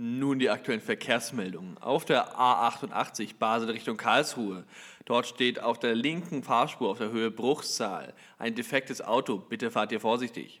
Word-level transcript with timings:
Nun 0.00 0.38
die 0.38 0.48
aktuellen 0.48 0.80
Verkehrsmeldungen. 0.80 1.76
Auf 1.78 2.04
der 2.04 2.38
A88 2.38 3.34
Basel 3.36 3.70
Richtung 3.70 3.96
Karlsruhe. 3.96 4.62
Dort 5.06 5.26
steht 5.26 5.58
auf 5.58 5.80
der 5.80 5.96
linken 5.96 6.44
Fahrspur 6.44 6.88
auf 6.88 6.98
der 6.98 7.10
Höhe 7.10 7.32
Bruchsal 7.32 8.14
ein 8.38 8.54
defektes 8.54 9.02
Auto. 9.02 9.38
Bitte 9.38 9.72
fahrt 9.72 9.90
ihr 9.90 9.98
vorsichtig. 9.98 10.60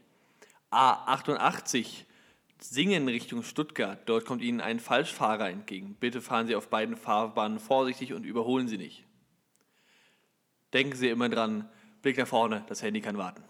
A88 0.72 2.02
Singen 2.58 3.06
Richtung 3.06 3.44
Stuttgart. 3.44 4.00
Dort 4.06 4.24
kommt 4.24 4.42
Ihnen 4.42 4.60
ein 4.60 4.80
Falschfahrer 4.80 5.48
entgegen. 5.50 5.96
Bitte 6.00 6.20
fahren 6.20 6.48
Sie 6.48 6.56
auf 6.56 6.66
beiden 6.66 6.96
Fahrbahnen 6.96 7.60
vorsichtig 7.60 8.14
und 8.14 8.26
überholen 8.26 8.66
Sie 8.66 8.78
nicht. 8.78 9.04
Denken 10.72 10.96
Sie 10.96 11.10
immer 11.10 11.28
dran, 11.28 11.70
Blick 12.02 12.18
nach 12.18 12.26
vorne, 12.26 12.64
das 12.66 12.82
Handy 12.82 13.00
kann 13.00 13.16
warten. 13.16 13.44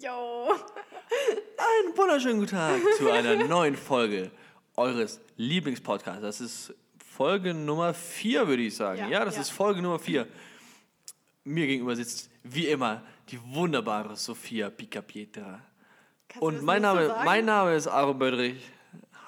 Jo. 0.00 0.48
Einen 0.50 1.96
wunderschönen 1.96 2.40
guten 2.40 2.50
Tag 2.50 2.80
zu 2.98 3.12
einer 3.12 3.36
neuen 3.46 3.76
Folge 3.76 4.32
eures 4.82 5.20
Lieblingspodcasts. 5.36 6.22
Das 6.22 6.40
ist 6.40 6.74
Folge 7.16 7.54
Nummer 7.54 7.94
4, 7.94 8.48
würde 8.48 8.62
ich 8.62 8.74
sagen. 8.76 8.98
Ja, 9.00 9.08
Ja, 9.08 9.24
das 9.24 9.36
ja. 9.36 9.42
ist 9.42 9.50
Folge 9.50 9.80
Nummer 9.80 9.98
4. 9.98 10.26
Mir 11.44 11.66
gegenüber 11.66 11.94
sitzt 11.96 12.30
wie 12.42 12.66
immer 12.68 13.02
die 13.28 13.38
wunderbare 13.54 14.16
Sophia 14.16 14.70
Picapietra. 14.70 15.60
Kannst 16.28 16.42
du 16.42 16.46
Und 16.46 16.62
mein 16.62 16.82
so 16.82 16.88
Name, 16.88 17.06
sagen? 17.06 17.24
mein 17.24 17.44
Name 17.44 17.74
ist 17.74 17.86
Aaron 17.86 18.18
Bödrich. 18.18 18.62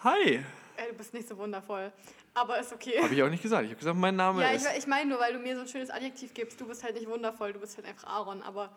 Hi. 0.03 0.41
Ey, 0.77 0.89
du 0.91 0.95
bist 0.97 1.15
nicht 1.15 1.29
so 1.29 1.37
wundervoll. 1.37 1.93
Aber 2.35 2.59
ist 2.59 2.73
okay. 2.73 3.01
Habe 3.01 3.15
ich 3.15 3.23
auch 3.23 3.31
nicht 3.31 3.43
gesagt. 3.43 3.63
Ich 3.65 3.71
habe 3.71 3.79
gesagt, 3.79 3.97
mein 3.97 4.17
Name 4.17 4.43
ja, 4.43 4.51
ich, 4.51 4.57
ist. 4.57 4.69
ich 4.79 4.87
meine 4.89 5.09
nur, 5.11 5.21
weil 5.21 5.33
du 5.33 5.39
mir 5.39 5.55
so 5.55 5.61
ein 5.63 5.69
schönes 5.69 5.91
Adjektiv 5.91 6.35
gibst. 6.35 6.61
Du 6.61 6.67
bist 6.67 6.83
halt 6.83 6.95
nicht 6.97 7.09
wundervoll, 7.09 7.53
du 7.53 7.61
bist 7.61 7.77
halt 7.77 7.87
einfach 7.87 8.09
Aaron. 8.09 8.43
Aber 8.43 8.71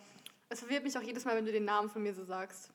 es 0.50 0.60
verwirrt 0.60 0.84
mich 0.84 0.96
auch 0.98 1.02
jedes 1.02 1.26
Mal, 1.26 1.36
wenn 1.36 1.46
du 1.46 1.52
den 1.52 1.66
Namen 1.66 1.90
von 1.90 2.04
mir 2.04 2.14
so 2.14 2.24
sagst. 2.24 2.70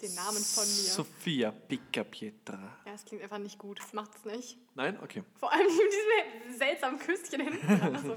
Den 0.00 0.14
Namen 0.14 0.38
von 0.44 0.64
mir. 0.64 0.90
Sophia 0.92 1.50
Picapietra. 1.50 2.76
ja, 2.86 2.92
es 2.94 3.04
klingt 3.04 3.22
einfach 3.22 3.38
nicht 3.38 3.58
gut. 3.58 3.80
Das 3.80 3.92
macht 3.92 4.10
es 4.14 4.24
nicht. 4.24 4.56
Nein? 4.76 4.96
Okay. 5.02 5.24
Vor 5.40 5.52
allem 5.52 5.66
mit 5.66 6.46
diesem 6.46 6.56
seltsamen 6.58 6.98
Küsschen 7.00 7.40
hinten. 7.40 7.80
Also, 7.82 8.16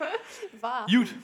Wahr. 0.60 0.86
Gut. 0.90 1.14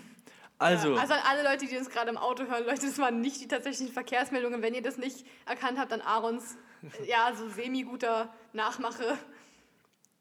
Also, 0.61 0.95
Ja, 0.95 1.01
also 1.01 1.15
an 1.15 1.21
alle 1.25 1.43
Leute, 1.43 1.67
die 1.67 1.77
uns 1.77 1.89
gerade 1.89 2.11
im 2.11 2.17
Auto 2.17 2.45
hören, 2.45 2.65
Leute, 2.67 2.87
das 2.87 2.99
waren 2.99 3.21
nicht 3.21 3.41
die 3.41 3.49
tatsächlichen 3.49 3.93
Verkehrsmeldungen. 3.93 4.63
Wenn 4.63 4.75
ihr 4.75 4.83
das 4.83 4.97
nicht 4.97 5.27
erkannt 5.47 5.79
habt, 5.79 5.91
dann 5.93 6.01
Aarons, 6.01 6.57
ja, 7.07 7.35
so 7.37 7.49
semi-guter 7.49 8.33
Nachmache. 8.53 9.19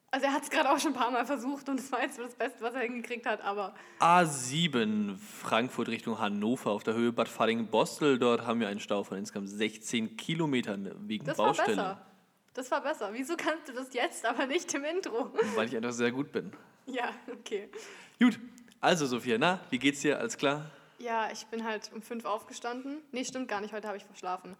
Also 0.09 0.25
er 0.25 0.33
hat 0.33 0.43
es 0.43 0.49
gerade 0.49 0.69
auch 0.69 0.79
schon 0.79 0.93
ein 0.93 0.99
paar 0.99 1.11
Mal 1.11 1.25
versucht 1.25 1.67
und 1.67 1.79
das 1.79 1.91
war 1.91 2.01
jetzt 2.01 2.17
das 2.17 2.33
Beste, 2.33 2.61
was 2.61 2.73
er 2.73 2.81
hingekriegt 2.81 3.25
hat, 3.25 3.41
aber 3.41 3.75
A7 3.99 5.17
Frankfurt 5.17 5.89
Richtung 5.89 6.17
Hannover 6.17 6.71
auf 6.71 6.83
der 6.83 6.93
Höhe 6.93 7.11
Bad 7.11 7.27
Falling-Bostel. 7.27 8.17
Dort 8.17 8.45
haben 8.45 8.61
wir 8.61 8.69
einen 8.69 8.79
Stau 8.79 9.03
von 9.03 9.17
insgesamt 9.17 9.49
16 9.49 10.15
Kilometern 10.15 10.95
wegen 11.07 11.25
das 11.25 11.37
war 11.37 11.47
Baustelle. 11.47 11.75
besser. 11.75 12.05
Das 12.53 12.71
war 12.71 12.81
besser. 12.81 13.09
Wieso 13.11 13.35
kannst 13.35 13.67
du 13.67 13.73
das 13.73 13.93
jetzt, 13.93 14.25
aber 14.25 14.45
nicht 14.47 14.73
im 14.73 14.85
Intro? 14.85 15.31
Weil 15.55 15.67
ich 15.67 15.75
einfach 15.75 15.91
sehr 15.91 16.11
gut 16.11 16.31
bin. 16.31 16.53
Ja, 16.85 17.09
okay. 17.31 17.69
Gut, 18.17 18.39
also 18.79 19.05
Sophia, 19.05 19.37
na, 19.37 19.59
wie 19.69 19.77
geht's 19.77 20.01
dir? 20.01 20.17
Alles 20.19 20.37
klar? 20.37 20.71
Ja, 20.99 21.29
ich 21.31 21.45
bin 21.47 21.65
halt 21.65 21.91
um 21.93 22.01
fünf 22.01 22.23
aufgestanden. 22.23 23.01
Nee, 23.11 23.25
stimmt 23.25 23.49
gar 23.49 23.59
nicht, 23.59 23.73
heute 23.73 23.87
habe 23.87 23.97
ich 23.97 24.05
verschlafen. 24.05 24.55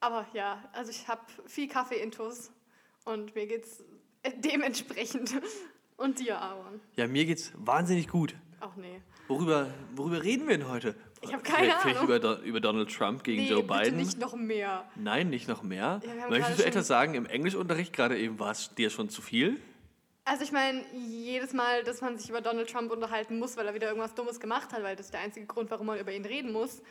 Aber 0.00 0.26
ja, 0.34 0.62
also 0.72 0.90
ich 0.90 1.06
habe 1.06 1.22
viel 1.46 1.68
Kaffee-Intus 1.68 2.50
und 3.04 3.34
mir 3.34 3.46
geht's 3.46 3.82
dementsprechend. 4.38 5.34
Und 5.96 6.18
dir, 6.18 6.38
Aaron? 6.40 6.80
Ja, 6.96 7.06
mir 7.06 7.24
geht's 7.24 7.52
wahnsinnig 7.56 8.08
gut. 8.08 8.34
Ach 8.60 8.76
nee. 8.76 9.00
Worüber, 9.28 9.72
worüber 9.94 10.22
reden 10.22 10.46
wir 10.46 10.58
denn 10.58 10.68
heute? 10.68 10.94
Ich 11.22 11.32
hab 11.32 11.42
keine 11.42 11.64
Vielleicht- 11.64 11.80
Vielleicht 11.80 11.96
Ahnung. 11.98 12.08
über, 12.16 12.18
Do- 12.20 12.42
über 12.42 12.60
Donald 12.60 12.92
Trump 12.94 13.24
gegen 13.24 13.42
Nee, 13.42 13.48
Joe 13.50 13.62
bitte 13.62 13.80
Biden? 13.84 13.96
nicht 13.96 14.18
noch 14.18 14.34
mehr. 14.36 14.84
Nein, 14.94 15.30
nicht 15.30 15.48
noch 15.48 15.62
mehr. 15.62 16.00
Ja, 16.06 16.28
Möchtest 16.28 16.60
du 16.60 16.64
etwas 16.66 16.86
sagen? 16.86 17.14
Im 17.14 17.26
Englischunterricht 17.26 17.92
gerade 17.92 18.18
eben 18.18 18.38
war 18.38 18.50
es 18.52 18.74
dir 18.74 18.90
schon 18.90 19.08
zu 19.08 19.22
viel? 19.22 19.58
Also 20.24 20.42
ich 20.44 20.52
meine, 20.52 20.84
jedes 20.92 21.52
Mal, 21.54 21.82
dass 21.84 22.00
man 22.02 22.18
sich 22.18 22.28
über 22.28 22.40
Donald 22.40 22.68
Trump 22.70 22.92
unterhalten 22.92 23.38
muss, 23.38 23.56
weil 23.56 23.66
er 23.66 23.74
wieder 23.74 23.86
irgendwas 23.88 24.14
Dummes 24.14 24.38
gemacht 24.40 24.72
hat, 24.72 24.82
weil 24.82 24.96
das 24.96 25.06
ist 25.06 25.12
der 25.14 25.20
einzige 25.20 25.46
Grund, 25.46 25.70
warum 25.70 25.86
man 25.86 25.98
über 25.98 26.12
ihn 26.12 26.24
reden 26.24 26.52
muss, 26.52 26.82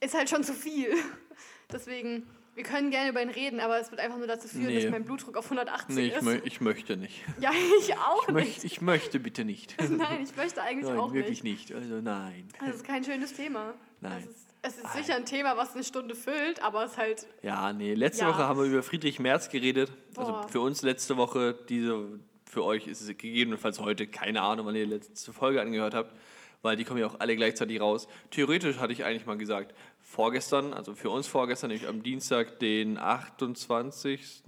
ist 0.00 0.14
halt 0.14 0.28
schon 0.28 0.44
zu 0.44 0.52
viel. 0.52 0.92
Deswegen, 1.72 2.26
wir 2.54 2.62
können 2.64 2.90
gerne 2.90 3.10
über 3.10 3.22
ihn 3.22 3.30
reden, 3.30 3.60
aber 3.60 3.78
es 3.80 3.90
wird 3.90 4.00
einfach 4.00 4.18
nur 4.18 4.26
dazu 4.26 4.46
führen, 4.48 4.66
Nee. 4.66 4.80
dass 4.82 4.90
mein 4.90 5.04
Blutdruck 5.04 5.36
auf 5.36 5.44
180 5.46 5.94
Nee, 5.96 6.06
ich, 6.08 6.14
ist. 6.14 6.22
mö 6.22 6.38
ich 6.44 6.60
möchte 6.60 6.96
nicht. 6.96 7.22
Ja, 7.40 7.50
ich 7.80 7.94
auch 7.96 8.22
Ich, 8.28 8.34
nicht. 8.34 8.44
möcht, 8.46 8.64
ich 8.64 8.80
möchte 8.80 9.20
bitte 9.20 9.44
nicht. 9.44 9.74
Nein, 9.90 10.22
ich 10.22 10.36
möchte 10.36 10.62
eigentlich 10.62 10.88
Nein, 10.88 10.98
auch 10.98 11.12
wirklich 11.12 11.42
nicht. 11.42 11.70
nicht. 11.70 11.74
Also 11.74 12.00
nein. 12.00 12.48
Das 12.60 12.76
ist 12.76 12.84
kein 12.86 13.04
schönes 13.04 13.32
Thema. 13.34 13.74
Nein. 14.00 14.22
Es 14.22 14.26
ist, 14.26 14.48
es 14.62 14.84
ist 14.84 14.92
sicher 14.94 15.16
ein 15.16 15.24
Thema, 15.24 15.56
was 15.56 15.74
eine 15.74 15.82
Stunde 15.84 16.14
füllt, 16.14 16.62
aber 16.62 16.84
es 16.84 16.92
ist 16.92 16.98
halt, 16.98 17.26
Ja, 17.42 17.72
nee, 17.72 17.94
letzte 17.94 18.24
Ja. 18.24 18.30
Woche 18.30 18.38
haben 18.46 18.58
wir 18.60 18.66
über 18.66 18.82
Friedrich 18.82 19.18
Merz 19.18 19.48
geredet. 19.48 19.90
Also 20.16 20.32
Boah. 20.32 20.48
für 20.48 20.60
uns 20.60 20.82
letzte 20.82 21.16
Woche, 21.16 21.58
diese, 21.68 22.20
für 22.44 22.64
euch 22.64 22.86
ist 22.86 23.00
es 23.00 23.08
gegebenenfalls 23.08 23.80
heute, 23.80 24.06
keine 24.06 24.42
Ahnung, 24.42 24.66
wann 24.66 24.74
ihr 24.76 24.84
die 24.84 24.92
letzte 24.92 25.32
Folge 25.32 25.60
angehört 25.60 25.94
habt, 25.94 26.12
weil 26.60 26.76
die 26.76 26.84
kommen 26.84 27.00
ja 27.00 27.06
auch 27.06 27.18
alle 27.18 27.34
gleichzeitig 27.34 27.80
raus. 27.80 28.06
Theoretisch 28.30 28.78
hatte 28.78 28.92
ich 28.92 29.04
eigentlich 29.04 29.26
mal 29.26 29.36
gesagt, 29.38 29.74
vorgestern, 30.16 30.74
also 30.74 30.94
für 30.94 31.08
uns 31.08 31.26
vorgestern, 31.26 31.70
nämlich 31.70 31.88
am 31.88 32.02
Dienstag, 32.02 32.58
den 32.58 32.98
28. 32.98 34.42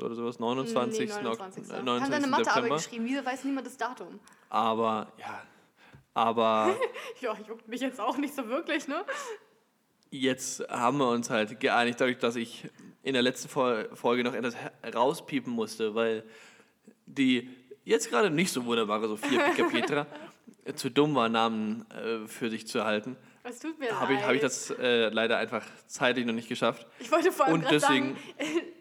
oder 0.00 0.14
sowas, 0.14 0.38
29. 0.38 1.08
nee, 1.08 1.12
Ok- 1.16 1.22
29. 1.24 1.64
äh, 1.64 1.68
Wir 1.68 1.76
haben 1.78 1.84
29. 1.84 2.10
deine 2.22 2.26
Mathearbeit 2.30 2.72
geschrieben, 2.72 3.04
wieso 3.06 3.24
weiß 3.24 3.44
niemand 3.44 3.66
das 3.66 3.76
Datum? 3.76 4.20
Aber, 4.48 5.12
ja, 5.18 5.42
aber 6.14 6.76
Ja, 7.20 7.36
juckt 7.48 7.66
mich 7.66 7.80
jetzt 7.80 8.00
auch 8.00 8.16
nicht 8.16 8.32
so 8.34 8.46
wirklich, 8.48 8.86
ne? 8.86 9.04
Jetzt 10.10 10.66
haben 10.70 10.98
wir 10.98 11.08
uns 11.10 11.28
halt 11.30 11.58
geeinigt, 11.60 12.00
dadurch, 12.00 12.18
dass 12.18 12.36
ich 12.36 12.68
in 13.02 13.12
der 13.12 13.22
letzten 13.22 13.48
Fol- 13.48 13.90
Folge 13.94 14.22
noch 14.24 14.34
etwas 14.34 14.54
rauspiepen 14.94 15.52
musste, 15.52 15.94
weil 15.94 16.22
die 17.06 17.50
jetzt 17.84 18.08
gerade 18.08 18.30
nicht 18.30 18.52
so 18.52 18.64
wunderbare 18.64 19.08
Sophia 19.08 19.50
Pika 19.50 19.68
Petra 19.68 20.06
zu 20.76 20.90
dumm 20.90 21.14
war, 21.14 21.28
Namen 21.28 21.84
äh, 21.90 22.26
für 22.28 22.48
sich 22.50 22.66
zu 22.68 22.78
erhalten, 22.78 23.16
Es 23.48 23.58
tut 23.60 23.78
mir 23.78 23.98
habe 23.98 24.12
ich, 24.12 24.18
leid. 24.20 24.28
hab 24.28 24.34
ich 24.34 24.40
das 24.40 24.70
äh, 24.70 25.08
leider 25.08 25.38
einfach 25.38 25.64
zeitlich 25.86 26.26
noch 26.26 26.34
nicht 26.34 26.48
geschafft. 26.48 26.86
Ich 26.98 27.10
wollte 27.10 27.32
vor 27.32 27.46
allem 27.46 27.62
deswegen- 27.62 28.14
sagen, 28.14 28.16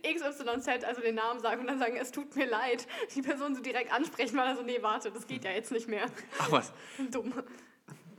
XYZ, 0.03 0.83
also 0.83 1.01
den 1.01 1.15
Namen 1.15 1.39
sagen 1.39 1.61
und 1.61 1.67
dann 1.67 1.79
sagen, 1.79 1.95
es 1.99 2.11
tut 2.11 2.35
mir 2.35 2.45
leid. 2.47 2.85
Die 3.15 3.21
Person 3.21 3.55
so 3.55 3.61
direkt 3.61 3.91
ansprechen, 3.93 4.37
weil 4.37 4.47
er 4.47 4.55
so, 4.55 4.63
nee, 4.63 4.79
warte, 4.81 5.11
das 5.11 5.25
geht 5.27 5.45
ja 5.45 5.51
jetzt 5.51 5.71
nicht 5.71 5.87
mehr. 5.87 6.05
Ach 6.39 6.51
was, 6.51 6.73
Dumm. 7.11 7.33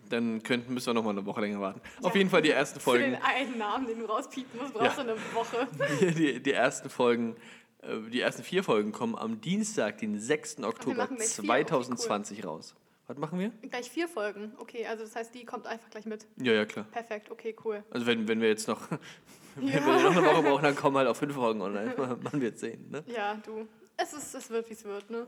dann 0.08 0.42
könnten, 0.42 0.72
müssen 0.72 0.86
wir 0.86 0.94
noch 0.94 1.04
mal 1.04 1.10
eine 1.10 1.26
Woche 1.26 1.40
länger 1.42 1.60
warten. 1.60 1.80
Auf 2.02 2.12
Ja. 2.14 2.18
jeden 2.18 2.30
Fall 2.30 2.42
die 2.42 2.50
ersten 2.50 2.80
Für 2.80 2.98
den 2.98 3.12
Folgen, 3.18 3.24
einen 3.24 3.58
Namen, 3.58 3.86
den 3.86 3.98
du 3.98 4.06
rauspiepen 4.06 4.58
musst, 4.60 4.72
brauchst 4.72 4.96
Ja. 4.98 5.04
du 5.04 5.10
eine 5.12 5.20
Woche. 5.34 5.68
die, 6.16 6.42
die 6.42 6.52
ersten 6.52 6.88
Folgen, 6.88 7.36
äh, 7.82 7.98
die 8.10 8.20
ersten 8.22 8.42
vier 8.42 8.64
Folgen 8.64 8.92
kommen 8.92 9.16
am 9.16 9.40
Dienstag, 9.40 9.98
den 9.98 10.18
6. 10.18 10.62
Oktober 10.64 10.96
machen 10.96 11.16
gleich 11.16 11.28
vier, 11.28 11.44
okay, 11.44 11.66
2020 11.66 12.44
raus. 12.46 12.74
Was 13.08 13.16
machen 13.16 13.38
wir? 13.38 13.48
Gleich 13.68 13.90
vier 13.90 14.06
Folgen. 14.06 14.52
Okay, 14.58 14.86
also 14.86 15.02
das 15.02 15.16
heißt, 15.16 15.34
die 15.34 15.44
kommt 15.44 15.66
einfach 15.66 15.88
gleich 15.90 16.04
mit. 16.04 16.26
Ja, 16.36 16.52
ja, 16.52 16.64
klar. 16.66 16.84
Perfekt, 16.92 17.30
okay, 17.30 17.56
cool. 17.64 17.82
Also 17.90 18.06
wenn, 18.06 18.28
wenn 18.28 18.40
wir 18.40 18.48
jetzt 18.48 18.68
noch, 18.68 18.82
wenn 19.56 19.66
Ja. 19.68 19.74
wir 19.84 20.02
noch 20.02 20.16
eine 20.16 20.24
Woche 20.26 20.42
brauchen, 20.42 20.62
dann 20.62 20.76
kommen 20.76 20.96
halt 20.98 21.08
auf 21.08 21.16
fünf 21.16 21.34
Folgen 21.34 21.62
online. 21.62 21.94
Man 22.22 22.40
wird 22.40 22.58
sehen. 22.58 22.90
Ne? 22.90 23.02
Ja, 23.06 23.34
du. 23.44 23.66
Es, 23.96 24.12
ist, 24.12 24.34
es 24.34 24.50
wird, 24.50 24.68
wie 24.68 24.74
es 24.74 24.84
wird, 24.84 25.08
ne? 25.10 25.26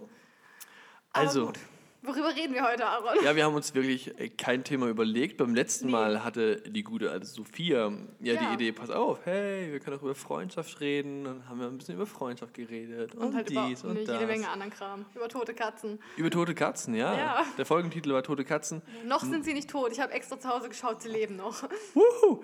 Aber 1.13 1.27
Also, 1.27 1.47
gut. 1.47 1.59
Worüber 2.03 2.35
reden 2.35 2.55
wir 2.55 2.67
heute, 2.67 2.87
Aaron? 2.87 3.23
ja, 3.23 3.37
wir 3.37 3.45
haben 3.45 3.55
uns 3.55 3.75
wirklich 3.75 4.19
äh, 4.19 4.31
kein 4.31 4.65
Thema 4.65 4.87
überlegt. 4.89 5.37
Beim 5.37 5.55
letzten 5.55 5.87
Nee. 5.87 5.93
Mal 5.93 6.25
hatte 6.25 6.57
die 6.63 6.83
gute 6.83 7.11
alte 7.11 7.27
Sophia 7.27 7.93
ja, 8.21 8.33
Ja. 8.35 8.41
die 8.49 8.55
Idee, 8.55 8.73
pass 8.73 8.89
auf, 8.91 9.19
hey, 9.27 9.71
wir 9.71 9.81
können 9.81 9.99
auch 9.99 10.03
über 10.03 10.15
Freundschaft 10.15 10.81
reden. 10.81 11.25
Dann 11.25 11.49
haben 11.49 11.61
wir 11.61 11.67
ein 11.67 11.77
bisschen 11.77 11.97
über 11.97 12.07
Freundschaft 12.07 12.55
geredet 12.55 13.15
und, 13.15 13.23
Und 13.27 13.35
halt 13.35 13.51
über 13.51 13.67
dies 13.69 13.85
und 13.85 13.91
eine, 13.91 14.05
das. 14.05 14.15
jede 14.15 14.27
Menge 14.27 14.49
anderen 14.49 14.73
Kram. 14.73 15.05
Über 15.15 15.29
tote 15.29 15.53
Katzen. 15.53 15.99
Über 16.17 16.31
tote 16.31 16.55
Katzen, 16.55 16.95
ja. 16.95 17.15
Ja. 17.17 17.45
Der 17.59 17.67
Folgentitel 17.67 18.13
war 18.15 18.23
Tote 18.23 18.45
Katzen. 18.45 18.81
Noch 19.07 19.21
sind 19.23 19.45
sie 19.45 19.53
nicht 19.53 19.69
tot. 19.69 19.93
Ich 19.93 20.01
habe 20.01 20.13
extra 20.13 20.41
zu 20.41 20.49
Hause 20.49 20.69
geschaut, 20.71 21.03
sie 21.03 21.09
leben 21.11 21.37
noch. 21.37 21.65
Wuhu! 21.95 22.43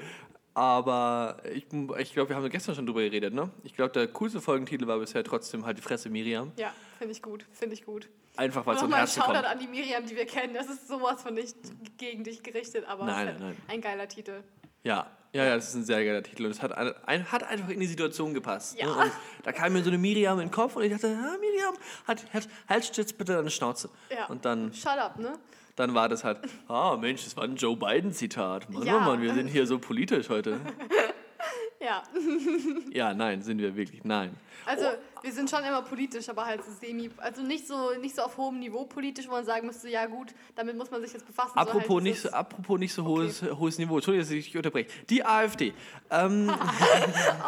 Aber 0.57 1.37
ich, 1.53 1.67
ich 1.99 2.13
glaube, 2.15 2.31
wir 2.31 2.37
haben 2.37 2.49
gestern 2.49 2.75
schon 2.75 2.87
drüber 2.87 3.03
geredet, 3.03 3.35
ne? 3.35 3.51
Ich 3.63 3.75
glaube, 3.75 3.93
der 3.93 4.09
coolste 4.09 4.41
Folgentitel 4.41 4.87
war 4.87 4.99
bisher 4.99 5.23
trotzdem 5.23 5.67
halt 5.67 5.77
die 5.77 5.83
Fresse 5.83 6.09
Miriam. 6.09 6.51
Ja, 6.57 6.73
finde 6.97 7.13
ich 7.13 7.21
gut, 7.21 7.45
finde 7.53 7.75
ich 7.75 7.85
gut. 7.85 8.09
Einfach 8.39 8.65
weil 8.65 8.77
es 8.77 8.81
vom 8.81 8.95
Herzen 8.95 9.21
Shoutout 9.21 9.35
kommt. 9.35 9.45
an 9.45 9.59
die 9.59 9.67
Miriam, 9.67 10.07
die 10.07 10.17
wir 10.17 10.25
kennen. 10.25 10.55
Das 10.55 10.71
ist 10.71 10.89
sowas 10.89 11.23
von 11.23 11.35
nicht 11.35 11.57
gegen 11.99 12.25
dich 12.25 12.43
gerichtet, 12.43 12.87
aber 12.89 13.05
Nein, 13.05 13.27
nein, 13.27 13.43
halt 13.43 13.57
ein 13.69 13.83
geiler 13.83 14.09
Titel. 14.09 14.43
Ja, 14.83 15.11
ja, 15.35 15.45
ja, 15.45 15.57
das 15.57 15.69
ist 15.69 15.75
ein 15.75 15.85
sehr 15.85 16.03
geiler 16.03 16.23
Titel 16.23 16.47
und 16.47 16.53
es 16.53 16.63
hat, 16.63 16.73
ein, 16.73 17.31
hat 17.31 17.43
einfach 17.43 17.69
in 17.69 17.81
die 17.81 17.87
Situation 17.87 18.33
gepasst. 18.33 18.79
Ja. 18.79 18.87
Ne? 18.87 19.03
Und 19.03 19.13
da 19.43 19.53
kam 19.53 19.75
mir 19.75 19.83
so 19.83 19.91
eine 19.91 19.99
Miriam 19.99 20.39
in 20.41 20.47
den 20.47 20.51
Kopf 20.51 20.77
und 20.77 20.85
ich 20.85 20.91
dachte, 20.91 21.09
ah, 21.09 21.37
Miriam, 21.39 21.75
halt, 22.09 22.25
halt, 22.33 22.49
halt 22.67 22.85
stütz 22.87 23.13
bitte 23.13 23.35
deine 23.35 23.51
Schnauze. 23.51 23.91
Ja. 24.09 24.25
Und 24.29 24.47
dann, 24.47 24.73
Shut 24.73 24.97
up, 24.97 25.19
ne? 25.19 25.39
Dann 25.77 25.95
war 25.95 26.09
das 26.09 26.25
halt, 26.25 26.39
ah 26.69 26.97
Mensch, 27.01 27.25
das 27.25 27.37
war 27.37 27.45
ein 27.45 27.57
Joe 27.57 27.77
Biden-Zitat. 27.77 28.69
Mann, 28.71 28.83
Ja. 28.83 28.97
oh 28.97 29.01
Mann, 29.01 29.23
wir 29.23 29.35
sind 29.35 29.47
hier 29.49 29.67
so 29.67 29.79
politisch 29.79 30.29
heute. 30.31 30.59
Ja. 31.81 32.03
ja, 32.91 33.13
nein, 33.15 33.43
sind 33.43 33.59
wir 33.59 33.77
wirklich, 33.77 34.03
nein. 34.05 34.35
Also, 34.65 34.87
wir 35.23 35.33
sind 35.33 35.49
schon 35.51 35.63
immer 35.63 35.83
politisch, 35.83 36.29
aber 36.29 36.47
halt 36.47 36.65
so 36.65 36.73
semi, 36.73 37.11
also 37.19 37.43
nicht 37.43 37.69
so, 37.69 37.93
nicht 38.01 38.17
so 38.17 38.23
auf 38.23 38.37
hohem 38.37 38.59
Niveau 38.59 38.85
politisch, 38.85 39.29
wo 39.29 39.33
man 39.33 39.45
sagen 39.45 39.67
müsste, 39.67 39.89
ja 39.89 40.07
gut, 40.07 40.29
damit 40.55 40.77
muss 40.77 40.91
man 40.91 41.03
sich 41.03 41.13
jetzt 41.13 41.27
befassen. 41.27 41.57
Apropos, 41.57 41.87
so 41.87 41.95
halt 41.95 42.03
nicht, 42.05 42.21
so, 42.21 42.31
apropos 42.31 42.79
nicht 42.79 42.93
so 42.93 43.05
hohes, 43.05 43.43
hohes 43.43 43.79
Niveau, 43.79 43.97
Entschuldigung, 43.97 44.27
dass 44.27 44.31
ich 44.31 44.47
dich 44.47 44.57
unterbreche. 44.57 44.89
Die 45.09 45.25
AfD. 45.25 45.73
Ähm, 46.11 46.51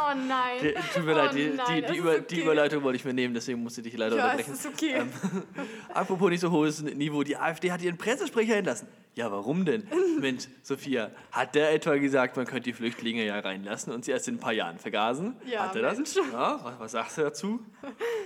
Oh 0.01 0.15
nein. 0.15 0.59
die, 0.63 0.75
tut 0.95 1.05
mir 1.05 1.13
oh 1.13 1.17
leid, 1.17 1.35
die, 1.35 1.49
nein, 1.49 1.85
die, 1.87 1.93
die, 1.93 1.99
Über, 1.99 2.11
okay. 2.13 2.25
die 2.31 2.43
Überleitung 2.43 2.83
wollte 2.83 2.97
ich 2.97 3.05
mir 3.05 3.15
nehmen, 3.15 3.35
deswegen 3.35 3.63
musste 3.63 3.81
ich 3.81 3.89
dich 3.89 3.97
leider 3.97 4.17
Ja, 4.17 4.25
unterbrechen. 4.25 4.53
ist 4.53 4.67
okay. 4.67 4.95
Ähm, 4.97 5.11
apropos 5.95 6.31
nicht 6.31 6.41
so 6.41 6.51
hohes 6.51 6.83
Niveau, 6.83 7.23
die 7.23 7.37
AfD 7.37 7.73
hat 7.73 7.83
ihren 7.83 7.97
Pressesprecher 7.97 8.57
entlassen. 8.57 8.89
Ja, 9.19 9.33
warum 9.33 9.65
denn? 9.65 9.85
Mensch, 10.21 10.47
Sophia, 10.63 11.11
hat 11.33 11.57
der 11.57 11.73
etwa 11.73 11.97
gesagt, 11.97 12.37
man 12.37 12.47
könnte 12.47 12.71
die 12.71 12.73
Flüchtlinge 12.73 13.27
ja 13.27 13.37
reinlassen 13.41 13.93
und 13.93 14.05
sie 14.05 14.13
erst 14.13 14.29
in 14.29 14.37
ein 14.37 14.39
paar 14.39 14.53
Jahren 14.53 14.79
vergasen? 14.79 15.35
Ja, 15.45 15.65
hat 15.65 15.75
er 15.75 15.83
das? 15.83 15.97
Mensch. 15.97 16.15
Ja, 16.15 16.61
was, 16.63 16.79
was 16.79 16.93
sagst 16.93 17.19
du 17.19 17.23
dazu? 17.23 17.67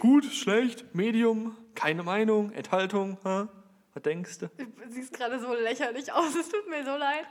Gut, 0.01 0.27
schlecht, 0.27 0.95
Medium, 0.95 1.57
keine 1.75 2.03
Meinung, 2.03 2.53
Enthaltung, 2.53 3.17
ha? 3.25 3.49
Was 3.95 4.03
denkst 4.03 4.41
du? 4.41 4.49
Du 4.49 4.67
siehst 4.91 5.15
gerade 5.15 5.41
so 5.41 5.55
lächerlich 5.55 6.13
aus, 6.13 6.35
es 6.35 6.51
tut 6.51 6.69
mir 6.69 6.85
so 6.85 6.95
leid. 6.95 7.25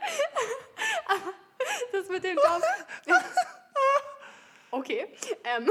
Aber 1.06 1.32
das 1.92 2.08
mit 2.08 2.24
dem 2.24 2.34
Daumen. 2.34 2.64
Okay. 4.74 5.06
Ähm, 5.44 5.68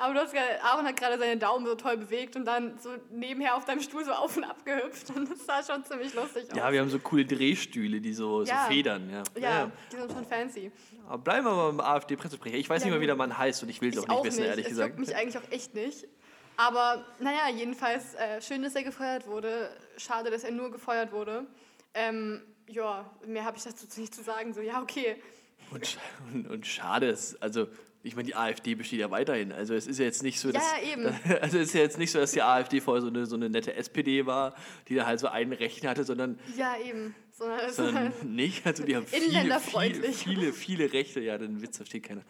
aber 0.00 0.14
du 0.14 0.20
hast 0.20 0.32
gerade, 0.32 0.62
Aaron 0.64 0.86
hat 0.86 0.96
gerade 0.96 1.18
seine 1.18 1.36
Daumen 1.36 1.66
so 1.66 1.74
toll 1.74 1.96
bewegt 1.98 2.34
und 2.34 2.44
dann 2.46 2.78
so 2.78 2.90
nebenher 3.10 3.54
auf 3.54 3.64
deinem 3.66 3.80
Stuhl 3.80 4.04
so 4.04 4.12
auf 4.12 4.36
und 4.36 4.44
ab 4.44 4.64
gehüpft. 4.64 5.10
Und 5.14 5.30
das 5.30 5.44
sah 5.46 5.62
schon 5.62 5.84
ziemlich 5.84 6.14
lustig 6.14 6.50
aus. 6.50 6.56
Ja, 6.56 6.72
wir 6.72 6.80
haben 6.80 6.88
so 6.90 6.98
coole 6.98 7.24
Drehstühle, 7.26 8.00
die 8.00 8.12
so, 8.14 8.42
Ja. 8.44 8.64
so 8.64 8.72
federn. 8.72 9.08
Ja. 9.10 9.22
ja, 9.40 9.70
die 9.92 9.96
sind 9.96 10.10
schon 10.12 10.24
fancy. 10.26 10.72
Aber 11.06 11.18
bleiben 11.18 11.44
wir 11.46 11.54
mal 11.54 11.70
beim 11.72 11.80
AfD-Pressesprecher. 11.80 12.56
Ich 12.56 12.68
weiß 12.68 12.80
Ja, 12.82 12.86
nicht 12.86 12.94
mal, 12.96 13.00
wie 13.00 13.06
der 13.06 13.16
Mann 13.16 13.36
heißt 13.36 13.62
und 13.62 13.68
ich 13.68 13.80
will 13.80 13.90
es 13.90 13.96
Ich 13.96 14.00
auch 14.02 14.08
nicht 14.08 14.16
auch 14.16 14.24
wissen, 14.24 14.40
nicht. 14.40 14.48
ehrlich 14.48 14.64
es 14.66 14.70
gesagt. 14.70 14.88
juckt 14.98 15.00
mich 15.08 15.14
eigentlich 15.16 15.38
auch 15.38 15.50
echt 15.52 15.74
nicht. 15.74 16.08
Aber 16.56 17.04
naja, 17.18 17.48
jedenfalls 17.54 18.14
äh, 18.14 18.40
schön, 18.42 18.62
dass 18.62 18.74
er 18.74 18.82
gefeuert 18.82 19.26
wurde. 19.26 19.70
Schade, 19.96 20.30
dass 20.30 20.44
er 20.44 20.50
nur 20.50 20.70
gefeuert 20.70 21.12
wurde. 21.12 21.46
Ähm, 21.94 22.42
ja, 22.68 23.10
mehr 23.26 23.44
habe 23.44 23.56
ich 23.56 23.64
dazu 23.64 23.86
nicht 24.00 24.14
zu 24.14 24.22
sagen. 24.22 24.52
So, 24.54 24.60
ja, 24.60 24.80
okay. 24.82 25.22
Und, 25.70 25.98
und, 26.32 26.48
und 26.50 26.66
schade 26.66 27.06
ist, 27.08 27.40
also 27.42 27.66
ich 28.02 28.16
meine, 28.16 28.26
die 28.26 28.34
AfD 28.34 28.74
besteht 28.74 29.00
ja 29.00 29.10
weiterhin. 29.10 29.52
Also 29.52 29.74
es 29.74 29.86
ist 29.86 29.98
ja 29.98 30.04
jetzt 30.06 30.22
nicht 30.22 30.40
so, 30.40 30.50
dass, 30.52 30.62
Ja, 30.62 30.92
eben. 30.92 31.06
also 31.42 31.58
es 31.58 31.68
ist 31.68 31.74
ja 31.74 31.80
jetzt 31.82 31.98
nicht 31.98 32.10
so, 32.10 32.18
dass 32.18 32.32
die 32.32 32.42
AfD 32.42 32.80
vorher 32.80 33.02
so 33.02 33.08
eine, 33.08 33.26
so 33.26 33.36
eine 33.36 33.50
nette 33.50 33.74
SPD 33.74 34.24
war, 34.26 34.54
die 34.88 34.94
da 34.94 35.06
halt 35.06 35.20
so 35.20 35.28
einen 35.28 35.52
Rechten 35.52 35.86
hatte, 35.88 36.04
sondern, 36.04 36.38
Ja, 36.56 36.76
eben. 36.78 37.14
Sondern 37.32 37.60
ist 37.60 37.76
sondern 37.76 37.96
halt, 37.96 38.24
nicht. 38.24 38.66
Also 38.66 38.84
die 38.84 38.96
haben 38.96 39.06
viele, 39.06 39.22
viele, 39.22 39.32
Inländerfreundlich. 39.38 40.16
viele, 40.16 40.52
viele 40.52 40.92
Rechte. 40.92 41.20
Ja, 41.20 41.36
den 41.38 41.60
Witz 41.62 41.76
versteht 41.76 42.04
keiner. 42.04 42.20
ist 42.20 42.26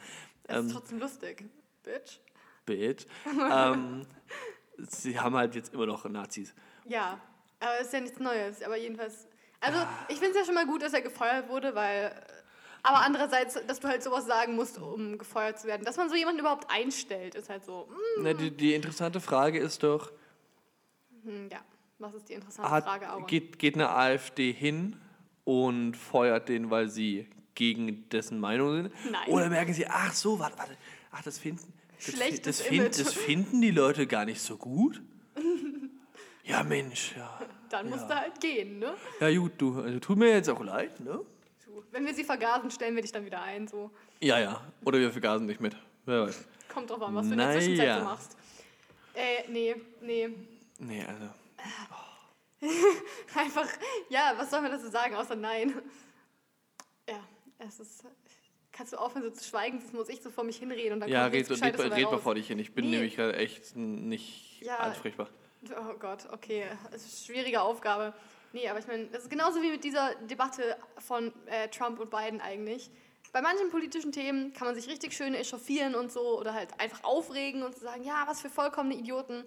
Ähm, 0.57 0.71
trotzdem 0.73 0.99
lustig. 0.99 1.45
Bitch. 1.83 2.19
Bild. 2.67 3.07
ähm, 3.53 4.07
sie 4.79 5.19
haben 5.19 5.35
halt 5.37 5.55
jetzt 5.55 5.73
immer 5.75 5.87
noch 5.87 6.05
Nazis. 6.09 6.55
Ja, 6.87 7.21
aber 7.61 7.73
es 7.81 7.87
ist 7.89 7.93
ja 7.93 8.01
nichts 8.01 8.19
Neues. 8.21 8.63
Aber 8.63 8.77
jedenfalls. 8.77 9.27
Also, 9.61 9.79
Ah. 9.79 10.07
ich 10.09 10.17
finde 10.17 10.31
es 10.31 10.37
ja 10.39 10.45
schon 10.45 10.55
mal 10.55 10.67
gut, 10.67 10.83
dass 10.83 10.93
er 10.95 11.03
gefeuert 11.03 11.49
wurde, 11.49 11.75
weil. 11.75 12.13
Aber 12.83 13.01
andererseits, 13.01 13.59
dass 13.67 13.81
du 13.81 13.89
halt 13.89 14.03
sowas 14.03 14.27
sagen 14.27 14.57
musst, 14.57 14.79
um 14.79 15.19
gefeuert 15.19 15.59
zu 15.59 15.67
werden. 15.67 15.85
Dass 15.85 15.97
man 15.97 16.09
so 16.09 16.15
jemanden 16.15 16.41
überhaupt 16.41 16.71
einstellt, 16.71 17.35
ist 17.35 17.51
halt 17.51 17.65
so. 17.65 17.89
Na, 18.19 18.33
die, 18.33 18.51
die 18.51 18.75
interessante 18.75 19.21
Frage 19.21 19.59
ist 19.59 19.83
doch, 19.83 20.11
Hm, 21.25 21.49
ja, 21.51 21.61
was 21.99 22.15
ist 22.15 22.29
die 22.29 22.35
interessante 22.35 22.71
hat, 22.71 22.85
Frage, 22.85 23.09
Aaron? 23.09 23.27
geht, 23.27 23.59
geht 23.59 23.75
eine 23.75 23.91
AfD 23.91 24.53
hin 24.53 24.97
und 25.45 25.95
feuert 25.97 26.49
den, 26.49 26.71
weil 26.71 26.89
sie 26.89 27.27
gegen 27.55 28.09
dessen 28.09 28.41
Meinung 28.41 28.75
sind? 28.75 28.93
Nein. 29.11 29.29
Oder 29.29 29.49
merken 29.49 29.75
sie, 29.75 29.87
ach 29.87 30.15
so, 30.15 30.39
warte, 30.39 30.59
warte, 30.59 30.77
ach, 31.11 31.23
das 31.23 31.39
finden, 31.39 31.73
das, 31.97 32.15
Schlechtes 32.15 32.59
das, 32.59 32.67
find, 32.67 32.99
das 32.99 33.13
finden 33.13 33.61
die 33.61 33.71
Leute 33.71 34.07
gar 34.07 34.25
nicht 34.25 34.41
so 34.41 34.57
gut? 34.57 35.03
ja, 36.45 36.63
Mensch, 36.63 37.15
ja. 37.17 37.39
Dann 37.69 37.91
musst 37.91 38.09
du 38.09 38.15
halt 38.15 38.41
gehen, 38.41 38.79
ne? 38.79 38.95
Ja, 39.21 39.39
gut, 39.39 39.53
du, 39.59 39.81
also, 39.81 39.99
tut 40.01 40.17
mir 40.17 40.31
jetzt 40.31 40.49
auch 40.49 40.65
leid, 40.65 40.99
ne? 41.01 41.21
Du, 41.81 41.93
Wenn 41.93 42.07
wir 42.07 42.15
sie 42.15 42.25
vergasen, 42.25 42.71
stellen 42.71 42.95
wir 42.95 43.03
dich 43.03 43.13
dann 43.13 43.25
wieder 43.25 43.43
ein. 43.43 43.67
So. 43.69 43.91
Ja, 44.21 44.39
ja. 44.39 44.61
Oder 44.85 44.99
wir 44.99 45.11
vergasen 45.11 45.47
dich 45.49 45.61
mit. 45.61 45.77
Wer 46.05 46.27
weiß. 46.27 46.45
Kommt 46.73 46.91
drauf 46.91 47.03
an, 47.03 47.15
was 47.15 47.27
du 47.27 47.33
in 47.33 47.39
der. 47.39 47.53
Zwischenzeit 47.53 47.99
so 47.99 48.05
machst. 48.05 48.37
Äh, 49.15 49.49
nee, 49.49 49.75
nee. 50.01 50.31
Nee, 50.79 51.05
also. 51.05 51.31
Einfach, 53.35 53.67
ja, 54.09 54.35
was 54.37 54.51
soll 54.51 54.61
man 54.61 54.71
dazu 54.71 54.89
sagen, 54.89 55.15
außer 55.15 55.35
nein? 55.35 55.75
Ja, 57.09 57.19
es 57.59 57.81
ist. 57.81 58.05
Kannst 58.73 58.93
du 58.93 58.99
aufhören, 58.99 59.25
so 59.25 59.31
zu 59.31 59.45
schweigen? 59.45 59.81
Das 59.83 59.93
muss 59.93 60.09
ich 60.09 60.23
so 60.23 60.31
vor 60.31 60.45
mich 60.45 60.59
hinreden 60.59 60.95
und 60.95 61.01
dann 61.01 61.09
Ja, 61.09 61.27
red, 61.27 61.51
red, 61.51 61.63
red, 61.63 61.79
dabei 61.79 62.03
mal 62.03 62.19
vor 62.19 62.35
dich 62.35 62.47
hin. 62.47 62.59
Ich 62.59 62.73
bin 62.73 62.85
Nee. 62.87 62.97
nämlich 62.97 63.17
gerade 63.17 63.35
echt 63.37 63.75
nicht 63.77 64.61
Ja. 64.63 64.77
ansprechbar. 64.79 65.29
Oh 65.77 65.95
Gott, 65.99 66.27
okay. 66.33 66.65
Es 66.93 67.05
ist 67.05 67.29
eine 67.29 67.37
schwierige 67.37 67.61
Aufgabe. 67.63 68.15
Nee, 68.53 68.69
aber 68.69 68.79
ich 68.81 68.87
meine, 68.87 69.07
das 69.07 69.23
ist 69.25 69.31
genauso 69.31 69.63
wie 69.63 69.71
mit 69.71 69.85
dieser 69.85 70.15
Debatte 70.29 70.77
von 70.99 71.33
äh, 71.47 71.69
Trump 71.69 72.01
und 72.01 72.11
Biden 72.11 72.41
eigentlich. 72.41 72.91
Bei 73.33 73.43
manchen 73.43 73.71
politischen 73.71 74.11
Themen 74.13 74.53
kann 74.55 74.67
man 74.67 74.75
sich 74.75 74.89
richtig 74.89 75.13
schön 75.13 75.35
echauffieren 75.35 75.95
und 75.95 76.11
so 76.11 76.39
oder 76.39 76.53
halt 76.53 76.69
einfach 76.81 77.05
aufregen 77.05 77.63
und 77.63 77.75
so 77.77 77.83
sagen, 77.85 78.03
ja, 78.03 78.25
was 78.27 78.41
für 78.41 78.49
vollkommene 78.49 78.97
Idioten. 78.97 79.45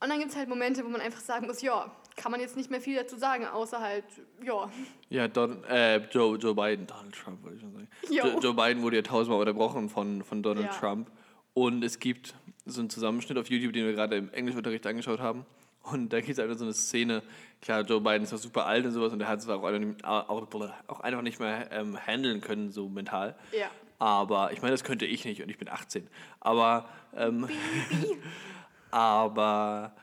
Und 0.00 0.08
dann 0.08 0.18
gibt 0.18 0.32
es 0.32 0.36
halt 0.36 0.48
Momente, 0.48 0.84
wo 0.84 0.88
man 0.88 1.00
einfach 1.00 1.20
sagen 1.20 1.46
muss, 1.46 1.62
ja, 1.62 1.90
kann 2.16 2.32
man 2.32 2.40
jetzt 2.40 2.56
nicht 2.56 2.70
mehr 2.70 2.80
viel 2.80 2.96
dazu 2.96 3.16
sagen, 3.16 3.46
außer 3.46 3.80
halt, 3.80 4.04
ja, 4.44 4.68
Ja, 5.08 5.28
Don, 5.28 5.62
äh, 5.64 5.98
Joe, 6.10 6.36
Joe 6.36 6.54
Biden, 6.54 6.86
Donald 6.86 7.14
Trump 7.14 7.42
wollte 7.42 7.56
ich 7.56 7.62
schon 7.62 7.72
sagen. 7.72 7.88
Jo. 8.10 8.24
Joe, 8.24 8.40
Joe 8.40 8.54
Biden 8.54 8.82
wurde 8.82 8.96
ja 8.96 9.02
tausendmal 9.02 9.38
unterbrochen 9.40 9.88
von, 9.88 10.22
von 10.24 10.42
Donald 10.42 10.66
Ja. 10.66 10.72
Trump. 10.78 11.10
Und 11.54 11.84
es 11.84 12.00
gibt 12.00 12.34
so 12.66 12.80
einen 12.80 12.90
Zusammenschnitt 12.90 13.38
auf 13.38 13.48
YouTube, 13.48 13.72
den 13.72 13.86
wir 13.86 13.92
gerade 13.92 14.16
im 14.16 14.32
Englischunterricht 14.32 14.84
angeschaut 14.86 15.20
haben. 15.20 15.46
Und 15.84 16.12
da 16.12 16.20
gibt 16.20 16.32
es 16.32 16.38
einfach 16.38 16.56
so 16.56 16.64
eine 16.64 16.72
Szene, 16.72 17.22
klar, 17.60 17.82
Joe 17.82 18.00
Biden 18.00 18.22
ist 18.22 18.32
auch 18.32 18.38
super 18.38 18.66
alt 18.66 18.84
und 18.86 18.92
sowas 18.92 19.12
und 19.12 19.18
der 19.18 19.28
hat 19.28 19.38
es 19.40 19.48
auch, 19.48 19.62
einfach- 19.62 20.72
auch, 20.88 21.00
einfach 21.00 21.22
nicht 21.22 21.38
mehr 21.40 21.70
ähm, 21.72 21.96
handeln 21.98 22.40
können, 22.40 22.70
so 22.70 22.88
mental. 22.88 23.36
ja. 23.52 23.70
Aber 24.00 24.52
ich 24.52 24.60
meine, 24.60 24.72
das 24.72 24.82
könnte 24.82 25.06
ich 25.06 25.24
nicht 25.24 25.40
und 25.40 25.48
ich 25.48 25.56
bin 25.56 25.68
18. 25.68 26.08
Aber, 26.40 26.88
ähm, 27.16 27.48
aber 28.90 29.94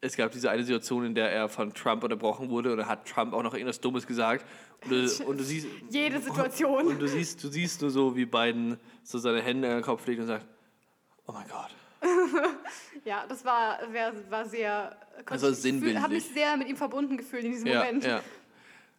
es 0.00 0.16
gab 0.16 0.30
diese 0.32 0.50
eine 0.50 0.62
Situation, 0.62 1.04
in 1.06 1.14
der 1.14 1.32
er 1.32 1.48
von 1.48 1.72
Trump 1.72 2.04
unterbrochen 2.04 2.50
wurde 2.50 2.72
und 2.72 2.78
da 2.78 2.86
hat 2.86 3.08
Trump 3.08 3.32
auch 3.32 3.42
noch 3.42 3.54
irgendwas 3.54 3.80
Dummes 3.80 4.06
gesagt. 4.06 4.44
Und 4.84 4.90
du, 4.90 5.24
und 5.26 5.38
du 5.38 5.44
siehst, 5.44 5.66
Jede 5.88 6.20
Situation. 6.20 6.86
und 6.88 7.00
du 7.00 7.08
siehst, 7.08 7.42
du 7.42 7.48
siehst 7.48 7.80
nur 7.80 7.90
so, 7.90 8.14
wie 8.14 8.26
Biden 8.26 8.78
so 9.02 9.18
seine 9.18 9.40
Hände 9.40 9.68
an 9.68 9.76
den 9.76 9.82
Kopf 9.82 10.06
legt 10.06 10.20
und 10.20 10.26
sagt, 10.26 10.46
oh 11.26 11.32
mein 11.32 11.48
Gott. 11.48 11.70
Ja, 13.04 13.26
das 13.28 13.44
war, 13.44 13.78
war 14.30 14.44
sehr. 14.46 14.96
Das 15.26 15.42
war 15.42 15.50
Ich 15.50 15.56
sinnbildlich. 15.58 16.02
habe 16.02 16.14
mich 16.14 16.24
sehr 16.24 16.56
mit 16.56 16.68
ihm 16.68 16.76
verbunden 16.76 17.16
gefühlt 17.16 17.44
in 17.44 17.52
diesem 17.52 17.66
Ja, 17.66 17.80
Moment. 17.84 18.04
ja. 18.04 18.22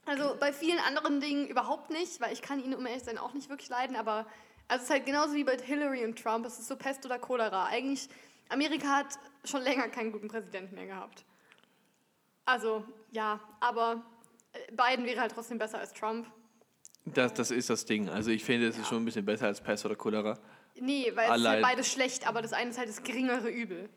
Also 0.06 0.36
bei 0.40 0.54
vielen 0.54 0.78
anderen 0.80 1.20
Dingen 1.20 1.48
überhaupt 1.48 1.90
nicht, 1.90 2.22
weil 2.22 2.32
ich 2.32 2.42
kann 2.42 2.64
ihn, 2.64 2.76
um 2.76 2.86
ehrlich 2.86 3.04
zu 3.04 3.10
sein, 3.10 3.18
auch 3.18 3.34
nicht 3.34 3.50
wirklich 3.50 3.70
leiden, 3.70 3.96
aber 3.96 4.28
also 4.68 4.82
es 4.82 4.84
ist 4.84 4.90
halt 4.92 5.06
genauso 5.06 5.34
wie 5.34 5.44
bei 5.44 5.58
Hillary 5.58 6.04
und 6.06 6.22
Trump, 6.22 6.46
es 6.46 6.60
ist 6.60 6.68
so 6.68 6.76
Pest 6.76 7.06
oder 7.06 7.18
Cholera. 7.18 7.66
Eigentlich, 7.66 8.08
Amerika 8.50 8.88
hat 8.88 9.08
schon 9.44 9.62
länger 9.64 9.88
keinen 9.90 10.12
guten 10.12 10.28
Präsidenten 10.28 10.76
mehr 10.76 10.86
gehabt. 10.88 11.26
Also, 12.46 12.84
ja, 13.12 13.40
aber 13.60 14.04
äh, 14.54 14.60
Biden 14.72 15.06
wäre 15.06 15.22
halt 15.22 15.32
trotzdem 15.34 15.58
besser 15.58 15.80
als 15.80 15.94
Trump. 15.94 16.28
Das, 17.06 17.34
das 17.34 17.52
ist 17.52 17.70
das 17.70 17.86
Ding. 17.86 18.10
Also 18.10 18.30
ich 18.32 18.44
finde, 18.44 18.68
es 18.68 18.78
ist 18.78 18.88
schon 18.88 19.02
ein 19.02 19.06
bisschen 19.06 19.26
besser 19.26 19.48
als 19.48 19.62
Pest 19.62 19.86
oder 19.86 19.96
Cholera. 19.96 20.38
Nee, 20.80 21.12
weil 21.16 21.24
es 21.24 21.26
ist 21.26 21.32
Allein- 21.32 21.52
halt 21.54 21.62
beides 21.64 21.92
schlecht, 21.92 22.28
aber 22.28 22.42
das 22.42 22.54
eine 22.54 22.70
ist 22.70 22.78
halt 22.78 22.90
das 22.90 23.04
geringere 23.04 23.50
Übel. 23.50 23.90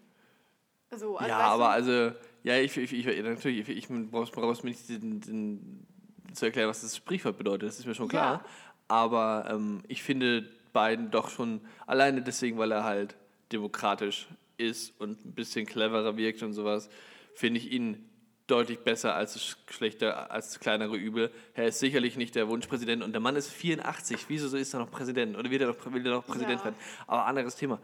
So, 0.91 1.19
also 1.19 1.29
ja, 1.29 1.39
weißt 1.39 1.49
aber 1.51 1.65
du? 1.65 1.71
also, 1.71 2.17
ja, 2.45 2.57
ich, 2.59 2.77
ich, 2.77 2.93
ich 2.93 3.23
natürlich, 3.23 3.69
ich, 3.69 3.77
ich 3.77 3.89
brauchst, 4.11 4.33
brauchst 4.33 4.65
mir 4.65 4.71
nicht 4.71 4.89
den, 4.89 5.21
den, 5.21 5.87
zu 6.33 6.47
erklären, 6.47 6.69
was 6.69 6.81
das 6.81 6.97
Sprichwort 6.97 7.37
bedeutet, 7.37 7.69
das 7.69 7.79
ist 7.79 7.87
mir 7.87 7.95
schon 7.95 8.09
klar. 8.09 8.43
Ja. 8.43 8.45
Aber 8.89 9.49
ähm, 9.51 9.83
ich 9.87 10.03
finde 10.03 10.49
Biden 10.73 11.11
doch 11.11 11.29
schon, 11.29 11.61
alleine 11.87 12.23
deswegen, 12.23 12.57
weil 12.57 12.73
er 12.73 12.85
halt 12.85 13.17
demokratisch 13.53 14.29
ist 14.57 14.99
und 15.01 15.25
ein 15.25 15.33
bisschen 15.33 15.67
cleverer 15.67 16.17
wirkt 16.17 16.43
und 16.43 16.53
sowas, 16.53 16.89
finde 17.35 17.61
ich 17.61 17.71
ihn 17.71 18.08
deutlich 18.49 18.81
besser 18.81 19.15
als 19.15 19.35
das 19.35 19.57
schlechte, 19.71 20.31
als 20.31 20.59
kleinere 20.59 20.97
Übel. 20.97 21.31
Er 21.55 21.67
ist 21.69 21.79
sicherlich 21.79 22.17
nicht 22.17 22.35
der 22.35 22.49
Wunschpräsident 22.49 23.03
und 23.05 23.13
der 23.13 23.21
Mann 23.21 23.37
ist 23.37 23.51
84. 23.51 24.25
Wieso 24.29 24.49
so 24.49 24.57
ist 24.57 24.75
er 24.75 24.81
noch 24.81 24.91
Präsident? 24.91 25.37
Oder 25.37 25.51
wird 25.51 25.63
er 25.63 25.69
noch, 25.69 25.93
will 25.93 26.05
er 26.07 26.13
noch 26.13 26.27
Präsident 26.27 26.59
Ja. 26.61 26.65
werden? 26.65 26.77
Aber 27.07 27.27
anderes 27.27 27.55
Thema. 27.57 27.79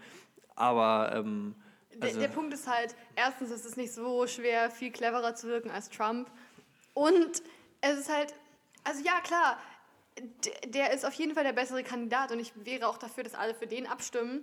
Aber 0.56 1.12
ähm, 1.14 1.54
Der, 1.94 2.08
also, 2.08 2.20
der 2.20 2.28
Punkt 2.28 2.52
ist 2.54 2.66
halt, 2.66 2.94
erstens 3.14 3.50
ist 3.50 3.64
es 3.64 3.76
nicht 3.76 3.92
so 3.92 4.26
schwer, 4.26 4.70
viel 4.70 4.90
cleverer 4.90 5.34
zu 5.34 5.48
wirken 5.48 5.70
als 5.70 5.90
Trump. 5.90 6.30
Und 6.94 7.42
es 7.80 7.98
ist 7.98 8.12
halt, 8.12 8.34
also 8.84 9.04
ja, 9.04 9.20
klar, 9.20 9.58
der 10.68 10.92
ist 10.92 11.04
auf 11.04 11.14
jeden 11.14 11.34
Fall 11.34 11.44
der 11.44 11.52
bessere 11.52 11.82
Kandidat 11.82 12.30
und 12.32 12.38
ich 12.40 12.52
wäre 12.64 12.88
auch 12.88 12.98
dafür, 12.98 13.24
dass 13.24 13.34
alle 13.34 13.54
für 13.54 13.66
den 13.66 13.86
abstimmen. 13.86 14.42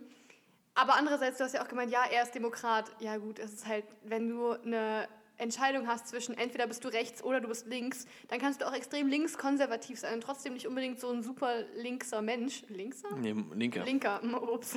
Aber 0.75 0.96
andererseits, 0.96 1.38
du 1.38 1.44
hast 1.46 1.54
ja 1.54 1.63
auch 1.63 1.68
gemeint, 1.68 1.92
ja, 1.92 2.04
er 2.12 2.24
ist 2.24 2.36
Demokrat. 2.36 2.92
Ja 3.00 3.18
gut, 3.18 3.40
es 3.40 3.54
ist 3.54 3.66
halt, 3.68 3.86
wenn 4.04 4.30
du 4.30 4.51
eine 4.51 5.08
Entscheidung 5.41 5.88
hast 5.88 6.07
zwischen 6.07 6.38
entweder 6.38 6.67
bist 6.67 6.83
du 6.83 6.88
rechts 6.88 7.24
oder 7.24 7.41
du 7.41 7.48
bist 7.48 7.67
links, 7.67 8.05
dann 8.29 8.39
kannst 8.39 8.62
du 8.62 8.67
auch 8.67 8.74
extrem 8.74 9.07
linkskonservativ 9.07 10.00
sein 10.00 10.13
und 10.15 10.21
trotzdem 10.21 10.53
nicht 10.53 10.67
unbedingt 10.67 11.00
so 11.00 11.10
ein 11.10 11.24
super 11.24 11.63
linkser 11.75 12.21
Mensch. 12.21 12.63
Linkser? 12.69 13.10
nee, 13.17 13.36
linker. 13.53 13.83
linker, 13.83 14.21
ups, 14.53 14.75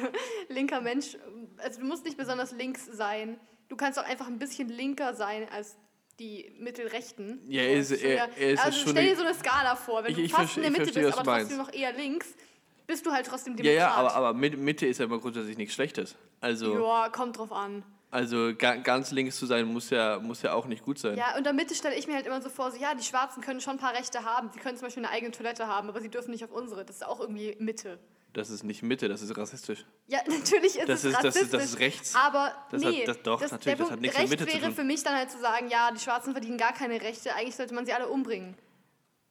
linker 0.48 0.80
Mensch 0.80 1.16
also 1.58 1.80
du 1.80 1.86
musst 1.86 2.04
nicht 2.04 2.16
besonders 2.16 2.52
links 2.52 2.86
sein. 2.86 3.38
Du 3.68 3.76
kannst 3.76 3.98
auch 3.98 4.04
einfach 4.04 4.26
ein 4.26 4.38
bisschen 4.38 4.68
linker 4.68 5.14
sein 5.14 5.46
als 5.50 5.76
die 6.18 6.52
Mittelrechten. 6.58 7.40
Ja, 7.48 7.62
er 7.62 7.72
ist- 7.78 7.90
er- 7.92 8.28
er 8.38 8.50
ist 8.52 8.64
also 8.64 8.90
stell 8.90 9.08
dir 9.08 9.16
so 9.16 9.22
eine 9.24 9.34
Skala 9.34 9.74
vor. 9.76 10.04
Wenn 10.04 10.12
Ich- 10.12 10.30
du 10.30 10.36
fast 10.36 10.56
in 10.56 10.62
der 10.62 10.70
Mitte 10.70 10.84
verstehe, 10.84 11.04
bist, 11.06 11.18
aber 11.18 11.32
du 11.34 11.38
trotzdem 11.40 11.56
meinst. 11.58 11.72
noch 11.74 11.80
eher 11.80 11.92
links, 11.92 12.34
bist 12.86 13.04
du 13.06 13.10
halt 13.12 13.26
trotzdem 13.26 13.54
Ja, 13.56 13.62
Demokrat. 13.62 13.78
ja, 13.78 13.90
aber, 13.94 14.14
aber 14.14 14.34
Mit- 14.34 14.58
Mitte 14.58 14.86
ist 14.86 14.98
ja 14.98 15.06
immer 15.06 15.18
grundsätzlich 15.18 15.56
nichts 15.56 15.74
Schlechtes. 15.74 16.14
Also, 16.40 16.78
Ja, 16.78 17.08
kommt 17.08 17.38
drauf 17.38 17.50
an. 17.52 17.82
Also 18.14 18.52
ga, 18.56 18.76
ganz 18.76 19.10
links 19.10 19.36
zu 19.38 19.46
sein, 19.46 19.66
muss 19.66 19.90
ja, 19.90 20.18
muss 20.20 20.40
ja 20.42 20.52
auch 20.54 20.66
nicht 20.66 20.82
gut 20.84 20.98
sein. 20.98 21.16
Ja, 21.18 21.32
und 21.32 21.38
in 21.38 21.44
der 21.44 21.52
Mitte 21.52 21.74
stelle 21.74 21.94
ich 21.96 22.06
mir 22.06 22.14
halt 22.14 22.26
immer 22.26 22.40
so 22.40 22.48
vor, 22.48 22.70
so, 22.70 22.78
ja, 22.78 22.94
die 22.94 23.02
Schwarzen 23.04 23.42
können 23.42 23.60
schon 23.60 23.74
ein 23.76 23.78
paar 23.80 23.94
Rechte 23.94 24.24
haben. 24.24 24.50
Sie 24.54 24.60
können 24.60 24.76
zum 24.78 24.86
Beispiel 24.86 25.04
eine 25.04 25.12
eigene 25.12 25.32
Toilette 25.32 25.66
haben, 25.66 25.88
aber 25.88 26.00
sie 26.00 26.08
dürfen 26.08 26.30
nicht 26.30 26.44
auf 26.44 26.52
unsere. 26.52 26.84
Das 26.84 26.96
ist 26.96 27.06
auch 27.06 27.20
irgendwie 27.20 27.56
Mitte. 27.58 27.98
Das 28.32 28.50
ist 28.50 28.64
nicht 28.64 28.82
Mitte, 28.82 29.08
das 29.08 29.22
ist 29.22 29.36
rassistisch. 29.36 29.84
Ja, 30.06 30.18
natürlich 30.26 30.76
ist 30.78 30.88
Das 30.88 31.04
es 31.04 31.12
ist- 31.12 31.14
das 31.14 31.24
ist- 31.24 31.26
rassistisch. 31.26 31.50
das 31.50 31.64
ist 31.64 31.78
rechts. 31.78 32.14
Aber 32.14 32.52
Das 32.70 32.84
hat- 32.84 32.90
nee, 32.92 33.04
das- 33.04 33.22
doch, 33.22 33.40
das, 33.40 33.50
natürlich, 33.52 33.78
das 33.78 33.90
hat 33.90 34.00
nichts 34.00 34.16
mit 34.16 34.22
Recht 34.22 34.30
Mitte 34.40 34.46
zu 34.46 34.52
wäre 34.58 34.66
tun. 34.66 34.74
für 34.74 34.84
mich 34.84 35.02
dann 35.02 35.14
halt 35.14 35.30
zu 35.30 35.38
sagen, 35.38 35.68
ja, 35.68 35.90
die 35.92 36.00
Schwarzen 36.00 36.32
verdienen 36.32 36.58
gar 36.58 36.72
keine 36.72 37.00
Rechte, 37.00 37.34
eigentlich 37.34 37.56
sollte 37.56 37.74
man 37.74 37.84
sie 37.86 37.92
alle 37.92 38.08
umbringen. 38.08 38.56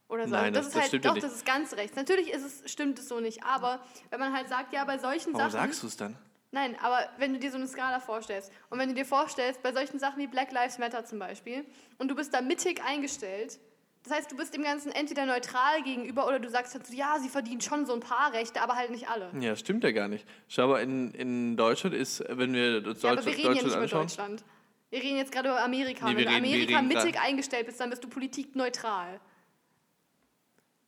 Oder 0.10 0.26
so. 0.28 0.32
Nein, 0.32 0.54
das, 0.54 0.66
das- 0.66 0.68
ist 0.68 0.76
das 0.76 0.82
halt, 0.82 0.88
stimmt 0.90 1.06
doch, 1.06 1.14
nicht. 1.16 1.26
das 1.26 1.34
ist 1.34 1.46
ganz 1.46 1.74
rechts. 1.74 1.96
Natürlich 1.96 2.30
ist 2.32 2.44
es, 2.64 2.72
stimmt 2.72 3.00
es 3.00 3.08
so 3.08 3.20
nicht, 3.20 3.44
aber 3.44 3.80
wenn 4.10 4.20
man 4.20 4.32
halt 4.34 4.48
sagt, 4.48 4.72
ja, 4.74 4.86
bei 4.86 4.98
solchen 4.98 5.34
Warum 5.34 5.50
Sachen. 5.52 5.68
sagst 5.68 5.84
du 5.84 5.88
es 5.88 5.98
dann? 5.98 6.16
Nein, 6.54 6.78
aber 6.84 7.00
wenn 7.18 7.34
du 7.34 7.40
dir 7.40 7.50
so 7.50 7.58
eine 7.58 7.68
Skala 7.68 8.00
vorstellst 8.00 8.52
und 8.70 8.78
wenn 8.78 8.88
du 8.88 8.94
dir 8.94 9.06
vorstellst, 9.06 9.64
bei 9.64 9.74
solchen 9.74 9.98
Sachen 9.98 10.20
wie 10.20 10.28
Black 10.28 10.52
Lives 10.52 10.78
Matter 10.78 11.04
zum 11.04 11.18
Beispiel 11.18 11.66
und 11.98 12.10
du 12.10 12.16
bist 12.16 12.32
da 12.32 12.42
mittig 12.42 12.80
eingestellt, 12.86 13.60
das 14.04 14.14
heißt, 14.14 14.32
du 14.32 14.36
bist 14.38 14.54
dem 14.54 14.62
Ganzen 14.64 14.92
entweder 14.92 15.26
neutral 15.26 15.82
gegenüber 15.82 16.28
oder 16.28 16.38
du 16.40 16.48
sagst 16.50 16.76
halt 16.76 16.86
so, 16.86 16.94
ja, 16.94 17.18
sie 17.20 17.30
verdienen 17.30 17.62
schon 17.62 17.88
so 17.88 17.94
ein 17.94 18.02
paar 18.02 18.34
Rechte, 18.34 18.62
aber 18.62 18.76
halt 18.76 18.92
nicht 18.92 19.10
alle. 19.10 19.32
Ja, 19.40 19.56
stimmt 19.56 19.84
ja 19.84 19.92
gar 19.92 20.08
nicht. 20.08 20.28
Schau 20.48 20.68
mal, 20.68 20.82
in, 20.84 21.12
in 21.16 21.58
Deutschland 21.58 21.96
ist, 21.96 22.24
wenn 22.30 22.54
wir 22.54 22.86
uns 22.86 23.02
Ja, 23.02 23.12
aber 23.14 23.22
Deutschland, 23.22 23.26
wir 23.26 23.34
reden 23.34 23.42
ja 23.44 23.50
nicht 23.54 23.64
Deutschland 23.64 23.74
über 23.74 23.82
anschauen, 23.82 24.02
Deutschland. 24.04 24.44
Wir 24.92 25.02
reden 25.02 25.18
jetzt 25.18 25.32
gerade 25.32 25.50
über 25.50 25.64
Amerika. 25.64 26.06
Nee, 26.06 26.18
Wenn 26.18 26.28
reden- 26.28 26.46
Amerika 26.46 26.82
mittig 26.84 27.20
eingestellt 27.20 27.66
bist, 27.66 27.80
dann 27.80 27.90
bist 27.90 28.04
du 28.04 28.10
politikneutral. 28.10 29.20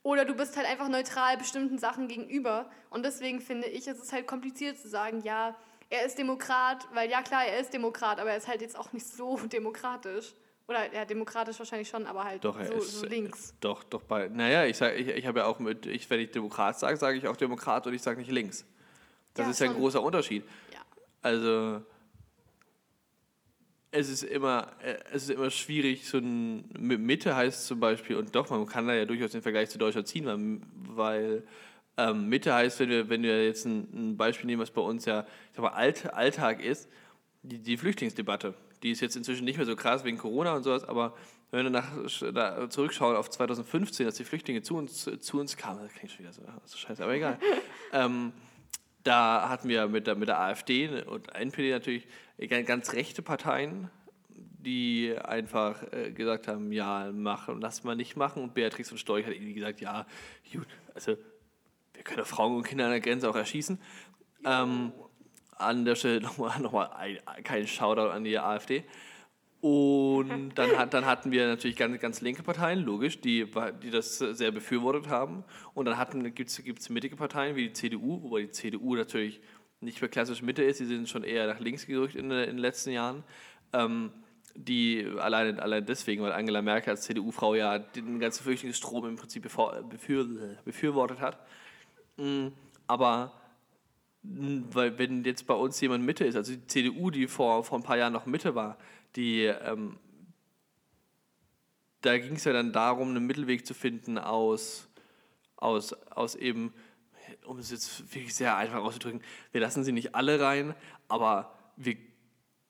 Oder 0.05 0.23
du 0.23 0.35
bist 0.35 0.55
halt 0.55 0.67
einfach 0.67 0.87
neutral 0.87 1.35
bestimmten 1.35 1.79
Sachen 1.79 2.07
gegenüber. 2.07 2.69
Und 2.91 3.03
deswegen 3.03 3.41
finde 3.41 3.65
ich, 3.65 3.87
es 3.87 3.97
ist 3.99 4.13
halt 4.13 4.27
kompliziert 4.27 4.77
zu 4.77 4.87
sagen, 4.87 5.23
ja, 5.23 5.55
er 5.89 6.05
ist 6.05 6.19
Demokrat, 6.19 6.87
weil 6.93 7.09
ja 7.09 7.23
klar, 7.23 7.43
er 7.43 7.59
ist 7.59 7.73
Demokrat, 7.73 8.19
aber 8.19 8.29
er 8.29 8.37
ist 8.37 8.47
halt 8.47 8.61
jetzt 8.61 8.77
auch 8.77 8.93
nicht 8.93 9.07
so 9.07 9.35
demokratisch. 9.51 10.35
Oder 10.67 10.93
ja, 10.93 11.05
demokratisch 11.05 11.57
wahrscheinlich 11.57 11.89
schon, 11.89 12.05
aber 12.05 12.23
halt 12.23 12.45
Doch, 12.45 12.55
er 12.59 12.67
so, 12.67 12.73
ist. 12.75 12.99
so 12.99 13.07
links. 13.07 13.55
Doch, 13.61 13.83
doch 13.83 14.03
bei. 14.03 14.27
Naja, 14.27 14.65
ich, 14.65 14.79
ich, 14.79 15.07
ich 15.07 15.25
habe 15.25 15.39
ja 15.39 15.45
auch 15.47 15.57
mit. 15.57 15.87
Ich, 15.87 16.07
wenn 16.11 16.19
ich 16.19 16.29
Demokrat 16.29 16.77
sage, 16.77 16.97
sage 16.97 17.17
ich 17.17 17.27
auch 17.27 17.35
Demokrat 17.35 17.87
und 17.87 17.95
ich 17.95 18.01
sage 18.03 18.19
nicht 18.19 18.29
links. 18.31 18.63
Das 19.33 19.45
Ja, 19.45 19.49
ist 19.51 19.59
ja 19.59 19.65
ein 19.65 19.71
schon. 19.71 19.81
großer 19.81 20.03
Unterschied. 20.03 20.43
Ja. 20.71 20.81
Also. 21.23 21.81
Es 23.97 24.09
ist 24.09 24.23
immer, 24.23 24.67
äh, 24.83 24.95
es 25.13 25.23
ist 25.23 25.29
immer 25.29 25.49
schwierig, 25.49 26.07
so 26.07 26.17
ein 26.17 26.65
Mi- 26.77 26.97
Mitte 26.97 27.35
heißt 27.35 27.65
zum 27.65 27.79
Beispiel, 27.79 28.17
und 28.17 28.35
doch, 28.35 28.49
man 28.49 28.65
kann 28.65 28.87
da 28.87 28.93
ja 28.93 29.05
durchaus 29.05 29.31
den 29.31 29.41
Vergleich 29.41 29.69
zu 29.69 29.77
Deutschland 29.77 30.07
ziehen, 30.07 30.25
weil, 30.25 30.59
weil 30.95 31.43
ähm, 31.97 32.27
Mitte 32.27 32.53
heißt, 32.53 32.79
wenn 32.81 32.89
wir, 32.89 33.07
wenn 33.09 33.23
wir 33.23 33.45
jetzt 33.45 33.65
ein, 33.65 33.87
ein 33.93 34.17
Beispiel 34.17 34.47
nehmen, 34.47 34.61
was 34.61 34.71
bei 34.71 34.81
uns 34.81 35.05
ja 35.05 35.21
ich 35.21 35.55
sag 35.55 35.63
mal, 35.63 35.69
Alt, 35.69 36.13
Alltag 36.13 36.61
ist, 36.61 36.89
die, 37.43 37.59
die 37.59 37.77
Flüchtlingsdebatte. 37.77 38.53
Die 38.83 38.91
ist 38.91 38.99
jetzt 38.99 39.15
inzwischen 39.15 39.45
nicht 39.45 39.57
mehr 39.57 39.65
so 39.65 39.75
krass 39.77 40.03
wegen 40.03 40.17
Corona 40.17 40.53
und 40.55 40.63
sowas, 40.63 40.83
aber 40.83 41.15
wenn 41.51 41.63
wir 41.63 41.69
nach, 41.69 41.87
da 42.33 42.69
zurückschauen 42.69 43.15
auf 43.15 43.29
2015, 43.29 44.05
als 44.05 44.17
die 44.17 44.25
Flüchtlinge 44.25 44.61
zu 44.61 44.75
uns, 44.75 45.09
zu 45.19 45.39
uns 45.39 45.55
kamen, 45.55 45.79
das 45.81 45.93
klingt 45.93 46.11
schon 46.11 46.19
wieder 46.25 46.33
so, 46.33 46.41
so 46.65 46.77
scheiße, 46.77 47.01
aber 47.01 47.13
egal. 47.13 47.39
ähm, 47.93 48.33
da 49.05 49.49
hatten 49.49 49.69
wir 49.69 49.87
mit 49.87 50.07
der, 50.07 50.15
mit 50.15 50.27
der 50.27 50.39
AfD 50.39 51.03
und 51.03 51.33
NPD 51.33 51.71
natürlich 51.71 52.07
ganz, 52.65 52.93
rechte 52.93 53.21
Parteien, 53.21 53.89
die 54.29 55.15
einfach 55.23 55.83
äh, 55.93 56.11
gesagt 56.11 56.47
haben, 56.47 56.71
ja, 56.71 57.11
mach, 57.13 57.47
lass 57.59 57.83
mal 57.83 57.95
nicht 57.95 58.17
machen. 58.17 58.41
Und 58.41 58.55
Beatrix 58.55 58.89
von 58.89 58.97
Storch 58.97 59.25
hat 59.25 59.33
irgendwie 59.33 59.53
gesagt, 59.53 59.79
ja, 59.79 60.07
gut, 60.51 60.67
also 60.95 61.15
wir 61.93 62.03
können 62.03 62.25
Frauen 62.25 62.57
und 62.57 62.63
Kinder 62.63 62.85
an 62.85 62.91
der 62.91 62.99
Grenze 62.99 63.29
auch 63.29 63.35
erschießen. 63.35 63.79
Ähm, 64.43 64.91
an 65.51 65.85
der 65.85 65.95
Stelle 65.95 66.21
nochmal 66.21 66.59
noch 66.59 66.71
mal 66.71 66.87
ein, 66.87 67.19
kein 67.43 67.67
Shoutout 67.67 68.09
an 68.09 68.23
die 68.23 68.39
AfD. 68.39 68.83
Und 69.65 70.51
dann, 70.53 70.77
hat, 70.77 70.93
dann 70.93 71.07
hatten 71.07 71.31
wir 71.31 71.47
natürlich 71.47 71.75
ganz, 71.75 71.99
ganz 71.99 72.21
linke 72.21 72.43
Parteien, 72.43 72.83
logisch, 72.83 73.19
die, 73.19 73.47
die 73.81 73.89
das 73.89 74.19
sehr 74.19 74.51
befürwortet 74.51 75.09
haben. 75.09 75.43
Und 75.73 75.85
dann 75.85 76.35
gibt 76.35 76.51
es 76.51 76.89
mittige 76.89 77.15
Parteien 77.15 77.55
wie 77.55 77.69
die 77.69 77.73
CDU, 77.73 78.21
wobei 78.21 78.43
die 78.43 78.51
CDU 78.51 78.95
natürlich 78.95 79.41
nicht 79.81 79.99
mehr 79.99 80.09
klassisch 80.09 80.43
Mitte 80.43 80.61
ist, 80.61 80.81
die 80.81 80.85
sind 80.85 81.09
schon 81.09 81.23
eher 81.23 81.47
nach 81.47 81.59
links 81.59 81.87
gerückt 81.87 82.13
in, 82.13 82.29
in 82.29 82.45
den 82.45 82.57
letzten 82.59 82.91
Jahren. 82.91 83.23
Ähm, 83.73 84.11
die 84.53 85.03
alleine, 85.17 85.59
alleine 85.59 85.83
deswegen, 85.83 86.21
weil 86.21 86.33
Angela 86.33 86.61
Merkel 86.61 86.91
als 86.91 87.01
CDU-Frau 87.01 87.55
ja 87.55 87.79
den 87.79 88.19
ganzen 88.19 88.43
Flüchtlingsstrom 88.43 89.07
im 89.07 89.15
Prinzip 89.15 89.41
bevor, 89.41 89.81
befür, 89.81 90.27
befürwortet 90.63 91.19
hat. 91.19 91.39
Mm, 92.17 92.49
Aber 92.85 93.33
weil 94.21 94.99
wenn 94.99 95.23
jetzt 95.23 95.47
bei 95.47 95.55
uns 95.55 95.81
jemand 95.81 96.05
Mitte 96.05 96.23
ist, 96.23 96.35
also 96.35 96.53
die 96.53 96.67
CDU, 96.67 97.09
die 97.09 97.25
vor, 97.27 97.63
vor 97.63 97.79
ein 97.79 97.83
paar 97.83 97.97
Jahren 97.97 98.13
noch 98.13 98.27
Mitte 98.27 98.53
war, 98.53 98.77
die, 99.15 99.43
ähm, 99.43 99.97
da 102.01 102.17
ging 102.17 102.35
es 102.35 102.43
ja 102.43 102.53
dann 102.53 102.71
darum, 102.73 103.09
einen 103.09 103.25
Mittelweg 103.25 103.65
zu 103.65 103.73
finden 103.73 104.17
aus, 104.17 104.87
aus, 105.55 105.93
aus 106.11 106.35
eben, 106.35 106.73
um 107.45 107.57
es 107.57 107.71
jetzt 107.71 108.13
wirklich 108.13 108.35
sehr 108.35 108.55
einfach 108.55 108.83
auszudrücken, 108.83 109.21
wir 109.51 109.61
lassen 109.61 109.83
sie 109.83 109.91
nicht 109.91 110.15
alle 110.15 110.39
rein, 110.39 110.75
aber 111.07 111.57
wir 111.77 111.97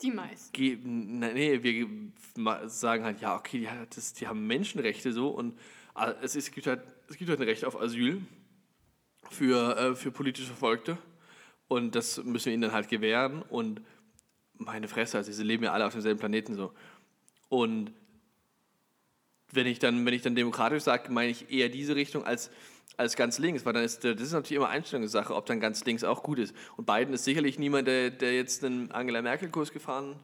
Die 0.02 0.12
meisten. 0.12 0.54
geben, 0.54 1.20
nee, 1.20 1.64
wir 1.64 2.70
sagen 2.70 3.04
halt, 3.04 3.22
ja, 3.22 3.36
okay, 3.36 3.60
die, 3.60 3.70
das, 3.96 4.14
die 4.14 4.28
haben 4.28 4.48
Menschenrechte 4.48 5.12
so 5.12 5.30
und 5.30 5.58
äh, 5.96 6.14
es, 6.22 6.36
ist, 6.36 6.48
es, 6.48 6.52
gibt 6.52 6.68
halt, 6.68 6.82
es 7.10 7.18
gibt 7.18 7.30
halt 7.30 7.40
ein 7.40 7.48
Recht 7.48 7.66
auf 7.66 7.80
Asyl 7.80 8.22
für, 9.32 9.78
äh, 9.78 9.96
für 9.96 10.12
politisch 10.12 10.46
Verfolgte 10.46 10.98
und 11.68 11.96
das 11.96 12.24
müssen 12.24 12.46
wir 12.46 12.54
ihnen 12.54 12.62
dann 12.62 12.72
halt 12.72 12.90
gewähren 12.90 13.42
und 13.42 13.82
meine 14.58 14.88
Fresse, 14.88 15.18
also 15.18 15.32
sie 15.32 15.44
leben 15.44 15.64
ja 15.64 15.74
alle 15.74 15.86
auf 15.86 15.94
demselben 15.94 16.20
Planeten 16.20 16.56
so. 16.56 16.74
Und 17.50 17.92
wenn 19.52 19.68
ich 19.68 19.80
dann, 19.80 20.06
wenn 20.06 20.14
ich 20.14 20.22
dann 20.22 20.36
demokratisch 20.36 20.84
sage, 20.84 21.12
meine 21.12 21.32
ich 21.32 21.52
eher 21.52 21.70
diese 21.70 21.96
Richtung 21.96 22.26
als, 22.26 22.50
als 22.98 23.16
ganz 23.16 23.40
links, 23.40 23.66
weil 23.66 23.74
dann 23.74 23.84
ist 23.84 24.04
das 24.04 24.20
ist 24.20 24.34
natürlich 24.34 24.58
immer 24.58 24.70
Einstellungssache, 24.70 25.34
ob 25.34 25.46
dann 25.46 25.60
ganz 25.60 25.86
links 25.86 26.04
auch 26.04 26.24
gut 26.24 26.40
ist. 26.40 26.56
Und 26.78 26.86
Biden 26.86 27.14
ist 27.14 27.24
sicherlich 27.24 27.60
niemand, 27.60 27.88
der, 27.88 28.10
der 28.10 28.36
jetzt 28.36 28.64
einen 28.64 28.92
Angela 28.92 29.22
Merkel-Kurs 29.22 29.72
gefahren 29.72 30.16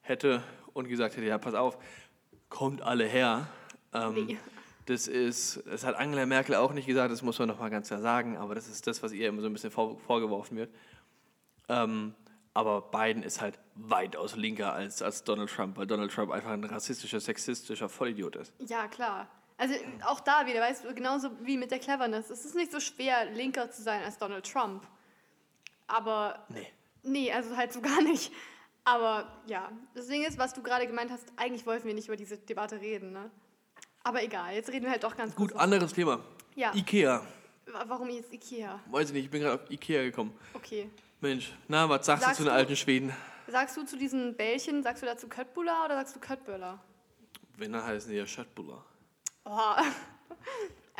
hätte 0.00 0.42
und 0.72 0.88
gesagt 0.88 1.16
hätte, 1.16 1.26
ja, 1.26 1.38
pass 1.38 1.54
auf, 1.54 1.78
kommt 2.48 2.82
alle 2.82 3.06
her. 3.06 3.48
Ähm, 3.92 4.14
Nee. 4.14 4.38
Das 4.86 5.06
ist, 5.06 5.62
das 5.66 5.84
hat 5.84 5.96
Angela 5.96 6.24
Merkel 6.24 6.54
auch 6.54 6.72
nicht 6.72 6.86
gesagt, 6.86 7.12
das 7.12 7.20
muss 7.20 7.38
man 7.38 7.46
nochmal 7.46 7.68
ganz 7.68 7.88
klar 7.88 8.00
sagen, 8.00 8.38
aber 8.38 8.54
das 8.54 8.68
ist 8.68 8.86
das, 8.86 9.02
was 9.02 9.12
ihr 9.12 9.28
immer 9.28 9.42
so 9.42 9.46
ein 9.46 9.52
bisschen 9.52 9.70
vor, 9.70 9.98
vorgeworfen 9.98 10.56
wird. 10.56 10.70
Ähm, 11.68 12.14
aber 12.58 12.82
Biden 12.82 13.22
ist 13.22 13.40
halt 13.40 13.56
weitaus 13.76 14.34
linker 14.34 14.72
als, 14.72 15.00
als 15.00 15.22
Donald 15.22 15.48
Trump, 15.48 15.76
weil 15.76 15.86
Donald 15.86 16.10
Trump 16.12 16.32
einfach 16.32 16.50
ein 16.50 16.64
rassistischer, 16.64 17.20
sexistischer 17.20 17.88
Vollidiot 17.88 18.34
ist. 18.34 18.52
Ja, 18.66 18.88
klar. 18.88 19.28
Also 19.56 19.74
auch 20.06 20.18
da 20.20 20.44
wieder, 20.46 20.60
weißt 20.60 20.84
du, 20.84 20.92
genauso 20.94 21.30
wie 21.42 21.56
mit 21.56 21.70
der 21.70 21.78
Cleverness. 21.78 22.30
Es 22.30 22.44
ist 22.44 22.56
nicht 22.56 22.72
so 22.72 22.80
schwer, 22.80 23.26
linker 23.30 23.70
zu 23.70 23.82
sein 23.82 24.02
als 24.02 24.18
Donald 24.18 24.50
Trump. 24.50 24.84
Aber 25.86 26.44
Nee. 26.48 26.66
Nee, 27.04 27.32
also 27.32 27.56
halt 27.56 27.72
so 27.72 27.80
gar 27.90 28.02
nicht. 28.02 28.32
Aber 28.84 29.30
ja, 29.46 29.70
das 29.94 30.08
Ding 30.08 30.24
ist, 30.24 30.36
was 30.38 30.52
du 30.54 30.62
gerade 30.62 30.86
gemeint 30.86 31.10
hast, 31.10 31.24
eigentlich 31.36 31.64
wollten 31.66 31.86
wir 31.86 31.94
nicht 31.94 32.08
über 32.08 32.16
diese 32.16 32.38
Debatte 32.38 32.80
reden, 32.80 33.12
ne? 33.12 33.30
Aber 34.02 34.22
egal, 34.22 34.54
jetzt 34.54 34.70
reden 34.70 34.84
wir 34.86 34.90
halt 34.92 35.04
doch 35.04 35.16
ganz 35.16 35.34
Gut, 35.36 35.52
anderes 35.54 35.92
Thema. 35.92 36.20
Ja. 36.56 36.74
Ikea. 36.74 37.20
Wa- 37.66 37.84
Warum 37.86 38.08
jetzt 38.10 38.32
Ikea? 38.32 38.80
Weiß 38.90 39.08
ich 39.08 39.14
nicht, 39.14 39.24
ich 39.26 39.30
bin 39.30 39.42
gerade 39.42 39.62
auf 39.62 39.70
Ikea 39.70 40.02
gekommen. 40.02 40.32
Okay. 40.54 40.90
Mensch, 41.20 41.52
na, 41.66 41.88
was 41.88 42.06
sagst, 42.06 42.22
Sagst 42.24 42.40
du 42.40 42.44
zu 42.44 42.48
den 42.50 42.56
alten 42.56 42.76
Schweden? 42.76 43.12
Sagst 43.48 43.76
du 43.76 43.82
zu 43.84 43.96
diesen 43.96 44.36
Bällchen, 44.36 44.82
sagst 44.82 45.02
du 45.02 45.06
dazu 45.06 45.28
Köttbullar 45.28 45.86
oder 45.86 45.96
sagst 45.96 46.16
du 46.16 46.20
Köttböller? 46.20 46.78
Wenn, 47.56 47.72
dann 47.72 47.84
heißen 47.84 48.10
die 48.10 48.16
ja 48.18 48.26
Schöttbuller. 48.26 48.84
Oh. 49.44 49.50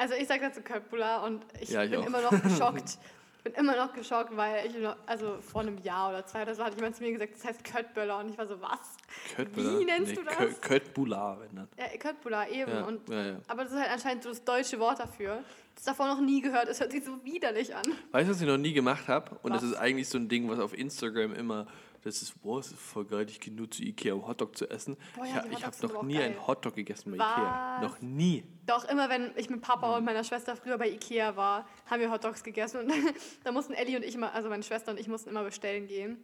Also 0.01 0.15
ich 0.15 0.29
sag 0.29 0.41
dazu 0.41 0.61
Köttbullar 0.63 1.25
und 1.25 1.45
ich 1.61 1.71
Ja, 1.71 1.83
ich 1.83 1.91
bin 1.91 1.99
auch. 1.99 2.07
immer 2.07 2.21
noch 2.21 2.31
geschockt. 2.43 2.99
Ich 3.39 3.43
bin 3.43 3.55
immer 3.55 3.75
noch 3.75 3.93
geschockt, 3.93 4.37
weil 4.37 4.67
ich, 4.67 4.77
noch, 4.77 4.95
also 5.07 5.39
vor 5.41 5.63
einem 5.63 5.77
Jahr 5.79 6.11
oder 6.11 6.25
zwei 6.25 6.43
oder 6.43 6.55
so 6.55 6.63
hat 6.63 6.77
jemand 6.77 6.95
zu 6.95 7.03
mir 7.03 7.11
gesagt, 7.11 7.35
das 7.35 7.45
heißt 7.45 7.65
Köttböller 7.65 8.17
und 8.19 8.31
ich 8.31 8.39
war 8.39 8.47
so, 8.47 8.61
was? 8.61 8.97
Köttbuller? 9.35 9.81
Wie 9.81 9.85
nennst 9.85 10.17
du 10.17 10.23
das? 10.23 10.37
Kö 10.37 10.53
Köttbullar, 10.61 11.41
wenn 11.41 11.57
dann. 11.57 11.69
Ja, 11.77 11.87
Köttbullar 11.99 12.49
eben. 12.49 12.71
Ja, 12.71 12.85
und, 12.85 13.09
ja. 13.09 13.41
Aber 13.49 13.65
das 13.65 13.73
ist 13.73 13.79
halt 13.81 13.91
anscheinend 13.91 14.23
so 14.23 14.29
das 14.29 14.45
deutsche 14.45 14.79
Wort 14.79 15.01
dafür. 15.01 15.43
Das 15.79 15.85
davor 15.85 16.09
noch 16.09 16.21
nie 16.21 16.41
gehört. 16.41 16.67
Es 16.67 16.81
hört 16.81 16.91
sich 16.91 17.05
so 17.05 17.25
widerlich 17.25 17.73
an. 17.73 17.85
Weißt 18.11 18.29
du, 18.29 18.33
was 18.33 18.41
ich 18.41 18.49
noch 18.49 18.57
nie 18.59 18.73
gemacht 18.73 19.07
habe? 19.07 19.39
Und 19.45 19.53
das 19.55 19.63
Was? 19.63 19.71
ist 19.71 19.77
eigentlich 19.77 20.09
so 20.09 20.19
ein 20.19 20.29
Ding, 20.29 20.49
was 20.49 20.59
auf 20.59 20.77
Instagram 20.77 21.33
immer, 21.35 21.69
das 22.03 22.21
ist, 22.21 22.43
boah, 22.43 22.57
das 22.59 22.73
ist 22.73 22.81
voll 22.81 23.05
geil, 23.05 23.27
ich 23.31 23.39
gehe 23.39 23.55
nur 23.55 23.71
zu 23.71 23.85
Ikea, 23.85 24.13
um 24.15 24.27
Hotdog 24.27 24.59
zu 24.59 24.69
essen. 24.69 24.97
Boah, 25.15 25.25
ja, 25.25 25.45
ich 25.49 25.59
ich 25.59 25.65
habe 25.65 25.77
noch 25.87 26.03
nie 26.03 26.15
geil. 26.15 26.23
einen 26.31 26.47
Hotdog 26.49 26.75
gegessen 26.75 27.13
bei 27.13 27.17
Ikea. 27.19 27.77
Was? 27.77 27.83
Noch 27.89 28.01
nie. 28.03 28.43
Doch 28.67 28.89
immer, 28.89 29.09
wenn 29.09 29.31
ich 29.37 29.49
mit 29.51 29.61
Papa 29.61 29.97
und 29.97 30.05
meiner 30.05 30.25
Schwester 30.25 30.57
früher 30.57 30.79
bei 30.79 30.91
Ikea 30.91 31.37
war, 31.37 31.65
haben 31.87 32.01
wir 32.01 32.11
Hotdogs 32.11 32.43
gegessen. 32.43 32.81
Und 32.81 32.93
da 33.45 33.53
mussten 33.53 33.73
Ellie 33.73 33.97
und 33.97 34.03
ich 34.03 34.17
immer, 34.17 34.35
also 34.35 34.49
meine 34.49 34.65
Schwester 34.65 34.91
und 34.91 34.99
ich 34.99 35.07
mussten 35.07 35.31
immer 35.31 35.45
bestellen 35.45 35.87
gehen. 35.87 36.19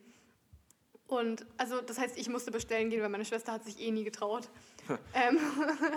Und 1.06 1.44
also 1.58 1.80
das 1.80 1.99
heißt, 1.99 2.16
ich 2.16 2.28
musste 2.28 2.50
bestellen 2.50 2.90
gehen, 2.90 3.02
weil 3.02 3.08
meine 3.11 3.25
Schwester 3.25 3.52
hat 3.52 3.64
sich 3.64 3.78
eh 3.80 3.90
nie 3.90 4.04
getraut. 4.04 4.49
ähm, 5.14 5.38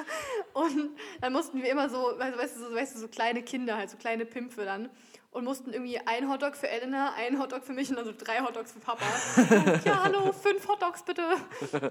und 0.53 0.89
dann 1.21 1.33
mussten 1.33 1.61
wir 1.61 1.71
immer 1.71 1.89
so, 1.89 2.07
also, 2.17 2.37
weißt, 2.37 2.55
du, 2.57 2.59
so, 2.61 2.75
weißt 2.75 2.95
du, 2.95 2.99
so 2.99 3.07
kleine 3.07 3.41
Kinder, 3.41 3.77
halt 3.77 3.89
so 3.89 3.97
kleine 3.97 4.25
Pimpfe 4.25 4.65
dann. 4.65 4.89
Und 5.31 5.43
mussten 5.43 5.71
irgendwie 5.71 5.99
ein 5.99 6.29
Hotdog 6.29 6.55
für 6.55 6.67
Elena, 6.67 7.13
ein 7.15 7.39
Hotdog 7.39 7.63
für 7.63 7.73
mich 7.73 7.89
und 7.89 7.97
dann 7.97 8.05
so 8.05 8.13
drei 8.17 8.39
Hotdogs 8.39 8.71
für 8.71 8.79
Papa. 8.79 9.05
Und, 9.37 9.85
ja, 9.85 10.03
hallo, 10.03 10.31
fünf 10.33 10.67
Hotdogs 10.67 11.03
bitte. 11.03 11.23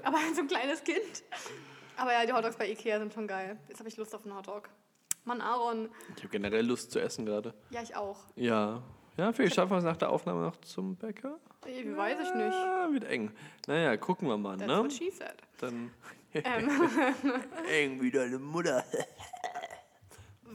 Aber 0.02 0.18
halt 0.18 0.34
so 0.34 0.42
ein 0.42 0.48
kleines 0.48 0.82
Kind. 0.82 1.22
Aber 1.96 2.12
ja, 2.12 2.26
die 2.26 2.32
Hotdogs 2.32 2.56
bei 2.56 2.68
Ikea 2.68 2.98
sind 2.98 3.14
schon 3.14 3.26
geil. 3.26 3.58
Jetzt 3.68 3.78
habe 3.78 3.88
ich 3.88 3.96
Lust 3.96 4.14
auf 4.14 4.24
einen 4.24 4.36
Hotdog. 4.36 4.68
Mann, 5.24 5.40
Aaron. 5.40 5.90
Ich 6.16 6.22
habe 6.22 6.28
generell 6.30 6.64
Lust 6.64 6.92
zu 6.92 7.00
essen 7.00 7.26
gerade. 7.26 7.54
Ja, 7.70 7.82
ich 7.82 7.96
auch. 7.96 8.18
Ja. 8.36 8.82
Ja, 9.16 9.32
vielleicht 9.32 9.54
schaffen 9.54 9.70
wir 9.72 9.78
es 9.78 9.84
nach 9.84 9.96
der 9.96 10.10
Aufnahme 10.10 10.42
noch 10.42 10.56
zum 10.60 10.94
Bäcker. 10.96 11.38
Wie 11.64 11.96
weiß 11.96 12.18
ich 12.20 12.34
nicht. 12.34 12.52
Ja, 12.54 12.88
wird 12.92 13.04
eng. 13.04 13.30
Naja, 13.66 13.96
gucken 13.96 14.28
wir 14.28 14.36
mal, 14.36 14.56
That's 14.56 14.68
ne? 14.68 14.78
what 14.82 14.92
she 14.92 15.10
said. 15.10 15.34
Dann 15.58 15.90
Ähm, 16.34 16.68
eng 17.70 18.00
wie 18.02 18.10
deine 18.10 18.38
Mutter. 18.38 18.84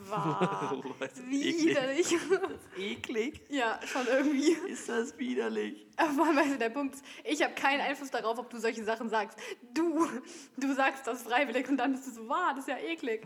war 0.10 0.76
widerlich. 1.28 2.16
eklig? 2.78 3.42
ja, 3.50 3.80
schon 3.86 4.06
irgendwie. 4.08 4.52
Ist 4.70 4.90
das 4.90 5.18
widerlich? 5.18 5.88
Aber 5.98 6.36
weißt 6.36 6.54
du, 6.54 6.58
der 6.58 6.70
Punkt 6.70 6.96
ist, 6.96 7.06
ich 7.24 7.42
habe 7.44 7.54
keinen 7.56 7.82
Einfluss 7.82 8.12
darauf, 8.12 8.38
ob 8.38 8.50
du 8.50 8.60
solche 8.60 8.84
Sachen 8.84 9.10
sagst. 9.10 9.38
Du, 9.74 10.08
du 10.58 10.74
sagst 10.74 11.08
das 11.08 11.24
freiwillig 11.24 11.68
und 11.70 11.78
dann 11.78 11.94
bist 11.94 12.08
du 12.08 12.12
so, 12.12 12.28
wow, 12.30 12.50
das 12.56 12.60
ist 12.60 12.68
ja 12.68 12.78
eklig. 12.78 13.26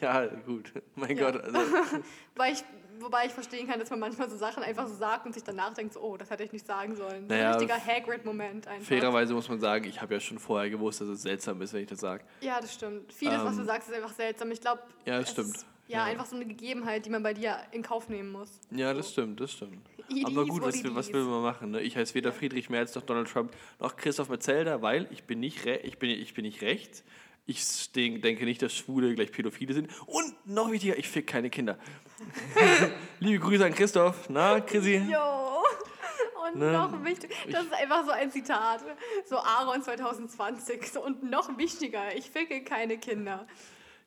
Ja, 0.00 0.26
gut. 0.26 0.72
Mein 0.94 1.16
Ja. 1.16 1.30
Gott, 1.32 1.42
also. 1.42 1.58
Wobei 2.34 2.52
ich, 2.52 2.64
wobei 3.00 3.26
ich 3.26 3.32
verstehen 3.32 3.66
kann, 3.66 3.78
dass 3.80 3.90
man 3.90 3.98
manchmal 4.00 4.28
so 4.30 4.36
Sachen 4.36 4.62
einfach 4.62 4.86
so 4.86 4.94
sagt 4.94 5.26
und 5.26 5.32
sich 5.32 5.42
danach 5.44 5.72
denkt, 5.74 5.94
so, 5.94 6.00
oh, 6.00 6.16
das 6.16 6.30
hätte 6.30 6.42
ich 6.44 6.52
nicht 6.52 6.66
sagen 6.66 6.94
sollen. 6.96 7.26
Naja, 7.26 7.52
so 7.54 7.58
ein 7.64 7.70
richtiger 7.70 7.86
Hagrid-Moment 7.94 8.66
einfach. 8.66 8.86
Fairerweise 8.86 9.34
muss 9.34 9.48
man 9.48 9.60
sagen, 9.60 9.84
ich 9.86 10.00
habe 10.00 10.14
ja 10.14 10.20
schon 10.20 10.38
vorher 10.38 10.70
gewusst, 10.70 11.00
dass 11.00 11.08
es 11.08 11.22
seltsam 11.22 11.60
ist, 11.62 11.72
wenn 11.72 11.82
ich 11.82 11.88
das 11.88 12.00
sage. 12.00 12.24
Ja, 12.40 12.60
das 12.60 12.74
stimmt. 12.74 13.12
Vieles, 13.12 13.42
was 13.44 13.54
du 13.56 13.60
Ähm, 13.62 13.66
sagst, 13.66 13.88
ist 13.88 13.94
einfach 13.94 14.12
seltsam. 14.14 14.50
Ich 14.52 14.60
glaube, 14.60 14.82
Ja, 15.06 15.18
das 15.20 15.30
stimmt. 15.30 15.56
ja, 15.88 15.98
Ja. 15.98 16.04
einfach 16.04 16.26
so 16.26 16.36
eine 16.36 16.46
Gegebenheit, 16.46 17.04
die 17.06 17.10
man 17.10 17.22
bei 17.22 17.34
dir 17.34 17.56
in 17.72 17.82
Kauf 17.82 18.08
nehmen 18.08 18.30
muss. 18.32 18.50
Ja, 18.70 18.92
das 18.94 19.10
stimmt, 19.12 19.40
das 19.40 19.52
stimmt. 19.52 19.78
It 20.08 20.26
Aber 20.26 20.44
gut, 20.44 20.62
was, 20.62 20.82
was 20.94 21.12
will 21.12 21.22
man 21.24 21.42
machen? 21.42 21.70
Ne? 21.70 21.82
Ich 21.82 21.96
heiße 21.96 22.14
weder 22.14 22.32
Friedrich 22.32 22.68
Merz 22.68 22.94
noch 22.96 23.02
Donald 23.02 23.28
Trump 23.28 23.52
noch 23.78 23.96
Christoph 23.96 24.28
Metzelder, 24.28 24.82
weil 24.82 25.06
ich 25.12 25.22
bin 25.24 25.38
nicht, 25.38 25.64
ich 25.66 25.98
bin, 25.98 26.10
ich 26.10 26.34
bin 26.34 26.44
nicht 26.44 26.62
rechts. 26.62 27.04
Ich 27.46 27.90
denke 27.92 28.44
nicht, 28.44 28.60
dass 28.62 28.72
Schwule 28.74 29.14
gleich 29.14 29.32
Pädophile 29.32 29.72
sind. 29.74 29.88
Und 30.06 30.34
noch 30.46 30.70
wichtiger, 30.70 30.96
ich 30.98 31.08
fick 31.08 31.26
keine 31.26 31.50
Kinder. 31.50 31.78
Liebe 33.20 33.38
Grüße 33.44 33.64
an 33.64 33.74
Christoph. 33.74 34.28
Na, 34.28 34.60
Chrissy? 34.60 34.96
Jo. 34.96 35.18
Und 36.46 36.58
Ne, 36.58 36.72
noch 36.72 37.04
wichtig, 37.04 37.30
das 37.50 37.64
ist 37.64 37.72
einfach 37.74 38.04
so 38.04 38.10
ein 38.12 38.30
Zitat. 38.30 38.80
So 39.26 39.38
Aaron 39.38 39.82
2020. 39.82 40.90
So, 40.90 41.04
und 41.04 41.22
noch 41.22 41.56
wichtiger, 41.58 42.14
ich 42.16 42.30
ficke 42.30 42.64
keine 42.64 42.98
Kinder. 42.98 43.46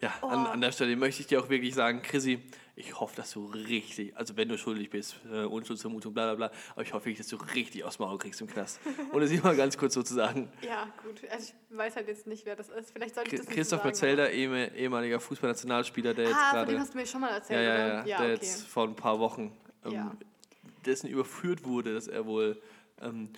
Ja, 0.01 0.09
an, 0.21 0.45
Oh. 0.47 0.49
an 0.49 0.61
der 0.61 0.71
Stelle 0.71 0.95
möchte 0.95 1.21
ich 1.21 1.27
dir 1.27 1.39
auch 1.41 1.49
wirklich 1.49 1.73
sagen, 1.75 2.01
Chrissy, 2.01 2.41
ich 2.75 2.99
hoffe, 2.99 3.15
dass 3.15 3.31
du 3.31 3.45
richtig, 3.45 4.17
also 4.17 4.35
wenn 4.35 4.49
du 4.49 4.57
schuldig 4.57 4.89
bist, 4.89 5.15
äh, 5.31 5.43
Unschuldsvermutung, 5.45 6.13
bla 6.13 6.33
bla 6.33 6.47
bla, 6.49 6.57
aber 6.73 6.81
ich 6.81 6.91
hoffe 6.93 7.05
wirklich, 7.05 7.19
dass 7.19 7.27
du 7.27 7.35
richtig 7.53 7.83
aus 7.83 7.99
Maul 7.99 8.17
kriegst 8.17 8.41
im 8.41 8.47
Knast. 8.47 8.79
Und 9.11 9.21
das 9.21 9.43
mal 9.43 9.55
ganz 9.55 9.77
kurz 9.77 9.93
so 9.93 10.01
zu 10.01 10.13
sagen. 10.15 10.49
Ja, 10.65 10.87
gut. 11.03 11.21
Also 11.29 11.53
ich 11.69 11.77
weiß 11.77 11.95
halt 11.95 12.07
jetzt 12.07 12.25
nicht, 12.25 12.45
wer 12.45 12.55
das 12.55 12.69
ist. 12.69 12.91
Vielleicht 12.91 13.13
sollte 13.15 13.35
ich 13.35 13.41
das 13.41 13.49
Christoph. 13.49 13.83
Metzelder, 13.83 14.31
ehem- 14.31 14.73
ehemaliger 14.75 15.19
Fußballnationalspieler, 15.19 16.13
der 16.15 16.25
jetzt 16.29 16.35
Ah, 16.35 16.49
von 16.49 16.59
dem 16.59 16.65
gerade, 16.69 16.79
hast 16.79 16.93
du 16.93 16.97
mir 16.97 17.05
schon 17.05 17.21
mal 17.21 17.29
erzählt, 17.29 17.61
ja, 17.63 17.77
ja, 17.77 17.85
oder? 17.85 18.07
ja, 18.07 18.17
der 18.17 18.35
okay. 18.35 18.45
jetzt 18.45 18.63
vor 18.67 18.87
ein 18.87 18.95
paar 18.95 19.19
Wochen, 19.19 19.55
ähm, 19.85 19.91
Ja. 19.91 20.11
dessen 20.85 21.07
überführt 21.07 21.63
wurde, 21.65 21.93
dass 21.93 22.07
er 22.07 22.25
wohl 22.25 22.59
ähm, 23.01 23.29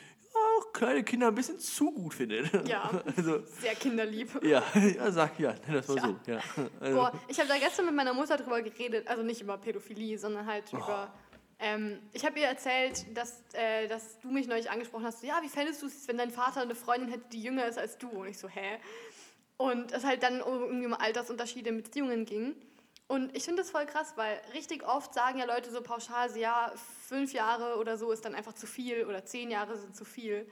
auch 0.60 0.74
kleine 0.74 1.04
Kinder 1.04 1.28
ein 1.28 1.36
bisschen 1.36 1.60
zu 1.60 1.92
gut 1.92 2.14
findet. 2.14 2.50
Ja. 2.68 2.90
Also, 3.18 3.44
Sehr 3.62 3.76
kinderlieb. 3.76 4.30
ja, 4.44 4.64
ja, 4.76 5.12
sag 5.12 5.40
ja, 5.40 5.56
das 5.72 5.88
mal 5.88 5.98
Ja. 5.98 6.04
so. 6.04 6.32
Ja. 6.32 6.40
Also, 6.80 6.98
Boah, 6.98 7.14
ich 7.28 7.38
habe 7.40 7.48
da 7.50 7.58
gestern 7.58 7.86
mit 7.86 7.96
meiner 7.96 8.14
Mutter 8.14 8.38
drüber 8.38 8.62
geredet, 8.62 9.08
also 9.08 9.24
nicht 9.24 9.42
über 9.42 9.58
Pädophilie, 9.58 10.18
sondern 10.18 10.46
halt 10.46 10.66
Oh. 10.74 10.78
über. 10.78 11.14
Ähm, 11.58 12.00
ich 12.12 12.26
habe 12.26 12.38
ihr 12.40 12.48
erzählt, 12.48 13.06
dass, 13.18 13.42
äh, 13.54 13.88
dass 13.88 14.20
du 14.20 14.30
mich 14.30 14.46
neulich 14.48 14.70
angesprochen 14.70 15.06
hast, 15.06 15.22
so, 15.22 15.28
ja, 15.28 15.40
wie 15.42 15.48
fändest 15.48 15.82
du 15.82 15.86
es, 15.88 16.06
wenn 16.08 16.18
dein 16.18 16.32
Vater 16.32 16.62
eine 16.62 16.76
Freundin 16.76 17.10
hätte, 17.10 17.24
die 17.32 17.42
jünger 17.42 17.66
ist 17.66 17.78
als 17.78 17.98
du? 17.98 18.10
Und 18.10 18.28
ich 18.28 18.38
so, 18.38 18.50
hä? 18.50 18.78
Und 19.58 19.94
es 19.94 20.04
halt 20.04 20.22
dann 20.24 20.42
um 20.42 20.64
irgendwie 20.64 20.86
um 20.88 20.94
Altersunterschiede 20.94 21.70
in 21.70 21.78
Beziehungen 21.82 22.26
ging. 22.26 22.56
Und 23.08 23.36
ich 23.38 23.44
finde 23.44 23.62
das 23.62 23.70
voll 23.72 23.86
krass, 23.86 24.14
weil 24.16 24.42
richtig 24.54 24.84
oft 24.88 25.14
sagen 25.14 25.38
ja 25.38 25.46
Leute 25.46 25.70
so 25.72 25.82
pauschal, 25.82 26.30
so, 26.30 26.40
ja, 26.40 26.72
fünf 27.08 27.34
Jahre 27.34 27.78
oder 27.78 27.98
so 27.98 28.12
ist 28.12 28.26
dann 28.26 28.34
einfach 28.34 28.54
zu 28.54 28.66
viel 28.66 29.06
oder 29.06 29.24
zehn 29.26 29.52
Jahre 29.52 29.78
sind 29.78 29.96
zu 29.96 30.06
viel. 30.06 30.48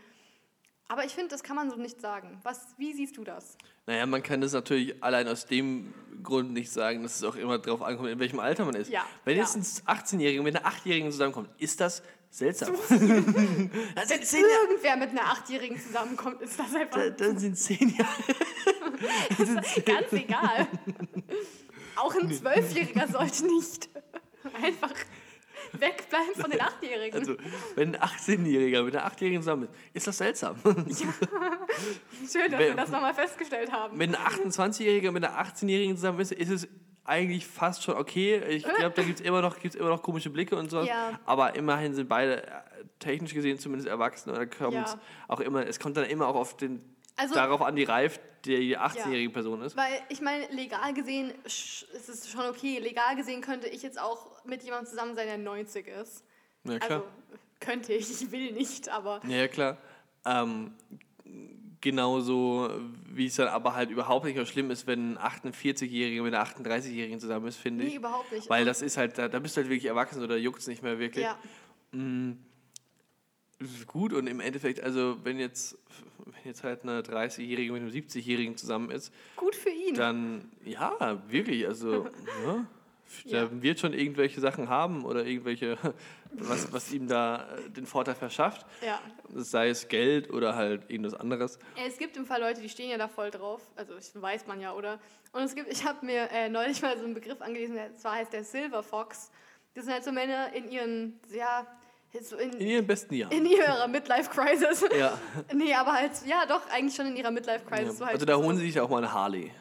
Aber 0.88 1.04
ich 1.06 1.14
finde, 1.16 1.30
das 1.30 1.42
kann 1.42 1.56
man 1.56 1.72
so 1.72 1.78
nicht 1.78 2.00
sagen. 2.00 2.40
Was, 2.44 2.68
wie 2.78 2.94
siehst 2.94 3.18
du 3.18 3.24
das? 3.24 3.58
Naja, 3.88 4.06
man 4.06 4.22
kann 4.22 4.42
das 4.42 4.52
natürlich 4.54 5.02
allein 5.04 5.28
aus 5.28 5.48
dem 5.48 5.94
Grund 6.22 6.54
nicht 6.54 6.72
sagen, 6.72 7.02
dass 7.02 7.16
es 7.16 7.24
auch 7.24 7.36
immer 7.36 7.58
darauf 7.58 7.82
ankommt, 7.82 8.10
in 8.10 8.20
welchem 8.20 8.40
Alter 8.40 8.66
man 8.66 8.76
ist. 8.76 8.92
Ja, 8.92 9.04
Wenn 9.26 9.38
ja. 9.38 9.44
jetzt 9.44 9.56
ein 9.56 9.64
18-Jähriger 9.98 10.44
mit 10.44 10.56
einer 10.56 10.68
8-Jährigen 10.70 11.10
zusammenkommt, 11.12 11.50
ist 11.58 11.80
das 11.82 12.04
seltsam. 12.30 12.76
Jahre, 12.90 14.70
Irgendwer 14.70 14.98
mit 14.98 15.10
einer 15.10 15.24
Achtjährigen 15.32 15.80
zusammenkommt, 15.80 16.42
ist 16.42 16.60
das 16.60 16.76
einfach 16.76 16.98
dann- 17.00 17.18
dann 17.18 17.40
sind 17.40 17.58
zehn 17.58 17.90
Jahre. 17.96 18.24
Ganz 19.86 20.14
egal. 20.14 20.68
Auch 21.96 22.14
ein 22.16 22.32
Zwölfjähriger 22.32 23.08
sollte 23.08 23.46
nicht 23.46 23.90
einfach 24.64 24.94
wegbleiben 25.74 26.36
von 26.36 26.52
den 26.52 26.62
Achtjährigen. 26.62 27.20
Also, 27.20 27.36
wenn 27.76 27.96
ein 27.96 28.02
18-Jähriger 28.02 28.84
mit 28.84 28.96
einer 28.96 29.08
8-Jährigen 29.12 29.42
zusammen 29.42 29.64
ist, 29.64 29.72
ist 29.96 30.08
das 30.08 30.18
seltsam. 30.18 30.56
Schön, 30.64 32.52
dass 32.52 32.60
wer- 32.60 32.60
wir 32.60 32.76
das 32.76 32.90
nochmal 32.92 33.14
festgestellt 33.14 33.72
haben. 33.72 33.98
Wenn 33.98 34.16
ein 34.16 34.22
28-Jähriger 34.52 35.12
mit 35.12 35.24
einer 35.26 35.40
18-Jährigen 35.44 35.96
zusammen 35.96 36.20
ist, 36.20 36.32
ist 36.32 36.50
es 36.50 36.68
eigentlich 37.06 37.46
fast 37.46 37.84
schon 37.84 37.96
okay. 37.96 38.42
Ich 38.50 38.64
glaube, 38.64 38.94
da 38.96 39.04
gibt 39.04 39.20
es 39.20 39.26
immer, 39.26 39.42
noch- 39.42 39.60
gibt's 39.60 39.76
immer 39.76 39.90
noch 39.90 40.02
komische 40.04 40.30
Blicke 40.30 40.56
und 40.56 40.70
sowas. 40.70 40.88
Ja. 40.88 41.20
Aber 41.26 41.56
immerhin 41.56 41.94
sind 41.94 42.08
beide 42.08 42.44
äh, 42.48 42.50
technisch 43.00 43.34
gesehen 43.34 43.60
zumindest 43.60 43.90
erwachsen. 43.90 44.30
Und 44.30 44.38
da 44.38 44.46
kommt 44.46 44.74
Ja. 44.74 45.00
auch 45.28 45.40
immer, 45.40 45.66
es 45.66 45.80
kommt 45.80 45.98
dann 45.98 46.06
immer 46.06 46.28
auch 46.28 46.36
auf 46.36 46.56
den, 46.56 46.82
Also- 47.18 47.34
darauf 47.36 47.62
an, 47.62 47.76
wie 47.76 47.84
reif 47.84 48.20
die 48.46 48.78
18-jährige 48.78 49.30
Person 49.30 49.62
ist. 49.62 49.76
Weil 49.76 50.02
ich 50.10 50.22
meine, 50.22 50.48
legal 50.48 50.94
gesehen 50.94 51.34
ist 51.46 52.10
es 52.10 52.30
schon 52.30 52.46
okay. 52.46 52.80
Legal 52.80 53.16
gesehen 53.16 53.42
könnte 53.42 53.68
ich 53.68 53.84
jetzt 53.84 54.00
auch 54.00 54.44
mit 54.46 54.64
jemandem 54.64 54.88
zusammen 54.88 55.16
sein, 55.16 55.28
der 55.28 55.38
90 55.38 55.88
ist. 55.88 56.26
Ja, 56.64 56.80
klar. 56.80 56.92
Also 57.00 57.08
könnte 57.60 57.94
ich, 57.94 58.10
ich 58.10 58.32
will 58.32 58.52
nicht, 58.52 58.90
aber 58.90 59.22
Ja, 59.28 59.38
ja, 59.38 59.48
klar. 59.48 59.78
Ähm, 60.26 60.74
genauso, 61.80 62.70
wie 63.10 63.28
es 63.28 63.36
dann 63.36 63.48
aber 63.48 63.76
halt 63.76 63.90
überhaupt 63.90 64.26
nicht 64.26 64.38
so 64.38 64.46
schlimm 64.46 64.72
ist, 64.72 64.88
wenn 64.88 65.14
ein 65.14 65.18
48-Jähriger 65.18 66.24
mit 66.24 66.34
einer 66.34 66.46
38-Jährigen 66.46 67.20
zusammen 67.20 67.48
ist, 67.48 67.58
finde 67.58 67.84
nee, 67.84 67.92
ich. 67.92 67.96
überhaupt 67.96 68.32
nicht. 68.32 68.50
Weil 68.50 68.66
das 68.66 68.82
ist 68.82 68.98
halt, 68.98 69.18
da, 69.18 69.28
da 69.28 69.40
bist 69.40 69.56
du 69.56 69.62
halt 69.62 69.70
wirklich 69.70 69.86
erwachsen 69.86 70.24
oder 70.24 70.38
juckt 70.38 70.60
es 70.60 70.68
nicht 70.68 70.84
mehr 70.84 71.00
wirklich. 71.00 71.26
ja, 71.26 71.38
ist 71.92 72.53
gut 73.88 74.14
und 74.14 74.28
im 74.28 74.40
Endeffekt, 74.40 74.82
also 74.82 75.18
wenn 75.24 75.40
jetzt, 75.40 75.78
wenn 76.26 76.44
jetzt 76.46 76.64
halt 76.64 76.84
eine 76.84 77.02
30-Jährige 77.02 77.72
mit 77.74 77.82
einem 77.82 77.92
70-Jährigen 77.92 78.58
zusammen 78.58 78.92
ist, 78.92 79.14
gut 79.36 79.56
für 79.56 79.70
ihn. 79.70 79.96
dann 79.96 80.52
ja, 80.64 81.22
wirklich, 81.28 81.66
also 81.68 82.06
ja, 82.46 82.66
Ja. 83.26 83.42
der 83.42 83.62
wird 83.62 83.80
schon 83.80 83.94
irgendwelche 83.94 84.42
Sachen 84.42 84.70
haben 84.70 85.06
oder 85.06 85.26
irgendwelche, 85.26 85.78
was, 86.32 86.74
was 86.74 86.92
ihm 86.92 87.08
da 87.08 87.48
äh, 87.58 87.70
den 87.70 87.86
Vorteil 87.86 88.16
verschafft. 88.16 88.66
ja. 88.86 89.00
Sei 89.36 89.70
es 89.70 89.88
Geld 89.88 90.30
oder 90.32 90.56
halt 90.56 90.90
irgendwas 90.90 91.14
anderes. 91.16 91.58
Es 91.88 91.98
gibt 91.98 92.18
im 92.18 92.26
Fall 92.26 92.40
Leute, 92.42 92.62
die 92.62 92.70
stehen 92.70 92.90
ja 92.92 92.98
da 92.98 93.08
voll 93.08 93.32
drauf. 93.32 93.62
Also 93.76 93.96
das 93.96 94.20
weiß 94.20 94.46
man 94.48 94.62
ja, 94.62 94.74
oder? 94.74 95.00
Und 95.32 95.42
es 95.42 95.56
gibt, 95.56 95.72
ich 95.72 95.84
habe 95.86 96.06
mir 96.06 96.30
äh, 96.32 96.50
neulich 96.50 96.82
mal 96.84 96.96
so 96.98 97.04
einen 97.06 97.14
Begriff 97.16 97.42
angelesen, 97.42 97.76
der 97.76 97.96
zwar 97.96 98.14
heißt 98.16 98.32
der 98.34 98.44
Silver 98.44 98.84
Fox. 98.84 99.32
Das 99.74 99.86
sind 99.86 99.94
halt 99.94 100.04
so 100.04 100.12
Männer 100.12 100.54
in 100.54 100.70
ihren, 100.70 101.20
ja, 101.36 101.66
so 102.22 102.38
in, 102.38 102.52
In 102.54 102.68
ihren 102.68 102.88
besten 102.88 103.14
Jahren. 103.16 103.32
in 103.32 103.46
ihrer 103.46 103.88
Midlife 103.88 104.30
Crisis. 104.30 104.86
Ja. 104.98 105.18
nee, 105.54 105.74
aber 105.74 105.94
halt, 105.94 106.12
ja 106.26 106.46
doch, 106.46 106.62
eigentlich 106.70 106.96
schon 106.96 107.08
in 107.08 107.16
ihrer 107.16 107.32
Midlife 107.32 107.64
ja. 107.70 107.78
Crisis. 107.78 107.98
So 107.98 108.06
halt 108.06 108.14
Also 108.16 108.26
da 108.26 108.36
so, 108.36 108.44
holen 108.44 108.58
sie 108.58 108.66
sich 108.68 108.80
auch 108.80 108.90
mal 108.90 108.98
eine 109.00 109.12
Harley. 109.12 109.52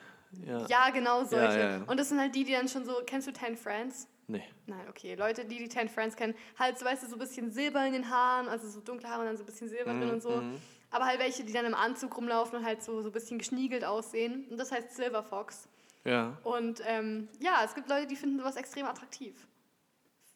Ja. 0.46 0.66
Ja, 0.66 0.90
genau 0.90 1.24
solche. 1.24 1.58
ja. 1.58 1.82
Und 1.86 1.98
das 1.98 2.08
sind 2.08 2.18
halt 2.20 2.34
die, 2.34 2.44
die 2.44 2.52
dann 2.52 2.68
schon 2.68 2.84
so, 2.84 2.94
kennst 3.06 3.26
du 3.28 3.32
Ten 3.32 3.56
Friends? 3.56 4.06
Nee. 4.28 4.44
Nein, 4.66 4.86
okay. 4.88 5.14
Leute, 5.14 5.44
die 5.44 5.58
die 5.58 5.68
Ten 5.68 5.88
Friends 5.88 6.16
kennen, 6.16 6.34
halt 6.58 6.78
so, 6.78 6.84
weißt 6.86 7.02
du, 7.02 7.06
so 7.08 7.16
ein 7.16 7.18
bisschen 7.18 7.50
Silber 7.50 7.84
in 7.86 7.92
den 7.92 8.08
Haaren, 8.08 8.48
also 8.48 8.68
so 8.68 8.80
dunkle 8.80 9.08
Haare 9.08 9.20
und 9.20 9.26
dann 9.26 9.36
so 9.36 9.42
ein 9.42 9.46
bisschen 9.46 9.68
Silber 9.68 9.92
Mhm, 9.92 10.00
drin 10.00 10.10
und 10.10 10.22
so. 10.22 10.42
Aber 10.90 11.06
halt 11.06 11.18
welche, 11.20 11.44
die 11.44 11.52
dann 11.52 11.64
im 11.66 11.74
Anzug 11.74 12.16
rumlaufen 12.16 12.58
und 12.58 12.64
halt 12.66 12.82
so, 12.82 13.00
so 13.02 13.08
ein 13.08 13.12
bisschen 13.12 13.38
geschniegelt 13.38 13.84
aussehen. 13.84 14.46
Und 14.50 14.58
das 14.58 14.70
heißt 14.72 14.94
Silver 14.94 15.22
Fox. 15.22 15.68
Ja. 16.04 16.36
Und 16.44 16.80
ähm, 16.86 17.28
ja, 17.40 17.62
es 17.64 17.74
gibt 17.74 17.88
Leute, 17.88 18.06
die 18.06 18.16
finden 18.16 18.38
sowas 18.38 18.56
extrem 18.56 18.86
attraktiv. 18.86 19.34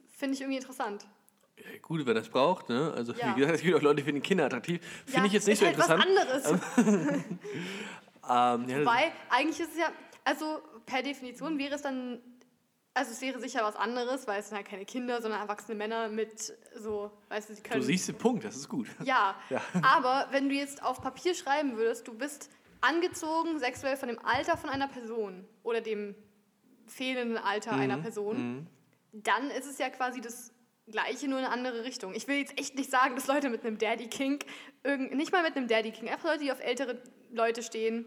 Finde 0.09 0.35
ich 0.35 0.41
irgendwie 0.41 0.57
interessant. 0.59 1.07
Gut, 1.83 2.05
wer 2.05 2.15
das 2.15 2.29
braucht, 2.29 2.69
ne? 2.69 2.93
Also 2.97 3.13
Ja. 3.13 3.35
wie 3.35 3.35
gesagt, 3.41 3.57
es 3.57 3.63
gibt 3.63 3.77
auch 3.77 3.83
Leute, 3.83 3.97
die 3.97 4.03
finden 4.03 4.23
Kinder 4.23 4.45
attraktiv. 4.47 4.81
Finde 5.05 5.21
ja, 5.21 5.25
ich 5.27 5.33
jetzt 5.33 5.47
nicht 5.47 5.59
so 5.59 5.67
halt 5.67 5.77
interessant. 5.77 6.05
was 6.45 6.47
anderes. 6.79 7.25
Ähm, 8.29 8.69
ja, 8.69 8.81
Wobei, 8.81 9.13
eigentlich 9.31 9.61
ist 9.61 9.71
es 9.71 9.79
ja, 9.79 9.93
also 10.25 10.61
per 10.85 11.01
Definition 11.03 11.59
wäre 11.59 11.77
es 11.77 11.83
dann 11.83 12.21
also 12.93 13.13
es 13.13 13.21
wäre 13.21 13.39
sicher 13.39 13.63
was 13.63 13.77
anderes, 13.77 14.27
weil 14.27 14.41
es 14.41 14.49
sind 14.49 14.57
halt 14.57 14.67
keine 14.67 14.85
Kinder, 14.87 15.21
sondern 15.23 15.41
erwachsene 15.43 15.77
Männer 15.77 16.09
mit 16.09 16.57
so, 16.77 17.11
weißt 17.29 17.51
du, 17.51 17.55
sie 17.55 17.63
Du 17.63 17.69
können. 17.69 17.83
siehst 17.83 18.09
den 18.09 18.17
Punkt, 18.17 18.43
das 18.43 18.57
ist 18.57 18.69
gut. 18.69 18.89
Ja, 19.05 19.37
Ja. 19.51 19.61
aber 19.83 20.27
wenn 20.33 20.49
du 20.49 20.55
jetzt 20.57 20.83
auf 20.83 21.01
Papier 21.03 21.35
schreiben 21.37 21.77
würdest, 21.77 22.09
du 22.09 22.15
bist 22.15 22.51
angezogen 22.81 23.59
sexuell 23.61 23.97
von 23.97 24.09
dem 24.09 24.19
Alter 24.25 24.57
von 24.57 24.71
einer 24.71 24.89
Person 24.89 25.47
oder 25.63 25.81
dem 25.83 26.15
fehlenden 26.89 27.37
Alter 27.39 27.75
Mhm, 27.75 27.81
einer 27.81 27.99
Person, 27.99 28.67
dann 29.13 29.51
ist 29.51 29.67
es 29.67 29.79
ja 29.79 29.89
quasi 29.91 30.21
das 30.21 30.51
Gleiche, 30.91 31.29
nur 31.29 31.39
in 31.39 31.45
eine 31.45 31.53
andere 31.53 31.85
Richtung. 31.85 32.15
Ich 32.15 32.29
will 32.29 32.37
jetzt 32.37 32.59
echt 32.59 32.77
nicht 32.77 32.91
sagen, 32.91 33.17
dass 33.17 33.27
Leute 33.27 33.51
mit 33.51 33.65
einem 33.65 33.79
Daddy 33.79 34.07
King, 34.07 34.39
irgend, 34.85 35.15
nicht 35.15 35.33
mal 35.33 35.43
mit 35.43 35.57
einem 35.57 35.67
Daddy 35.67 35.91
King, 35.91 36.09
einfach 36.09 36.31
Leute, 36.31 36.45
die 36.45 36.53
auf 36.53 36.61
ältere 36.61 37.03
Leute 37.33 37.63
stehen, 37.63 38.07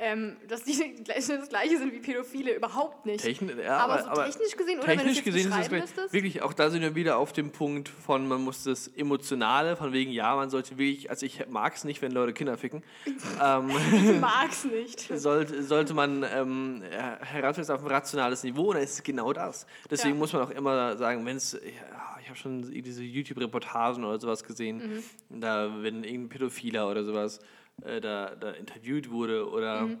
ähm, 0.00 0.36
dass 0.48 0.62
die 0.64 0.72
das 1.04 1.48
Gleiche 1.48 1.78
sind 1.78 1.92
wie 1.92 1.98
Pädophile, 2.00 2.56
überhaupt 2.56 3.04
nicht. 3.06 3.22
Techn 3.22 3.52
ja, 3.62 3.76
aber, 3.78 4.02
so 4.02 4.22
technisch 4.22 4.56
gesehen, 4.56 4.78
oder 4.78 4.88
wenn 4.88 4.98
du 4.98 5.04
es 5.10 5.16
technisch 5.16 5.24
gesehen 5.24 5.52
ist 5.82 5.98
es 5.98 6.12
wirklich, 6.12 6.42
auch 6.42 6.52
da 6.54 6.70
sind 6.70 6.82
wir 6.82 6.94
wieder 6.94 7.18
auf 7.18 7.32
dem 7.32 7.50
Punkt 7.52 7.88
von, 7.88 8.26
man 8.26 8.42
muss 8.42 8.64
das 8.64 8.88
Emotionale, 8.88 9.76
von 9.76 9.92
wegen, 9.92 10.10
ja, 10.10 10.34
man 10.34 10.48
sollte 10.50 10.78
wirklich, 10.78 11.10
also 11.10 11.26
ich 11.26 11.46
mag 11.48 11.74
es 11.76 11.84
nicht, 11.84 12.00
wenn 12.02 12.12
Leute 12.12 12.32
Kinder 12.32 12.56
ficken, 12.56 12.82
ähm, 13.42 13.70
ich 13.70 14.18
mag's 14.20 14.64
nicht. 14.64 15.00
sollte, 15.20 15.62
sollte 15.62 15.92
man 15.94 16.22
ähm, 16.22 16.82
heranführen 17.20 17.70
auf 17.70 17.82
ein 17.82 17.90
rationales 17.90 18.42
Niveau, 18.42 18.68
und 18.68 18.74
dann 18.74 18.82
ist 18.84 18.94
es 18.94 19.02
genau 19.02 19.32
das. 19.32 19.66
Deswegen 19.90 20.14
Ja. 20.14 20.18
muss 20.18 20.32
man 20.32 20.42
auch 20.42 20.50
immer 20.50 20.96
sagen, 20.96 21.24
wenn 21.26 21.36
es, 21.36 21.52
ja, 21.52 22.16
ich 22.22 22.28
habe 22.28 22.38
schon 22.38 22.62
diese 22.62 23.02
YouTube-Reportagen 23.02 24.04
oder 24.04 24.18
sowas 24.18 24.44
gesehen, 24.44 25.02
Mhm. 25.30 25.40
da, 25.40 25.70
wenn 25.82 26.04
irgendein 26.04 26.28
Pädophiler 26.30 26.88
oder 26.90 27.04
sowas 27.04 27.40
äh, 27.84 28.00
da, 28.00 28.34
da 28.34 28.50
interviewt 28.52 29.10
wurde 29.10 29.48
oder 29.50 29.82
Mhm. 29.82 29.98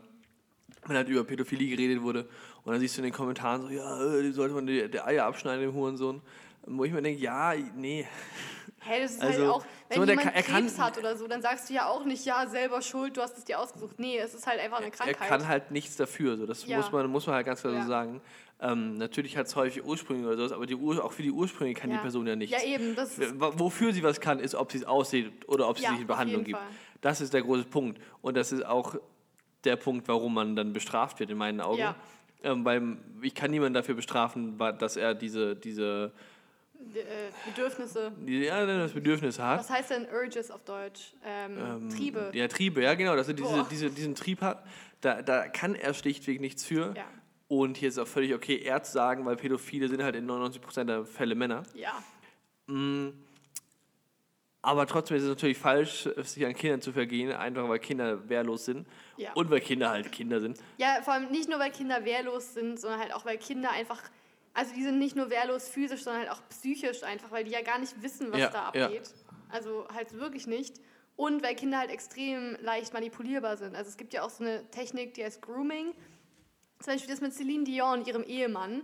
wenn 0.86 0.96
halt 0.96 1.08
über 1.08 1.24
Pädophilie 1.24 1.68
geredet 1.76 2.02
wurde 2.02 2.28
und 2.64 2.72
dann 2.72 2.80
siehst 2.80 2.96
du 2.96 3.00
in 3.00 3.04
den 3.04 3.12
Kommentaren 3.12 3.62
so, 3.62 3.68
ja, 3.68 4.00
äh, 4.14 4.30
sollte 4.32 4.54
man 4.54 4.66
die, 4.66 4.88
die 4.90 5.00
Eier 5.00 5.26
abschneiden, 5.26 5.60
dem 5.62 5.74
Hurensohn. 5.74 6.22
Wo 6.66 6.84
ich 6.84 6.92
mir 6.92 7.00
denke, 7.02 7.20
ja, 7.20 7.54
nee. 7.74 8.06
Hä, 8.82 9.00
das 9.02 9.12
ist 9.12 9.22
Also, 9.22 9.40
halt 9.40 9.50
auch, 9.50 9.64
wenn 9.88 9.96
so, 9.98 10.04
der 10.04 10.14
jemand 10.14 10.26
kann- 10.26 10.34
er 10.36 10.42
kann- 10.42 10.62
Krebs 10.66 10.78
hat 10.78 10.98
oder 10.98 11.16
so, 11.16 11.26
dann 11.26 11.42
sagst 11.42 11.68
du 11.70 11.74
ja 11.74 11.86
auch 11.88 12.04
nicht, 12.04 12.24
ja, 12.26 12.46
selber 12.46 12.80
schuld, 12.82 13.16
du 13.16 13.22
hast 13.22 13.36
es 13.38 13.44
dir 13.44 13.58
ausgesucht. 13.58 13.98
Nee, 13.98 14.18
es 14.18 14.34
ist 14.34 14.46
halt 14.46 14.60
einfach 14.60 14.76
eine 14.78 14.86
Er 14.86 14.92
Krankheit. 14.92 15.28
kann 15.28 15.48
halt 15.48 15.70
nichts 15.70 15.96
dafür. 15.96 16.36
So. 16.36 16.46
Das 16.46 16.66
Ja. 16.66 16.76
muss, 16.76 16.92
man, 16.92 17.06
muss 17.10 17.26
man 17.26 17.36
halt 17.36 17.46
ganz 17.46 17.60
klar 17.62 17.72
Ja. 17.74 17.82
so 17.82 17.88
sagen. 17.88 18.20
Ähm, 18.60 18.98
natürlich 18.98 19.36
hat 19.38 19.46
es 19.46 19.56
häufig 19.56 19.82
Ursprünge 19.84 20.26
oder 20.26 20.36
sowas, 20.36 20.52
aber 20.52 20.66
die 20.66 20.74
Ur 20.76 21.02
auch 21.02 21.12
für 21.12 21.22
die 21.22 21.30
Ursprünge 21.30 21.72
kann 21.74 21.88
die 21.90 21.96
Person 21.96 22.26
ja 22.26 22.36
nichts. 22.36 22.54
Ja, 22.62 22.68
eben, 22.68 22.94
das 22.94 23.18
Wofür 23.38 23.92
sie 23.94 24.02
was 24.02 24.20
kann, 24.20 24.38
ist, 24.38 24.54
ob 24.54 24.70
sie 24.70 24.78
es 24.78 24.84
aussieht 24.84 25.32
oder 25.48 25.66
ob 25.68 25.78
sie 25.78 25.84
Ja, 25.84 25.90
sich 25.92 26.00
in 26.02 26.06
Behandlung 26.06 26.44
gibt. 26.44 26.58
Fall. 26.58 26.68
Das 27.00 27.20
ist 27.20 27.32
der 27.32 27.42
große 27.42 27.64
Punkt. 27.64 28.00
Und 28.20 28.36
das 28.36 28.52
ist 28.52 28.64
auch 28.64 28.96
der 29.64 29.76
Punkt, 29.76 30.08
warum 30.08 30.34
man 30.34 30.56
dann 30.56 30.72
bestraft 30.72 31.20
wird, 31.20 31.30
in 31.30 31.38
meinen 31.38 31.60
Augen. 31.60 31.78
Ja. 31.80 31.96
Ähm, 32.42 32.64
weil 32.64 32.96
ich 33.22 33.34
kann 33.34 33.50
niemanden 33.50 33.74
dafür 33.74 33.94
bestrafen, 33.94 34.56
dass 34.78 34.96
er 34.96 35.14
diese, 35.14 35.54
diese 35.56 36.12
äh, 36.94 37.50
Bedürfnisse. 37.50 38.12
ja, 38.26 38.64
das 38.64 38.92
Bedürfnis 38.92 39.38
hat. 39.38 39.60
Was 39.60 39.70
heißt 39.70 39.90
denn 39.90 40.06
Urges 40.10 40.50
auf 40.50 40.64
Deutsch? 40.64 41.12
Ähm, 41.24 41.58
Ähm, 41.58 41.90
Triebe. 41.90 42.30
Ja, 42.32 42.48
Triebe, 42.48 42.82
ja 42.82 42.94
genau, 42.94 43.14
dass 43.16 43.28
er 43.28 43.34
diese, 43.34 43.66
diese, 43.70 43.90
diesen 43.90 44.14
Trieb 44.14 44.40
hat. 44.40 44.64
Da, 45.02 45.20
da 45.22 45.48
kann 45.48 45.74
er 45.74 45.92
schlichtweg 45.92 46.40
nichts 46.40 46.64
für. 46.64 46.94
Ja. 46.96 47.04
Und 47.48 47.76
hier 47.76 47.88
ist 47.88 47.98
auch 47.98 48.06
völlig 48.06 48.32
okay, 48.32 48.58
er 48.58 48.82
zu 48.82 48.92
sagen, 48.92 49.26
weil 49.26 49.36
Pädophile 49.36 49.88
sind 49.88 50.02
halt 50.02 50.14
in 50.16 50.26
99% 50.30 50.84
der 50.84 51.04
Fälle 51.04 51.34
Männer. 51.34 51.64
Ja. 51.74 51.92
Aber 54.62 54.86
trotzdem 54.86 55.16
ist 55.16 55.22
es 55.22 55.28
natürlich 55.30 55.56
falsch, 55.56 56.08
sich 56.22 56.44
an 56.44 56.54
Kindern 56.54 56.82
zu 56.82 56.92
vergehen, 56.92 57.32
einfach 57.32 57.66
weil 57.68 57.78
Kinder 57.78 58.28
wehrlos 58.28 58.66
sind. 58.66 58.86
Ja. 59.16 59.32
Und 59.32 59.50
weil 59.50 59.60
Kinder 59.60 59.88
halt 59.90 60.12
Kinder 60.12 60.40
sind. 60.40 60.58
Ja, 60.76 61.00
vor 61.02 61.14
allem 61.14 61.30
nicht 61.30 61.48
nur, 61.48 61.58
weil 61.58 61.70
Kinder 61.70 62.04
wehrlos 62.04 62.52
sind, 62.52 62.78
sondern 62.78 63.00
halt 63.00 63.14
auch, 63.14 63.24
weil 63.24 63.38
Kinder 63.38 63.70
einfach, 63.70 64.02
also 64.52 64.74
die 64.74 64.82
sind 64.82 64.98
nicht 64.98 65.16
nur 65.16 65.30
wehrlos 65.30 65.68
physisch, 65.68 66.02
sondern 66.02 66.22
halt 66.22 66.32
auch 66.32 66.42
psychisch 66.50 67.02
einfach, 67.02 67.30
weil 67.30 67.44
die 67.44 67.52
ja 67.52 67.62
gar 67.62 67.78
nicht 67.78 68.02
wissen, 68.02 68.30
was 68.32 68.40
Ja, 68.40 68.48
da 68.48 68.72
ja. 68.74 68.86
abgeht. 68.86 69.14
Also 69.48 69.86
halt 69.94 70.12
wirklich 70.18 70.46
nicht. 70.46 70.76
Und 71.16 71.42
weil 71.42 71.54
Kinder 71.54 71.78
halt 71.78 71.90
extrem 71.90 72.56
leicht 72.60 72.92
manipulierbar 72.92 73.56
sind. 73.56 73.74
Also 73.74 73.88
es 73.88 73.96
gibt 73.96 74.12
ja 74.12 74.22
auch 74.22 74.30
so 74.30 74.44
eine 74.44 74.70
Technik, 74.70 75.14
die 75.14 75.24
heißt 75.24 75.40
Grooming. 75.42 75.94
Zum 76.80 76.94
Beispiel 76.94 77.10
das 77.10 77.20
mit 77.20 77.34
Celine 77.34 77.64
Dion 77.64 78.00
und 78.00 78.06
ihrem 78.06 78.24
Ehemann. 78.24 78.82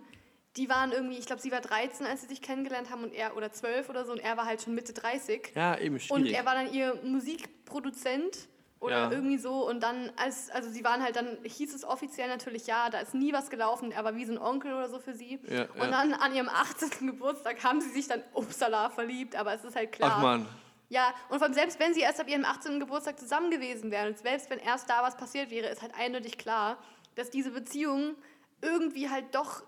Die 0.57 0.69
waren 0.71 0.93
irgendwie, 0.93 1.19
ich 1.19 1.27
glaube, 1.27 1.43
sie 1.43 1.53
war 1.53 1.61
13, 1.61 2.07
als 2.07 2.23
sie 2.23 2.29
sich 2.29 2.41
kennengelernt 2.41 2.91
haben 2.91 3.05
und 3.05 3.13
er, 3.13 3.37
oder 3.37 3.53
12 3.53 3.89
oder 3.91 4.05
so, 4.05 4.13
und 4.13 4.21
er 4.21 4.37
war 4.37 4.47
halt 4.47 4.63
schon 4.63 4.75
Mitte 4.75 4.93
30. 4.95 5.53
Ja, 5.55 5.77
eben 5.79 5.97
Und 5.97 6.01
schwierig. 6.03 6.35
er 6.35 6.47
war 6.47 6.55
dann 6.55 6.73
ihr 6.73 6.99
Musikproduzent 7.05 8.49
oder 8.81 9.05
Ja. 9.05 9.11
irgendwie 9.11 9.39
so. 9.39 9.69
Und 9.69 9.83
dann, 9.83 10.13
als, 10.17 10.51
also 10.51 10.69
sie 10.71 10.85
waren 10.85 11.03
halt, 11.03 11.17
dann 11.17 11.39
hieß 11.43 11.75
es 11.75 11.85
offiziell 11.85 12.29
natürlich, 12.29 12.67
ja, 12.67 12.91
da 12.91 13.01
ist 13.01 13.15
nie 13.15 13.33
was 13.33 13.51
gelaufen. 13.51 13.91
Er 13.93 14.05
war 14.05 14.15
wie 14.17 14.25
so 14.25 14.33
ein 14.33 14.39
Onkel 14.39 14.73
oder 14.73 14.89
so 14.89 14.99
für 14.99 15.15
sie. 15.15 15.39
Ja, 15.49 15.63
und 15.63 15.79
ja. 15.79 15.91
dann 15.91 16.13
an 16.15 16.35
ihrem 16.35 16.49
18. 16.49 17.07
Geburtstag 17.07 17.63
haben 17.65 17.81
sie 17.81 17.91
sich 17.91 18.07
dann 18.09 18.23
upsala 18.35 18.91
verliebt. 18.91 19.37
Aber 19.37 19.55
es 19.55 19.65
ist 19.65 19.77
halt 19.77 19.93
klar. 19.93 20.13
Ach 20.17 20.23
man. 20.23 20.47
Ja, 20.89 21.13
und 21.31 21.43
allem 21.43 21.53
selbst 21.53 21.81
wenn 21.81 21.95
sie 21.95 22.01
erst 22.01 22.21
ab 22.21 22.29
ihrem 22.29 22.45
18. 22.45 22.79
Geburtstag 22.79 23.19
zusammen 23.19 23.51
gewesen 23.51 23.91
wären 23.91 24.09
und 24.09 24.19
selbst 24.19 24.49
wenn 24.51 24.61
erst 24.61 24.89
da 24.89 25.03
was 25.03 25.17
passiert 25.17 25.51
wäre, 25.51 25.67
ist 25.69 25.83
halt 25.83 25.93
eindeutig 25.99 26.39
klar, 26.39 26.79
dass 27.17 27.29
diese 27.31 27.51
Beziehung 27.51 28.15
irgendwie 28.63 29.11
halt 29.11 29.35
doch, 29.35 29.65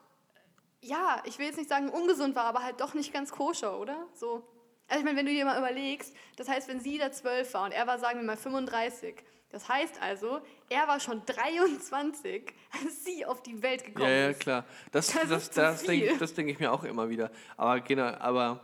ja, 0.80 1.22
ich 1.24 1.38
will 1.38 1.46
jetzt 1.46 1.56
nicht 1.58 1.68
sagen 1.68 1.88
ungesund 1.88 2.34
war, 2.36 2.44
aber 2.44 2.62
halt 2.62 2.80
doch 2.80 2.94
nicht 2.94 3.12
ganz 3.12 3.30
koscher, 3.30 3.78
oder? 3.78 4.06
So. 4.14 4.42
Also 4.86 5.00
ich 5.00 5.04
meine, 5.04 5.18
wenn 5.18 5.26
du 5.26 5.32
dir 5.32 5.44
mal 5.44 5.58
überlegst, 5.58 6.14
das 6.36 6.48
heißt, 6.48 6.68
wenn 6.68 6.80
sie 6.80 6.98
da 6.98 7.12
12 7.12 7.52
war 7.54 7.64
und 7.66 7.72
er 7.72 7.86
war, 7.86 7.98
sagen 7.98 8.20
wir 8.20 8.26
mal, 8.26 8.36
35, 8.36 9.16
das 9.50 9.68
heißt 9.68 10.00
also, 10.00 10.40
er 10.68 10.88
war 10.88 10.98
schon 11.00 11.22
23, 11.26 12.52
als 12.82 13.04
sie 13.04 13.24
auf 13.26 13.42
die 13.42 13.62
Welt 13.62 13.84
gekommen 13.84 14.08
Ja, 14.08 14.14
ja, 14.14 14.28
ist. 14.30 14.40
klar. 14.40 14.64
Das, 14.92 15.08
Das 15.08 15.28
das, 15.28 15.42
ist 15.44 15.56
das, 15.56 15.84
denke 15.84 16.26
denk 16.34 16.48
ich 16.50 16.58
mir 16.58 16.72
auch 16.72 16.84
immer 16.84 17.08
wieder. 17.10 17.30
Aber 17.56 17.80
genau, 17.80 18.04
aber 18.18 18.60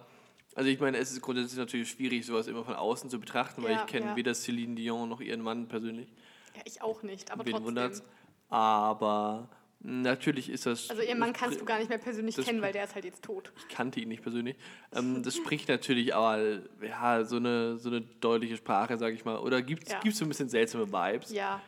also 0.55 0.71
ich 0.71 0.79
meine, 0.81 0.99
es 0.99 1.11
ist 1.11 1.21
grundsätzlich 1.21 1.59
natürlich 1.59 1.91
schwierig, 1.91 2.25
sowas 2.25 2.47
immer 2.47 2.65
von 2.65 2.75
außen 2.75 3.11
zu 3.11 3.19
betrachten, 3.19 3.63
weil 3.63 3.73
Ja, 3.73 3.81
ich 3.81 3.87
kenne 3.87 4.07
ja. 4.07 4.17
weder 4.17 4.35
Celine 4.35 4.77
Dion 4.77 5.09
noch 5.09 5.21
ihren 5.21 5.41
Mann 5.43 5.69
persönlich. 5.69 6.09
Ja, 6.55 6.63
ich 6.65 6.81
auch 6.81 7.03
nicht, 7.03 7.33
aber 7.33 7.45
Wen 7.45 7.53
trotzdem. 7.53 7.67
wundert's? 7.67 8.03
Aber 8.49 9.49
natürlich 9.85 10.49
ist 10.51 10.67
das. 10.67 10.91
Also 10.91 11.03
ihren 11.03 11.19
Mann 11.19 11.33
kannst 11.33 11.61
du 11.61 11.65
gar 11.65 11.79
nicht 11.79 11.89
mehr 11.89 11.99
persönlich 11.99 12.35
das 12.35 12.45
kennen, 12.45 12.61
weil 12.63 12.73
der 12.73 12.85
ist 12.85 12.95
halt 12.95 13.05
jetzt 13.05 13.23
tot. 13.23 13.53
Ich 13.57 13.69
kannte 13.69 14.01
ihn 14.01 14.09
nicht 14.09 14.23
persönlich. 14.23 14.57
Ähm, 14.93 15.23
das 15.23 15.37
spricht 15.37 15.69
natürlich 15.69 16.15
aber 16.15 16.61
ja, 16.83 17.25
so, 17.25 17.37
eine, 17.37 17.77
so 17.79 17.91
eine 17.91 18.01
deutliche 18.01 18.57
Sprache, 18.57 18.97
sag 18.99 19.13
ich 19.15 19.25
mal. 19.25 19.39
Oder 19.39 19.63
gibt 19.63 19.85
es 19.87 19.93
Ja. 19.93 20.01
so 20.13 20.25
ein 20.25 20.29
bisschen 20.29 20.49
seltsame 20.49 20.91
Vibes? 20.91 21.31
Ja. 21.31 21.61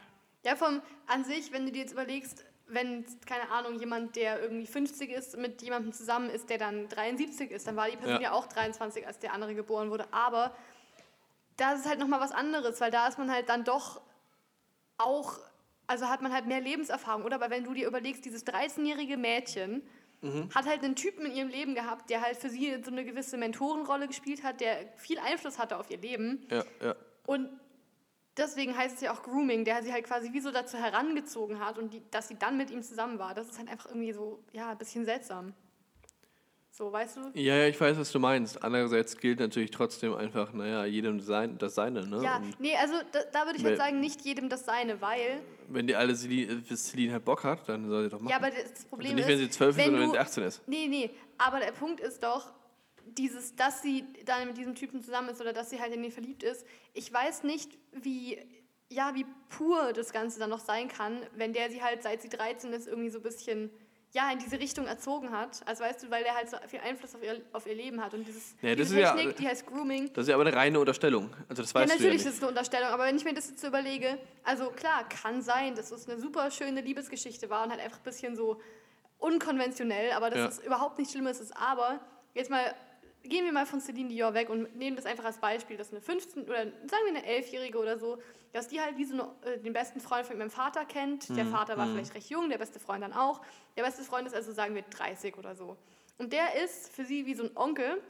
Ja, 0.45 0.57
vom 0.57 0.81
an 1.07 1.25
sich, 1.25 1.53
wenn 1.53 1.67
du 1.67 1.73
dir 1.73 1.81
jetzt 1.83 1.93
überlegst, 1.93 2.45
wenn, 2.69 3.05
keine 3.27 3.49
Ahnung, 3.51 3.79
jemand, 3.79 4.17
der 4.17 4.41
irgendwie 4.43 4.67
50 4.67 5.11
ist, 5.11 5.37
mit 5.37 5.63
jemandem 5.63 5.93
zusammen 5.93 6.31
ist, 6.31 6.51
der 6.51 6.59
dann 6.59 6.89
73 6.89 7.51
ist, 7.51 7.67
dann 7.67 7.77
war 7.77 7.89
die 7.91 7.97
Person 7.97 8.17
Ja. 8.17 8.31
ja, 8.31 8.33
auch 8.33 8.47
23, 8.47 9.07
als 9.07 9.19
der 9.19 9.33
andere 9.35 9.55
geboren 9.55 9.91
wurde. 9.91 10.07
Aber 10.13 10.57
da 11.59 11.75
ist 11.75 11.87
halt 11.87 11.99
nochmal 11.99 12.21
was 12.21 12.33
anderes, 12.33 12.81
weil 12.81 12.91
da 12.91 13.07
ist 13.09 13.19
man 13.19 13.31
halt 13.31 13.49
dann 13.49 13.63
doch 13.65 14.01
auch, 14.99 15.39
also 15.87 16.09
hat 16.09 16.23
man 16.23 16.33
halt 16.33 16.47
mehr 16.47 16.61
Lebenserfahrung, 16.61 17.25
oder? 17.25 17.37
Aber 17.37 17.51
wenn 17.51 17.65
du 17.65 17.75
dir 17.75 17.87
überlegst, 17.87 18.25
dieses 18.25 18.47
13-jährige 18.47 19.17
Mädchen 19.17 19.83
Mhm. 20.23 20.49
hat 20.55 20.67
halt 20.67 20.83
einen 20.83 20.97
Typen 20.97 21.27
in 21.27 21.33
ihrem 21.33 21.49
Leben 21.49 21.75
gehabt, 21.75 22.11
der 22.11 22.23
halt 22.23 22.37
für 22.37 22.49
sie 22.49 22.75
so 22.83 22.91
eine 22.91 23.05
gewisse 23.05 23.37
Mentorenrolle 23.37 24.07
gespielt 24.07 24.43
hat, 24.43 24.61
der 24.61 24.89
viel 24.97 25.19
Einfluss 25.19 25.59
hatte 25.59 25.79
auf 25.79 25.91
ihr 25.91 25.99
Leben. 25.99 26.47
Ja, 26.51 26.65
ja. 26.83 26.97
Und 27.27 27.51
deswegen 28.37 28.77
heißt 28.77 28.97
es 28.97 29.01
ja 29.03 29.13
auch 29.13 29.23
Grooming, 29.23 29.65
der 29.65 29.83
sie 29.83 29.93
halt 29.93 30.05
quasi 30.05 30.33
wie 30.33 30.41
so 30.41 30.51
dazu 30.51 30.79
herangezogen 30.79 31.61
hat 31.61 31.79
und 31.79 31.93
die, 31.93 32.03
dass 32.11 32.29
sie 32.29 32.39
dann 32.39 32.57
mit 32.57 32.71
ihm 32.71 32.83
zusammen 32.83 33.19
war. 33.19 33.35
Das 33.35 33.49
ist 33.49 33.59
halt 33.59 33.69
einfach 33.69 33.87
irgendwie 33.91 34.13
so, 34.13 34.43
ja, 34.53 34.71
ein 34.71 34.79
bisschen 34.79 35.05
seltsam. 35.05 35.53
So, 36.77 36.93
weißt 36.93 37.17
du? 37.17 37.21
Ja, 37.33 37.57
ja, 37.57 37.69
ich 37.69 37.81
weiß, 37.81 37.97
was 37.99 38.13
du 38.13 38.19
meinst. 38.19 38.63
Andererseits 38.63 39.17
gilt 39.17 39.41
natürlich 39.41 39.71
trotzdem 39.71 40.15
einfach, 40.15 40.53
naja, 40.53 40.85
jedem 40.85 41.21
sein, 41.21 41.57
das 41.57 41.75
Seine, 41.75 42.07
ne? 42.07 42.23
Ja, 42.23 42.37
Und 42.37 42.61
nee, 42.61 42.77
also 42.77 42.93
da, 43.13 43.21
da 43.33 43.47
würde 43.47 43.59
ich 43.59 43.65
halt 43.65 43.79
sagen, 43.79 43.99
nicht 43.99 44.21
jedem 44.27 44.51
das 44.51 44.67
Seine, 44.67 45.01
weil, 45.01 45.41
wenn 45.69 45.87
die 45.87 45.97
alle 45.97 46.15
Celine, 46.15 46.63
äh, 46.69 46.77
Celine 46.77 47.15
halt 47.15 47.25
Bock 47.25 47.45
hat, 47.45 47.67
dann 47.67 47.89
soll 47.89 48.05
sie 48.05 48.11
doch 48.11 48.21
machen. 48.21 48.31
ja, 48.31 48.37
aber 48.37 48.51
das 48.51 48.85
Problem 48.85 49.13
also 49.13 49.17
nicht, 49.17 49.25
ist, 49.25 49.31
wenn 49.31 49.39
sie 49.39 49.51
12 49.51 49.79
ist, 49.79 49.85
sondern 49.85 50.03
wenn 50.03 50.11
sie 50.11 50.19
18 50.19 50.45
ist. 50.45 50.69
Nee, 50.69 50.87
nee, 50.89 51.11
aber 51.39 51.61
der 51.61 51.73
Punkt 51.73 52.01
ist 52.01 52.23
doch, 52.23 52.53
dieses, 53.07 53.57
dass 53.57 53.81
sie 53.81 54.05
dann 54.27 54.47
mit 54.47 54.59
diesem 54.59 54.75
Typen 54.75 55.01
zusammen 55.01 55.31
ist 55.31 55.41
oder 55.41 55.55
dass 55.55 55.71
sie 55.71 55.81
halt 55.81 55.95
in 55.95 56.05
ihn 56.05 56.13
verliebt 56.13 56.43
ist. 56.43 56.67
Ich 56.93 57.11
weiß 57.11 57.45
nicht, 57.45 57.79
wie, 57.93 58.39
ja, 58.91 59.15
wie 59.15 59.25
pur 59.49 59.95
das 59.95 60.13
Ganze 60.13 60.39
dann 60.39 60.51
noch 60.51 60.61
sein 60.61 60.89
kann, 60.89 61.23
wenn 61.37 61.55
der 61.55 61.71
sie 61.71 61.83
halt, 61.83 62.03
seit 62.03 62.21
sie 62.21 62.29
13 62.29 62.75
ist, 62.75 62.87
irgendwie 62.87 63.09
so 63.09 63.21
ein 63.21 63.23
bisschen, 63.23 63.71
ja, 64.17 64.31
in 64.33 64.39
diese 64.39 64.59
Richtung 64.59 64.87
erzogen 64.87 65.31
hat. 65.31 65.61
Also 65.67 65.85
weißt 65.85 66.03
du, 66.05 66.11
weil 66.11 66.25
der 66.25 66.35
halt 66.35 66.49
so 66.49 66.57
viel 66.69 66.81
Einfluss 66.81 67.15
auf 67.15 67.23
ihr, 67.23 67.39
auf 67.53 67.67
ihr 67.67 67.75
Leben 67.75 68.03
hat. 68.03 68.15
Und 68.15 68.27
dieses, 68.27 68.55
Ja, 68.63 68.71
das 68.75 68.89
diese 68.89 68.97
ist 69.01 69.03
ja- 69.03 69.15
Technik, 69.15 69.37
die 69.37 69.47
heißt 69.47 69.67
Grooming, 69.67 70.11
Das 70.15 70.23
ist 70.25 70.29
ja 70.31 70.35
aber 70.37 70.47
eine 70.47 70.57
reine 70.57 70.81
Unterstellung. 70.81 71.29
Also 71.51 71.61
das 71.63 71.73
ja, 71.75 71.81
weißt 71.81 71.93
natürlich 71.93 72.23
du 72.23 72.29
ist 72.31 72.35
ja 72.35 72.37
es 72.37 72.39
eine 72.41 72.49
Unterstellung, 72.49 72.89
aber 72.89 73.05
wenn 73.05 73.17
ich 73.17 73.25
mir 73.25 73.35
das 73.35 73.51
jetzt 73.51 73.61
so 73.61 73.67
überlege, 73.67 74.19
also 74.43 74.71
klar, 74.71 75.07
kann 75.09 75.43
sein, 75.43 75.75
dass 75.75 75.91
es 75.91 76.09
eine 76.09 76.19
super 76.19 76.51
schöne 76.51 76.81
Liebesgeschichte 76.81 77.51
war 77.51 77.65
und 77.65 77.71
halt 77.73 77.81
einfach 77.83 77.99
ein 77.99 78.05
bisschen 78.05 78.37
so 78.37 78.59
unkonventionell, 79.19 80.13
aber 80.13 80.31
das 80.31 80.39
Ja. 80.39 80.47
ist 80.47 80.65
überhaupt 80.65 80.99
nicht 80.99 81.11
schlimm, 81.11 81.27
es 81.27 81.41
ist 81.41 81.57
aber, 81.57 82.01
jetzt 82.35 82.51
mal 82.51 82.75
gehen 83.29 83.45
wir 83.45 83.53
mal 83.53 83.67
von 83.67 83.81
Celine 83.81 84.09
Dior 84.09 84.35
weg 84.35 84.51
und 84.51 84.77
nehmen 84.77 84.97
das 84.97 85.07
einfach 85.07 85.25
als 85.25 85.39
Beispiel, 85.39 85.77
dass 85.77 85.91
eine 85.91 86.01
15- 86.01 86.45
oder 86.45 86.65
sagen 86.65 87.05
wir 87.05 87.17
eine 87.17 87.27
11-Jährige 87.27 87.79
oder 87.79 87.99
so, 87.99 88.19
dass 88.53 88.69
die 88.69 88.81
halt 88.81 88.97
wie 88.97 89.05
so 89.05 89.15
eine, 89.15 89.55
äh, 89.55 89.59
den 89.59 89.73
besten 89.73 90.01
Freund 90.01 90.27
von 90.27 90.39
meinem 90.39 90.51
Vater 90.51 90.85
kennt. 90.85 91.29
Der 91.37 91.47
Vater 91.47 91.77
war 91.77 91.87
vielleicht 91.87 92.15
recht 92.15 92.31
jung, 92.31 92.49
der 92.49 92.59
beste 92.59 92.81
Freund 92.81 93.03
dann 93.03 93.13
auch. 93.13 93.41
Der 93.77 93.83
beste 93.83 94.03
Freund 94.03 94.27
ist 94.27 94.35
also, 94.35 94.53
sagen 94.53 94.75
wir, 94.75 94.83
30 94.83 95.37
oder 95.37 95.55
so. 95.55 95.77
Und 96.19 96.33
der 96.33 96.63
ist 96.65 96.93
für 96.93 97.05
sie 97.05 97.27
wie 97.27 97.35
so 97.35 97.45
ein 97.45 97.57
Onkel 97.57 98.01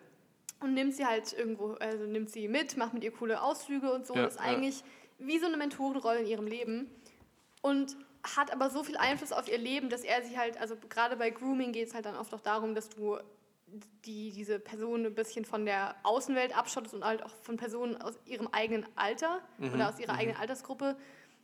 und 0.61 0.74
nimmt 0.74 0.94
sie 0.94 1.05
halt 1.05 1.33
irgendwo, 1.33 1.72
also 1.72 2.05
nimmt 2.05 2.31
sie 2.31 2.48
mit, 2.48 2.76
macht 2.76 2.94
mit 2.94 3.05
ihr 3.05 3.12
coole 3.12 3.42
Ausflüge 3.42 3.92
und 3.92 4.07
so. 4.07 4.14
Ja, 4.14 4.26
ist 4.26 4.38
ja. 4.38 4.46
eigentlich 4.46 4.83
wie 5.18 5.38
so 5.38 5.46
eine 5.46 5.57
Mentorenrolle 5.57 6.20
in 6.20 6.26
ihrem 6.26 6.46
Leben. 6.46 6.90
Und 7.62 7.96
hat 8.22 8.52
aber 8.52 8.70
so 8.70 8.83
viel 8.83 8.96
Einfluss 8.96 9.33
auf 9.33 9.48
ihr 9.48 9.59
Leben, 9.59 9.88
dass 9.88 10.02
er 10.02 10.22
sie 10.22 10.38
halt, 10.38 10.61
also 10.61 10.76
gerade 10.88 11.16
bei 11.16 11.31
Grooming 11.31 11.72
geht 11.72 11.88
es 11.88 11.94
halt 11.94 12.07
dann 12.07 12.16
oft 12.16 12.33
auch 12.35 12.40
darum, 12.40 12.74
dass 12.74 12.88
du 12.88 13.18
die, 14.05 14.31
diese 14.31 14.59
Person 14.59 15.07
ein 15.07 15.14
bisschen 15.14 15.44
von 15.44 15.64
der 15.66 15.96
Außenwelt 16.05 16.57
abschottest 16.57 16.94
und 16.94 17.05
halt 17.05 17.22
auch 17.22 17.35
von 17.42 17.57
Personen 17.57 18.00
aus 18.00 18.18
ihrem 18.24 18.48
eigenen 18.48 18.87
Alter 18.96 19.40
oder 19.74 19.88
aus 19.88 19.98
ihrer 19.98 20.14
eigenen 20.14 20.38
Altersgruppe. 20.38 20.96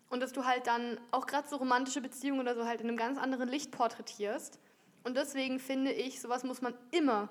Und 0.08 0.20
dass 0.20 0.32
du 0.32 0.44
halt 0.44 0.66
dann 0.66 1.00
auch 1.11 1.26
gerade 1.26 1.48
so 1.48 1.56
romantische 1.56 2.00
Beziehungen 2.00 2.40
oder 2.40 2.54
so 2.54 2.66
halt 2.66 2.80
in 2.80 2.88
einem 2.88 2.96
ganz 2.96 3.18
anderen 3.18 3.48
Licht 3.48 3.70
porträtierst. 3.70 4.61
Und 5.04 5.16
deswegen 5.16 5.58
finde 5.58 5.90
ich, 5.90 6.20
sowas 6.20 6.44
muss 6.44 6.61
man 6.61 6.74
immer, 6.90 7.28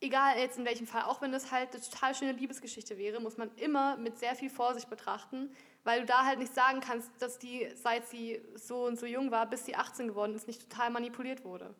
egal 0.00 0.38
jetzt 0.38 0.56
in 0.56 0.64
welchem 0.64 0.86
Fall, 0.86 1.02
auch 1.02 1.20
wenn 1.20 1.32
das 1.32 1.50
halt 1.50 1.74
eine 1.74 1.82
total 1.82 2.14
schöne 2.14 2.32
Liebesgeschichte 2.32 2.96
wäre, 2.96 3.20
muss 3.20 3.36
man 3.36 3.50
immer 3.56 3.96
mit 3.96 4.18
sehr 4.18 4.34
viel 4.34 4.50
Vorsicht 4.50 4.88
betrachten, 4.88 5.50
weil 5.84 6.00
du 6.00 6.06
da 6.06 6.24
halt 6.24 6.38
nicht 6.38 6.54
sagen 6.54 6.80
kannst, 6.80 7.10
dass 7.18 7.38
die, 7.38 7.68
seit 7.74 8.06
sie 8.06 8.40
so 8.54 8.84
und 8.86 8.98
so 8.98 9.04
jung 9.04 9.30
war, 9.30 9.46
bis 9.46 9.66
sie 9.66 9.76
18 9.76 10.08
geworden 10.08 10.34
ist, 10.34 10.46
nicht 10.46 10.70
total 10.70 10.90
manipuliert 10.90 11.44
wurde. 11.44 11.74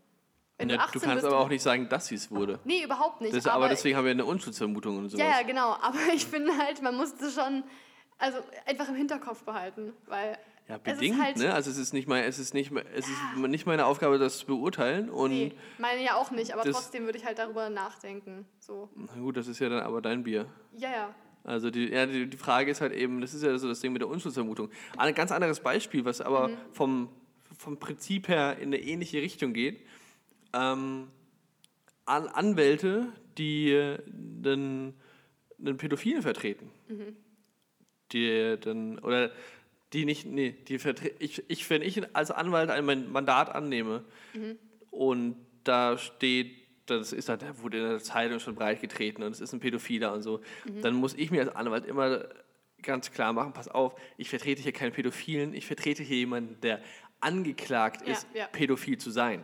Wenn 0.61 0.68
Ja, 0.70 0.77
du 0.77 0.83
kannst 1.01 1.07
bist 1.14 1.25
aber 1.25 1.38
auch 1.38 1.49
nicht 1.49 1.62
sagen, 1.62 1.88
dass 1.88 2.07
sie 2.07 2.14
es 2.14 2.31
wurde. 2.31 2.61
Nee, 2.64 2.85
überhaupt 2.85 3.20
nicht. 3.20 3.35
Das, 3.35 3.46
aber, 3.46 3.68
deswegen 3.68 3.96
haben 3.96 4.05
wir 4.05 4.11
eine 4.12 4.25
Unschuldsvermutung 4.25 4.99
und 4.99 5.09
sowas. 5.09 5.25
Ja, 5.27 5.40
ja, 5.40 5.42
genau. 5.46 5.73
Aber 5.81 5.99
ich 6.14 6.27
finde 6.27 6.57
halt, 6.57 6.83
man 6.83 6.96
muss 6.96 7.14
das 7.16 7.35
schon 7.35 7.64
also 8.18 8.38
einfach 8.66 8.88
im 8.88 8.94
Hinterkopf 8.96 9.42
behalten, 9.44 9.92
weil 10.07 10.37
Ja, 10.68 10.79
es 10.85 10.92
ist 10.92 10.99
bedingt, 11.01 11.23
halt, 11.23 11.37
ne? 11.38 11.55
Also 11.55 11.70
es 11.70 11.79
ist 11.79 11.94
nicht 11.94 12.07
mein, 12.07 12.25
es 12.25 12.38
ist 12.38 12.53
nicht, 12.53 12.70
es 12.94 13.07
ist 13.09 13.37
nicht 13.38 13.66
meine 13.66 13.87
Aufgabe, 13.87 14.18
das 14.18 14.38
zu 14.38 14.46
beurteilen. 14.46 15.09
Und 15.09 15.31
Nee, 15.31 15.53
meine 15.79 16.05
ja 16.05 16.14
auch 16.16 16.31
nicht, 16.31 16.53
aber 16.53 16.62
trotzdem 16.64 17.07
würde 17.07 17.16
ich 17.18 17.25
halt 17.25 17.38
darüber 17.38 17.70
nachdenken. 17.70 18.44
So. 18.59 18.90
na 18.94 19.20
gut, 19.20 19.37
das 19.38 19.49
ist 19.49 19.59
ja 19.59 19.68
dann 19.70 19.81
aber 19.81 20.03
dein 20.03 20.23
Bier. 20.23 20.46
Ja, 20.77 20.90
ja. 20.90 21.14
Also 21.42 21.70
die, 21.70 21.88
ja, 21.90 22.05
die, 22.05 22.27
die 22.29 22.37
Frage 22.37 22.70
ist 22.70 22.83
halt 22.83 22.92
eben, 22.92 23.23
das 23.23 23.33
ist 23.33 23.42
ja 23.42 23.57
so 23.57 23.66
das 23.68 23.81
Ding 23.81 23.92
mit 23.94 24.03
der 24.03 24.09
Unschuldsvermutung. 24.09 24.68
Ein 24.99 25.14
ganz 25.14 25.33
anderes 25.33 25.61
Beispiel, 25.61 26.05
was 26.05 26.20
aber 26.20 26.49
Mhm. 26.49 26.57
vom, 26.73 27.09
vom 27.57 27.79
Prinzip 27.79 28.29
her 28.29 28.59
in 28.59 28.68
eine 28.68 28.79
ähnliche 28.79 29.23
Richtung 29.23 29.55
geht. 29.55 29.81
Ähm, 30.52 31.08
An 32.06 32.26
Anwälte, 32.28 33.12
die 33.38 33.96
den, 34.06 34.94
den 35.58 35.76
Pädophilen 35.76 36.22
vertreten. 36.22 36.70
Mhm. 36.88 37.16
Die 38.12 38.56
dann, 38.60 38.98
oder 38.98 39.30
die 39.92 40.04
nicht, 40.04 40.26
nee, 40.26 40.52
die 40.68 40.78
vertre 40.78 41.10
ich, 41.18 41.42
ich, 41.48 41.68
wenn 41.70 41.82
ich 41.82 42.14
als 42.16 42.30
Anwalt 42.30 42.70
ein 42.70 42.84
Man- 42.84 43.10
Mandat 43.10 43.54
annehme 43.54 44.04
Mhm. 44.34 44.58
und 44.90 45.36
da 45.64 45.98
steht, 45.98 46.56
das 46.86 47.12
ist 47.12 47.28
halt, 47.28 47.42
der 47.42 47.60
wurde 47.62 47.78
in 47.78 47.84
der 47.84 47.98
Zeitung 48.00 48.40
schon 48.40 48.54
breit 48.56 48.80
getreten 48.80 49.22
und 49.22 49.30
es 49.32 49.40
ist 49.40 49.52
ein 49.52 49.60
Pädophiler 49.60 50.12
und 50.12 50.22
so, 50.22 50.40
Mhm. 50.64 50.82
dann 50.82 50.94
muss 50.94 51.14
ich 51.14 51.30
mir 51.30 51.40
als 51.42 51.54
Anwalt 51.54 51.84
immer 51.86 52.24
ganz 52.82 53.12
klar 53.12 53.32
machen, 53.32 53.52
pass 53.52 53.68
auf, 53.68 53.94
ich 54.16 54.28
vertrete 54.30 54.62
hier 54.62 54.72
keinen 54.72 54.92
Pädophilen, 54.92 55.54
ich 55.54 55.66
vertrete 55.66 56.02
hier 56.02 56.16
jemanden, 56.18 56.60
der 56.62 56.80
angeklagt 57.20 58.06
Ja, 58.06 58.12
ist, 58.12 58.26
ja. 58.35 58.44
Mhm. 58.46 58.52
pädophil 58.52 58.98
zu 58.98 59.11
sein. 59.11 59.42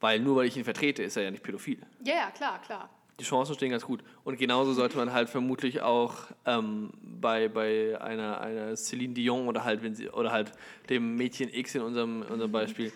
Weil 0.00 0.20
nur 0.20 0.36
weil 0.36 0.46
ich 0.46 0.56
ihn 0.56 0.64
vertrete, 0.64 1.02
ist 1.02 1.16
er 1.16 1.24
ja 1.24 1.30
nicht 1.30 1.42
pädophil. 1.42 1.78
Ja, 2.04 2.14
ja, 2.14 2.30
klar, 2.30 2.60
klar. 2.62 2.88
Die 3.18 3.24
Chancen 3.24 3.54
stehen 3.54 3.70
ganz 3.70 3.84
gut. 3.84 4.02
Und 4.24 4.38
genauso 4.38 4.72
sollte 4.72 4.96
man 4.96 5.12
halt 5.12 5.28
vermutlich 5.28 5.82
auch 5.82 6.14
ähm, 6.46 6.90
bei, 7.02 7.48
bei 7.48 8.00
einer, 8.00 8.40
einer 8.40 8.74
Celine 8.76 9.12
Dion 9.12 9.46
oder 9.46 9.64
halt, 9.64 9.82
wenn 9.82 9.94
sie, 9.94 10.08
oder 10.08 10.32
halt 10.32 10.52
dem 10.88 11.16
Mädchen 11.16 11.52
X 11.52 11.74
in 11.74 11.82
unserem, 11.82 12.22
unserem 12.22 12.50
Beispiel, 12.50 12.92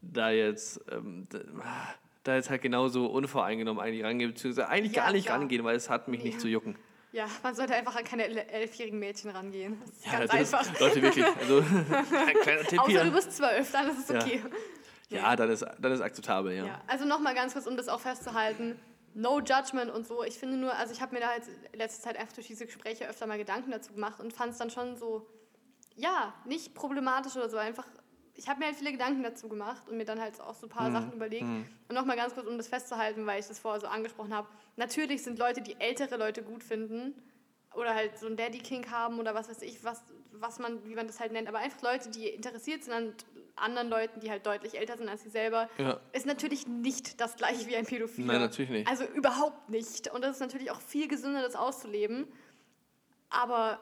da 0.00 0.30
jetzt, 0.30 0.80
ähm, 0.90 1.26
da, 2.22 2.36
jetzt 2.36 2.48
halt 2.48 2.62
genauso 2.62 3.06
unvoreingenommen 3.06 3.82
eigentlich 3.82 4.02
rangehen, 4.04 4.30
beziehungsweise 4.30 4.68
eigentlich 4.68 4.94
Ja, 4.96 5.04
gar 5.04 5.12
nicht 5.12 5.26
klar. 5.26 5.38
rangehen, 5.38 5.62
weil 5.62 5.76
es 5.76 5.90
hat 5.90 6.08
mich 6.08 6.22
nicht 6.24 6.40
zu 6.40 6.48
jucken. 6.48 6.76
Ja, 7.14 7.26
man 7.44 7.54
sollte 7.54 7.74
einfach 7.74 7.94
an 7.94 8.02
keine 8.04 8.24
el- 8.24 8.38
elfjährigen 8.38 8.98
Mädchen 8.98 9.30
rangehen. 9.30 9.80
Das 9.86 9.90
ist 9.96 10.06
Ja, 10.06 10.18
ganz 10.18 10.34
ist, 10.34 10.54
einfach. 10.54 10.80
Leute, 10.80 11.00
wirklich. 11.02 11.24
Also, 11.24 11.58
ein 12.26 12.34
kleiner 12.42 12.62
Tipp 12.64 12.80
Außer 12.80 12.92
du 12.92 13.02
hier. 13.02 13.10
bist 13.12 13.32
zwölf, 13.36 13.70
dann 13.70 13.88
ist 13.88 13.98
es 14.00 14.08
Ja. 14.08 14.20
okay. 14.20 14.42
Ja, 15.10 15.36
dann 15.36 15.48
ist, 15.50 15.64
dann 15.78 15.92
ist 15.92 16.00
akzeptabel, 16.00 16.52
ja. 16.56 16.64
Ja, 16.66 16.80
also 16.88 17.04
nochmal 17.04 17.34
ganz 17.36 17.52
kurz, 17.52 17.66
um 17.68 17.76
das 17.76 17.86
auch 17.88 18.00
festzuhalten. 18.00 18.80
No 19.14 19.38
judgment 19.38 19.92
und 19.92 20.08
so. 20.08 20.24
Ich 20.24 20.36
finde 20.38 20.56
nur, 20.56 20.74
also 20.74 20.92
ich 20.92 21.00
habe 21.00 21.14
mir 21.14 21.20
da 21.20 21.28
halt 21.28 21.44
in 21.72 21.78
letzter 21.78 22.02
Zeit 22.02 22.16
einfach 22.18 22.32
durch 22.34 22.48
diese 22.48 22.66
Gespräche 22.66 23.06
öfter 23.08 23.28
mal 23.28 23.38
Gedanken 23.38 23.70
dazu 23.70 23.92
gemacht 23.92 24.18
und 24.18 24.32
fand 24.32 24.50
es 24.52 24.58
dann 24.58 24.70
schon 24.70 24.96
so, 24.96 25.24
ja, 25.94 26.34
nicht 26.46 26.74
problematisch 26.74 27.36
oder 27.36 27.48
so. 27.48 27.58
Einfach, 27.58 27.86
ich 28.36 28.48
habe 28.48 28.58
mir 28.60 28.66
halt 28.66 28.76
viele 28.76 28.92
Gedanken 28.92 29.22
dazu 29.22 29.48
gemacht 29.48 29.88
und 29.88 29.96
mir 29.96 30.04
dann 30.04 30.20
halt 30.20 30.40
auch 30.40 30.54
so 30.54 30.66
ein 30.66 30.70
paar 30.70 30.90
Sachen 30.90 31.12
überlegt. 31.12 31.44
Und 31.44 31.94
nochmal 31.94 32.16
ganz 32.16 32.34
kurz, 32.34 32.46
um 32.46 32.56
das 32.56 32.68
festzuhalten, 32.68 33.26
weil 33.26 33.40
ich 33.40 33.46
das 33.46 33.58
vorher 33.58 33.80
so 33.80 33.86
angesprochen 33.86 34.34
habe. 34.34 34.48
Natürlich 34.76 35.22
sind 35.22 35.38
Leute, 35.38 35.62
die 35.62 35.80
ältere 35.80 36.16
Leute 36.16 36.42
gut 36.42 36.64
finden 36.64 37.14
oder 37.74 37.94
halt 37.94 38.18
so 38.18 38.26
ein 38.26 38.36
Daddy 38.36 38.58
King 38.58 38.90
haben 38.90 39.18
oder 39.20 39.34
was 39.34 39.48
weiß 39.48 39.62
ich, 39.62 39.82
was, 39.84 40.02
was 40.32 40.58
man, 40.58 40.84
wie 40.88 40.94
man 40.94 41.06
das 41.06 41.20
halt 41.20 41.32
nennt, 41.32 41.48
aber 41.48 41.58
einfach 41.58 41.80
Leute, 41.82 42.10
die 42.10 42.28
interessiert 42.28 42.84
sind 42.84 42.92
an 42.92 43.14
anderen 43.56 43.88
Leuten, 43.88 44.18
die 44.18 44.30
halt 44.30 44.44
deutlich 44.46 44.76
älter 44.78 44.96
sind 44.96 45.08
als 45.08 45.22
sie 45.22 45.30
selber, 45.30 45.68
Ja. 45.78 46.00
ist 46.12 46.26
natürlich 46.26 46.66
nicht 46.66 47.20
das 47.20 47.36
gleiche 47.36 47.66
wie 47.68 47.76
ein 47.76 47.86
Pädophiler. 47.86 48.26
Nein, 48.32 48.40
natürlich 48.40 48.70
nicht. 48.70 48.88
Also 48.88 49.04
überhaupt 49.04 49.68
nicht. 49.70 50.12
Und 50.12 50.22
das 50.24 50.32
ist 50.36 50.40
natürlich 50.40 50.72
auch 50.72 50.80
viel 50.80 51.06
gesünder, 51.06 51.40
das 51.40 51.54
auszuleben. 51.54 52.26
Aber 53.30 53.78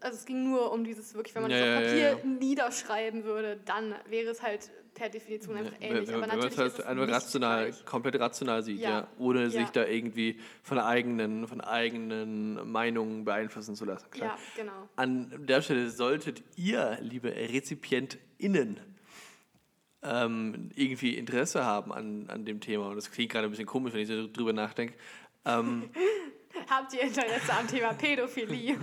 also 0.00 0.16
es 0.16 0.24
ging 0.26 0.44
nur 0.50 0.72
um 0.72 0.84
dieses 0.84 1.14
wirklich, 1.14 1.34
wenn 1.34 1.42
man 1.42 1.50
Ja, 1.50 1.58
das 1.58 1.66
ja, 1.66 1.76
auf 1.76 1.82
ja, 1.82 1.88
Papier 1.88 2.08
ja. 2.30 2.38
niederschreiben 2.38 3.24
würde, 3.24 3.58
dann 3.64 3.94
wäre 4.08 4.30
es 4.30 4.42
halt 4.42 4.70
per 4.94 5.08
Definition 5.10 5.56
einfach 5.56 5.74
ähnlich. 5.80 6.08
wenn, 6.08 6.14
Aber 6.14 6.22
wenn 6.22 6.28
man 6.30 6.38
natürlich 6.38 6.52
es 6.54 6.58
halt 6.78 6.86
einfach 6.86 7.08
rational, 7.08 7.64
gleich. 7.66 7.84
komplett 7.84 8.18
rational 8.20 8.62
sieht, 8.62 8.80
ja, 8.80 8.90
Ja. 8.90 9.08
ohne 9.18 9.42
Ja. 9.44 9.50
sich 9.50 9.68
da 9.70 9.84
irgendwie 9.86 10.40
von 10.62 10.78
eigenen, 10.78 11.46
von 11.46 11.60
eigenen 11.60 12.70
Meinungen 12.70 13.24
beeinflussen 13.24 13.74
zu 13.76 13.84
lassen. 13.84 14.10
Klar. 14.10 14.38
Ja, 14.56 14.62
genau. 14.62 14.88
An 14.96 15.32
der 15.46 15.60
Stelle 15.60 15.90
solltet 15.90 16.42
ihr, 16.56 16.96
liebe 17.02 17.28
RezipientInnen, 17.30 18.80
ähm, 20.02 20.70
irgendwie 20.74 21.16
Interesse 21.16 21.64
haben 21.64 21.92
an, 21.92 22.26
an 22.28 22.44
dem 22.44 22.60
Thema. 22.60 22.88
Und 22.88 22.96
das 22.96 23.10
klingt 23.10 23.32
gerade 23.32 23.48
ein 23.48 23.50
bisschen 23.50 23.66
komisch, 23.66 23.92
wenn 23.92 24.00
ich 24.00 24.08
so 24.08 24.28
drüber 24.32 24.52
nachdenke. 24.52 24.94
Ähm, 25.44 25.90
Habt 26.68 26.94
ihr 26.94 27.02
Interesse 27.02 27.52
am 27.58 27.66
Thema 27.68 27.92
Pädophilie? 27.94 28.76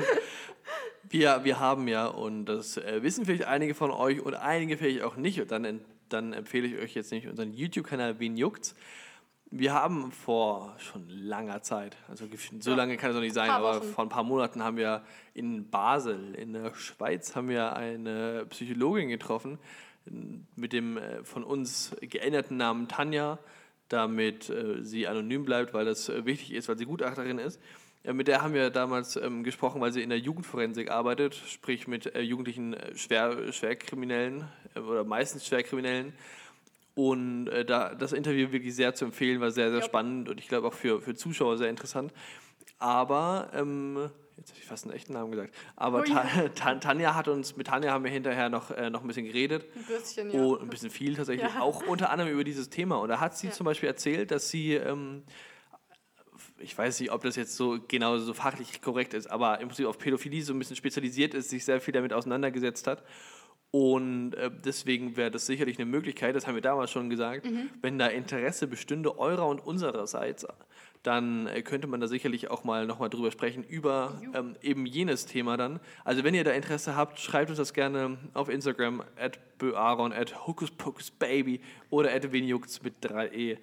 wir, 1.03 1.43
wir 1.43 1.59
haben 1.59 1.87
ja, 1.87 2.07
und 2.07 2.45
das 2.45 2.77
äh, 2.77 3.03
wissen 3.03 3.25
vielleicht 3.25 3.45
einige 3.45 3.73
von 3.73 3.91
euch 3.91 4.21
und 4.21 4.35
einige 4.35 4.77
vielleicht 4.77 5.01
auch 5.01 5.15
nicht, 5.15 5.39
und 5.41 5.51
dann, 5.51 5.81
dann 6.09 6.33
empfehle 6.33 6.67
ich 6.67 6.81
euch 6.81 6.93
jetzt 6.95 7.11
nicht 7.11 7.27
unseren 7.27 7.53
YouTube-Kanal 7.53 8.19
Wen 8.19 8.37
juckt's. 8.37 8.75
Wir 9.55 9.73
haben 9.73 10.11
vor 10.11 10.73
schon 10.79 11.07
langer 11.07 11.61
Zeit, 11.61 11.95
also 12.09 12.25
so 12.59 12.73
lange 12.73 12.97
kann 12.97 13.11
es 13.11 13.15
noch 13.15 13.21
nicht 13.21 13.35
sein, 13.35 13.51
aber 13.51 13.81
Wochen. 13.81 13.93
vor 13.93 14.03
ein 14.05 14.09
paar 14.09 14.23
Monaten 14.23 14.63
haben 14.63 14.77
wir 14.77 15.03
in 15.35 15.69
Basel, 15.69 16.33
in 16.33 16.53
der 16.53 16.73
Schweiz, 16.73 17.35
haben 17.35 17.49
wir 17.49 17.75
eine 17.75 18.47
Psychologin 18.47 19.09
getroffen 19.09 19.59
mit 20.55 20.73
dem 20.73 20.97
äh, 20.97 21.23
von 21.23 21.43
uns 21.43 21.95
geänderten 22.01 22.57
Namen 22.57 22.87
Tanja, 22.87 23.37
damit 23.93 24.49
äh, 24.49 24.83
sie 24.83 25.07
anonym 25.07 25.45
bleibt, 25.45 25.73
weil 25.73 25.85
das 25.85 26.09
äh, 26.09 26.25
wichtig 26.25 26.53
ist, 26.53 26.67
weil 26.67 26.77
sie 26.77 26.85
Gutachterin 26.85 27.37
ist. 27.39 27.61
Äh, 28.03 28.13
mit 28.13 28.27
der 28.27 28.41
haben 28.41 28.53
wir 28.53 28.69
damals 28.69 29.15
ähm, 29.15 29.43
gesprochen, 29.43 29.79
weil 29.79 29.91
sie 29.93 30.01
in 30.01 30.09
der 30.09 30.19
Jugendforensik 30.19 30.91
arbeitet, 30.91 31.35
sprich 31.35 31.87
mit 31.87 32.13
äh, 32.15 32.21
jugendlichen 32.21 32.73
äh, 32.73 32.95
Schwer, 32.97 33.53
Schwerkriminellen 33.53 34.45
äh, 34.75 34.79
oder 34.79 35.03
meistens 35.03 35.45
Schwerkriminellen. 35.47 36.13
Und 36.95 37.45
da, 37.45 37.95
das 37.95 38.13
Interview 38.13 38.51
wirklich 38.51 38.75
sehr 38.75 38.93
zu 38.93 39.05
empfehlen, 39.05 39.41
war 39.41 39.49
sehr, 39.49 39.71
sehr 39.71 39.79
Ja. 39.79 39.83
spannend 39.85 40.29
und 40.29 40.39
ich 40.39 40.47
glaube 40.47 40.67
auch 40.67 40.73
für, 40.75 41.01
für 41.01 41.15
Zuschauer 41.15 41.57
sehr 41.57 41.69
interessant. 41.71 42.13
Aber, 42.77 43.49
ähm, 43.55 44.11
jetzt 44.37 44.49
habe 44.51 44.59
ich 44.59 44.65
fast 44.65 44.85
einen 44.85 44.93
echten 44.93 45.13
Namen 45.13 45.31
gesagt, 45.31 45.53
aber 45.75 45.99
Ui. 45.99 46.05
Ta 46.05 46.23
Ta 46.55 46.75
Tanja 46.75 47.15
hat 47.15 47.27
uns, 47.27 47.55
mit 47.55 47.67
Tanja 47.67 47.91
haben 47.91 48.03
wir 48.03 48.11
hinterher 48.11 48.49
noch, 48.49 48.71
äh, 48.71 48.89
noch 48.89 49.01
ein 49.01 49.07
bisschen 49.07 49.25
geredet. 49.25 49.65
Ein 49.75 49.85
bisschen, 49.85 50.31
ja. 50.31 50.39
Oh, 50.41 50.57
ein 50.57 50.69
bisschen 50.69 50.89
viel 50.89 51.15
tatsächlich. 51.15 51.53
Ja. 51.53 51.61
Auch 51.61 51.85
unter 51.87 52.09
anderem 52.09 52.31
über 52.31 52.43
dieses 52.43 52.69
Thema. 52.69 52.95
Und 52.97 53.09
da 53.09 53.19
hat 53.19 53.37
sie 53.37 53.47
Ja. 53.47 53.53
zum 53.53 53.65
Beispiel 53.65 53.87
erzählt, 53.89 54.31
dass 54.31 54.49
sie, 54.49 54.73
ähm, 54.75 55.23
ich 56.59 56.77
weiß 56.77 56.99
nicht, 56.99 57.11
ob 57.11 57.21
das 57.23 57.35
jetzt 57.35 57.55
so 57.55 57.77
genau 57.87 58.17
so 58.17 58.33
fachlich 58.33 58.81
korrekt 58.81 59.13
ist, 59.13 59.27
aber 59.27 59.59
im 59.59 59.67
Prinzip 59.69 59.85
auf 59.87 59.97
Pädophilie 59.97 60.41
so 60.43 60.53
ein 60.53 60.59
bisschen 60.59 60.75
spezialisiert 60.75 61.33
ist, 61.33 61.49
sich 61.49 61.63
sehr 61.65 61.79
viel 61.81 61.93
damit 61.93 62.13
auseinandergesetzt 62.13 62.87
hat. 62.87 63.03
Und 63.71 64.35
äh, 64.35 64.51
deswegen 64.63 65.17
wäre 65.17 65.31
das 65.31 65.47
sicherlich 65.47 65.77
eine 65.79 65.85
Möglichkeit, 65.87 66.35
das 66.35 66.45
haben 66.45 66.53
wir 66.53 66.61
damals 66.61 66.91
schon 66.91 67.09
gesagt, 67.09 67.45
Mhm. 67.45 67.69
wenn 67.81 67.97
da 67.97 68.05
Interesse 68.07 68.67
bestünde, 68.67 69.17
eurer 69.17 69.47
und 69.47 69.65
unsererseits, 69.65 70.45
dann 71.03 71.47
äh, 71.47 71.61
könnte 71.61 71.87
man 71.87 71.99
da 71.99 72.07
sicherlich 72.07 72.49
auch 72.49 72.63
mal 72.63 72.85
nochmal 72.85 73.09
drüber 73.09 73.31
sprechen, 73.31 73.63
über 73.63 74.21
ähm, 74.33 74.55
eben 74.61 74.85
jenes 74.85 75.25
Thema 75.25 75.57
dann. 75.57 75.79
Also 76.03 76.23
wenn 76.23 76.33
ihr 76.33 76.43
da 76.43 76.51
Interesse 76.51 76.95
habt, 76.95 77.19
schreibt 77.19 77.49
uns 77.49 77.57
das 77.57 77.73
gerne 77.73 78.17
auf 78.33 78.49
Instagram, 78.49 79.03
at 79.17 79.57
böaron, 79.57 80.13
at 80.13 80.47
hokuspokusbaby 80.47 81.61
oder 81.89 82.13
at 82.13 82.31
wenjucks 82.31 82.81
mit 82.81 83.05
3e. 83.05 83.57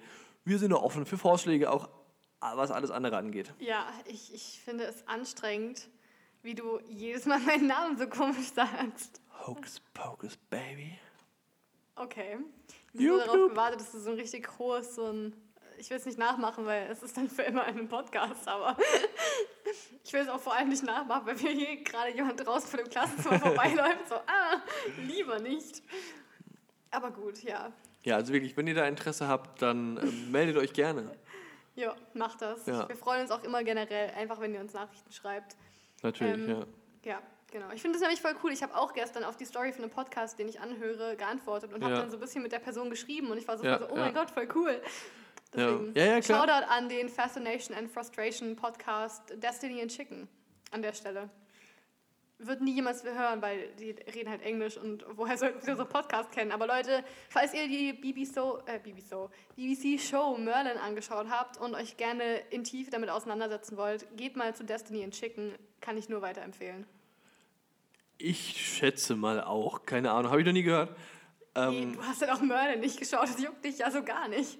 Wir 0.45 0.59
sind 0.59 0.71
da 0.71 0.77
offen 0.77 1.05
für 1.05 1.17
Vorschläge, 1.17 1.69
auch 1.69 1.89
was 2.39 2.71
alles 2.71 2.91
andere 2.91 3.17
angeht. 3.17 3.53
Ja, 3.59 3.85
ich, 4.05 4.33
ich 4.33 4.61
finde 4.63 4.85
es 4.85 5.07
anstrengend, 5.07 5.89
wie 6.43 6.55
du 6.55 6.79
jedes 6.87 7.25
Mal 7.25 7.39
meinen 7.39 7.67
Namen 7.67 7.97
so 7.97 8.07
komisch 8.07 8.51
sagst. 8.53 9.21
Hocus 9.45 9.81
Pocus, 9.93 10.37
Baby. 10.49 10.97
Okay. 11.95 12.37
Ich 12.93 13.07
habe 13.07 13.19
darauf 13.19 13.49
gewartet, 13.49 13.79
dass 13.79 13.91
du 13.91 13.99
so 13.99 14.11
ein 14.11 14.17
richtig 14.17 14.47
hohes, 14.57 14.95
so 14.95 15.05
ein. 15.05 15.35
Ich 15.81 15.89
will 15.89 15.97
es 15.97 16.05
nicht 16.05 16.19
nachmachen, 16.19 16.63
weil 16.67 16.87
es 16.91 17.01
ist 17.01 17.17
dann 17.17 17.27
für 17.27 17.41
immer 17.41 17.63
ein 17.63 17.87
Podcast, 17.89 18.47
aber 18.47 18.77
ich 20.03 20.13
will 20.13 20.21
es 20.21 20.29
auch 20.29 20.39
vor 20.39 20.53
allem 20.55 20.69
nicht 20.69 20.83
nachmachen, 20.83 21.25
weil 21.25 21.39
wir 21.41 21.49
hier 21.49 21.77
gerade 21.83 22.11
jemand 22.11 22.45
draußen 22.45 22.69
vor 22.69 22.77
dem 22.79 22.87
Klassenzimmer 22.87 23.39
vorbeiläuft. 23.39 24.07
So, 24.07 24.13
ah, 24.15 24.61
lieber 25.07 25.39
nicht. 25.39 25.81
Aber 26.91 27.09
gut, 27.09 27.41
ja. 27.41 27.71
Ja, 28.03 28.15
also 28.17 28.31
wirklich, 28.31 28.55
wenn 28.57 28.67
ihr 28.67 28.75
da 28.75 28.85
Interesse 28.87 29.27
habt, 29.27 29.59
dann 29.63 29.97
äh, 29.97 30.05
meldet 30.31 30.57
euch 30.57 30.71
gerne. 30.73 31.11
Ja, 31.73 31.95
macht 32.13 32.41
das. 32.41 32.65
Ja. 32.65 32.87
Wir 32.89 32.97
freuen 32.97 33.21
uns 33.21 33.31
auch 33.31 33.45
immer 33.45 33.63
generell, 33.63 34.09
einfach 34.11 34.41
wenn 34.41 34.53
ihr 34.53 34.59
uns 34.59 34.73
Nachrichten 34.73 35.09
schreibt. 35.13 35.55
Natürlich, 36.03 36.33
Ähm, 36.33 36.49
ja. 36.49 36.65
Ja, 37.13 37.21
genau. 37.49 37.71
Ich 37.73 37.81
finde 37.81 37.97
das 37.97 38.01
nämlich 38.01 38.21
voll 38.21 38.35
cool. 38.43 38.51
Ich 38.51 38.61
habe 38.61 38.75
auch 38.75 38.91
gestern 38.93 39.23
auf 39.23 39.37
die 39.37 39.45
Story 39.45 39.71
von 39.71 39.83
einem 39.85 39.91
Podcast, 39.91 40.37
den 40.37 40.49
ich 40.49 40.59
anhöre, 40.59 41.15
geantwortet 41.15 41.71
und 41.73 41.81
habe 41.81 41.93
Ja. 41.93 42.01
dann 42.01 42.11
so 42.11 42.17
ein 42.17 42.19
bisschen 42.19 42.43
mit 42.43 42.51
der 42.51 42.59
Person 42.59 42.89
geschrieben 42.89 43.31
und 43.31 43.37
ich 43.37 43.47
war 43.47 43.57
so, 43.57 43.63
Ja, 43.63 43.79
so 43.79 43.85
oh 43.89 43.95
ja. 43.95 44.01
mein 44.03 44.13
Gott, 44.13 44.29
voll 44.31 44.49
cool. 44.53 44.81
Ja. 45.55 45.71
Deswegen, 45.71 45.93
Ja, 45.95 46.05
ja, 46.05 46.21
klar. 46.21 46.47
Shoutout 46.47 46.65
an 46.69 46.89
den 46.89 47.09
Fascination 47.09 47.75
and 47.77 47.91
Frustration 47.91 48.55
Podcast 48.55 49.21
Destiny 49.35 49.81
and 49.81 49.91
Chicken 49.91 50.27
an 50.71 50.81
der 50.81 50.93
Stelle. 50.93 51.29
Wird 52.43 52.61
nie 52.61 52.73
jemals 52.73 53.03
hören, 53.03 53.39
weil 53.43 53.67
die 53.79 53.91
reden 53.91 54.29
halt 54.29 54.41
Englisch 54.41 54.75
und 54.75 55.05
woher 55.15 55.37
sollten 55.37 55.61
sie 55.61 55.75
so 55.75 55.85
Podcast 55.85 56.31
kennen? 56.31 56.51
Aber 56.51 56.65
Leute, 56.65 57.03
falls 57.29 57.53
ihr 57.53 57.67
die 57.67 57.93
BBC, 57.93 58.37
äh, 58.65 58.79
BBC, 58.79 59.29
BBC 59.55 59.99
Show 60.01 60.35
Merlin 60.39 60.77
angeschaut 60.77 61.27
habt 61.29 61.57
und 61.59 61.75
euch 61.75 61.97
gerne 61.97 62.39
in 62.49 62.63
Tiefe 62.63 62.89
damit 62.89 63.11
auseinandersetzen 63.11 63.77
wollt, 63.77 64.07
geht 64.17 64.35
mal 64.37 64.55
zu 64.55 64.63
Destiny 64.63 65.03
and 65.03 65.13
Chicken, 65.13 65.53
kann 65.81 65.97
ich 65.97 66.09
nur 66.09 66.23
weiterempfehlen. 66.23 66.87
Ich 68.17 68.75
schätze 68.75 69.15
mal 69.15 69.41
auch. 69.43 69.85
Keine 69.85 70.11
Ahnung, 70.11 70.31
habe 70.31 70.41
ich 70.41 70.45
noch 70.47 70.53
nie 70.53 70.63
gehört. 70.63 70.95
Nee, 71.55 71.61
Ähm, 71.83 71.93
du 71.95 72.01
hast 72.03 72.21
ja 72.21 72.33
auch 72.33 72.41
Merlin 72.41 72.79
nicht 72.79 72.97
geschaut, 72.97 73.23
das 73.23 73.41
juckt 73.41 73.63
dich 73.65 73.77
ja 73.79 73.91
so 73.91 74.03
gar 74.03 74.27
nicht. 74.29 74.57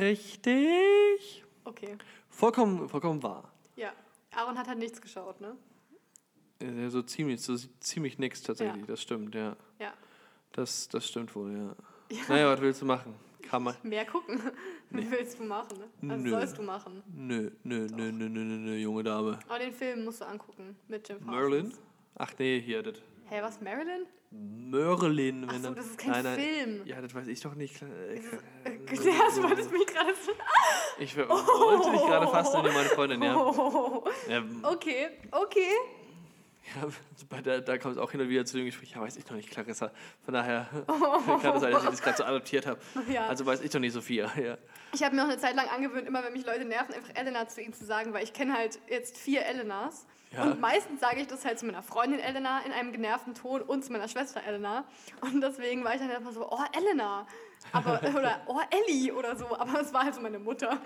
richtig. 0.00 1.44
Okay, 1.64 1.96
Vollkommen, 2.28 2.88
vollkommen 2.88 3.22
wahr. 3.22 3.50
ja. 3.76 3.92
Aaron 4.32 4.58
hat 4.58 4.68
halt 4.68 4.78
nichts 4.78 5.00
geschaut, 5.00 5.40
ne? 5.40 5.56
Äh, 6.60 6.88
So 6.90 7.00
ziemlich, 7.00 7.40
so 7.40 7.56
ziemlich 7.80 8.18
nix 8.18 8.42
tatsächlich, 8.42 8.82
Ja. 8.82 8.86
das 8.86 9.00
stimmt, 9.00 9.34
ja. 9.34 9.56
Ja. 9.78 9.94
Das, 10.52 10.88
das 10.88 11.08
stimmt 11.08 11.34
wohl, 11.34 11.52
ja. 11.56 11.74
Naja, 12.28 12.50
was 12.52 12.60
willst 12.60 12.82
du 12.82 12.86
machen? 12.86 13.14
Kann 13.42 13.62
man. 13.62 13.74
Mehr 13.82 14.04
gucken. 14.04 14.40
Willst 14.90 15.38
du 15.38 15.44
machen, 15.44 15.78
ne? 15.78 16.10
Also 16.12 16.24
Nö. 16.24 16.30
sollst 16.30 16.58
du 16.58 16.62
machen. 16.62 17.02
Nö, 17.14 17.50
nö, 17.64 17.86
nö, 17.90 18.10
nö, 18.12 18.28
nö, 18.28 18.44
nö, 18.44 18.56
nö, 18.58 18.74
junge 18.76 19.02
Dame. 19.04 19.38
Aber 19.48 19.58
den 19.58 19.72
Film 19.72 20.04
musst 20.04 20.20
du 20.20 20.26
angucken 20.26 20.76
mit 20.88 21.08
Jim. 21.08 21.18
Merlin? 21.24 21.72
Ach 22.16 22.32
nee, 22.38 22.60
hier, 22.60 22.82
das. 22.82 22.96
Hä, 23.26 23.40
was, 23.42 23.60
Marilyn? 23.60 24.06
Merlin, 24.70 25.42
wenn 25.42 25.48
Ach 25.48 25.54
so, 25.54 25.62
dann. 25.62 25.74
das 25.74 25.86
ist 25.86 25.98
kein 25.98 26.10
nein, 26.10 26.24
nein. 26.24 26.38
Film. 26.40 26.86
Ja, 26.86 27.00
das 27.00 27.14
weiß 27.14 27.26
ich 27.28 27.40
doch 27.40 27.54
nicht. 27.54 27.80
Äh, 27.82 27.86
Ja, 28.66 29.28
du 29.34 29.42
wolltest 29.42 29.70
mich 29.72 29.86
gerade 29.86 30.14
so... 30.24 30.32
Ich 30.98 31.16
wollte 31.16 31.90
dich 31.90 32.00
gerade 32.00 32.26
fast 32.28 32.54
nennen, 32.54 32.74
meine 32.74 32.88
Freundin, 32.88 33.22
ja. 33.22 33.36
Oh, 33.38 34.04
okay, 34.64 35.08
okay. 35.30 35.70
ja 36.74 36.88
bei 37.28 37.40
der, 37.40 37.60
da 37.60 37.78
kommt 37.78 37.96
es 37.96 38.00
auch 38.00 38.10
hin 38.10 38.20
und 38.20 38.28
wieder 38.28 38.44
zu 38.44 38.56
dem 38.56 38.66
Gespräch, 38.66 38.92
ja, 38.92 39.00
weiß 39.00 39.16
ich 39.16 39.26
noch 39.28 39.36
nicht, 39.36 39.50
Clarissa. 39.50 39.90
Von 40.24 40.34
daher 40.34 40.68
kann 41.42 41.54
es 41.56 41.60
sein, 41.60 41.72
dass 41.72 41.84
ich 41.84 41.90
das 41.90 42.02
gerade 42.02 42.16
so 42.18 42.24
adoptiert 42.24 42.66
habe. 42.66 42.78
Ja. 43.10 43.26
Also 43.26 43.46
weiß 43.46 43.60
ich 43.62 43.70
doch 43.70 43.80
nicht 43.80 43.92
so 43.92 44.00
viel. 44.00 44.28
Ja. 44.42 44.58
Ich 44.92 45.02
habe 45.02 45.14
mir 45.14 45.22
auch 45.22 45.28
eine 45.28 45.38
Zeit 45.38 45.56
lang 45.56 45.68
angewöhnt, 45.68 46.06
immer 46.06 46.22
wenn 46.24 46.32
mich 46.32 46.46
Leute 46.46 46.64
nerven, 46.64 46.94
einfach 46.94 47.10
Elena 47.14 47.48
zu 47.48 47.62
ihnen 47.62 47.72
zu 47.72 47.84
sagen, 47.84 48.12
weil 48.12 48.24
ich 48.24 48.32
kenne 48.32 48.54
halt 48.54 48.78
jetzt 48.88 49.16
vier 49.16 49.44
Elenas. 49.46 50.06
Ja. 50.32 50.42
Und 50.42 50.60
meistens 50.60 51.00
sage 51.00 51.20
ich 51.20 51.26
das 51.26 51.44
halt 51.44 51.58
zu 51.58 51.66
meiner 51.66 51.82
Freundin 51.82 52.20
Elena 52.20 52.60
in 52.60 52.72
einem 52.72 52.92
genervten 52.92 53.34
Ton 53.34 53.62
und 53.62 53.84
zu 53.84 53.92
meiner 53.92 54.08
Schwester 54.08 54.42
Elena. 54.44 54.84
Und 55.20 55.40
deswegen 55.40 55.84
war 55.84 55.94
ich 55.94 56.00
dann 56.00 56.10
immer 56.10 56.32
so, 56.32 56.50
oh 56.50 56.64
Elena. 56.72 57.26
Aber, 57.72 58.00
oder 58.14 58.42
oh 58.46 58.60
Ellie 58.70 59.12
oder 59.12 59.36
so. 59.36 59.46
Aber 59.56 59.80
es 59.80 59.92
war 59.92 60.04
halt 60.04 60.14
so 60.14 60.20
meine 60.20 60.38
Mutter. 60.38 60.70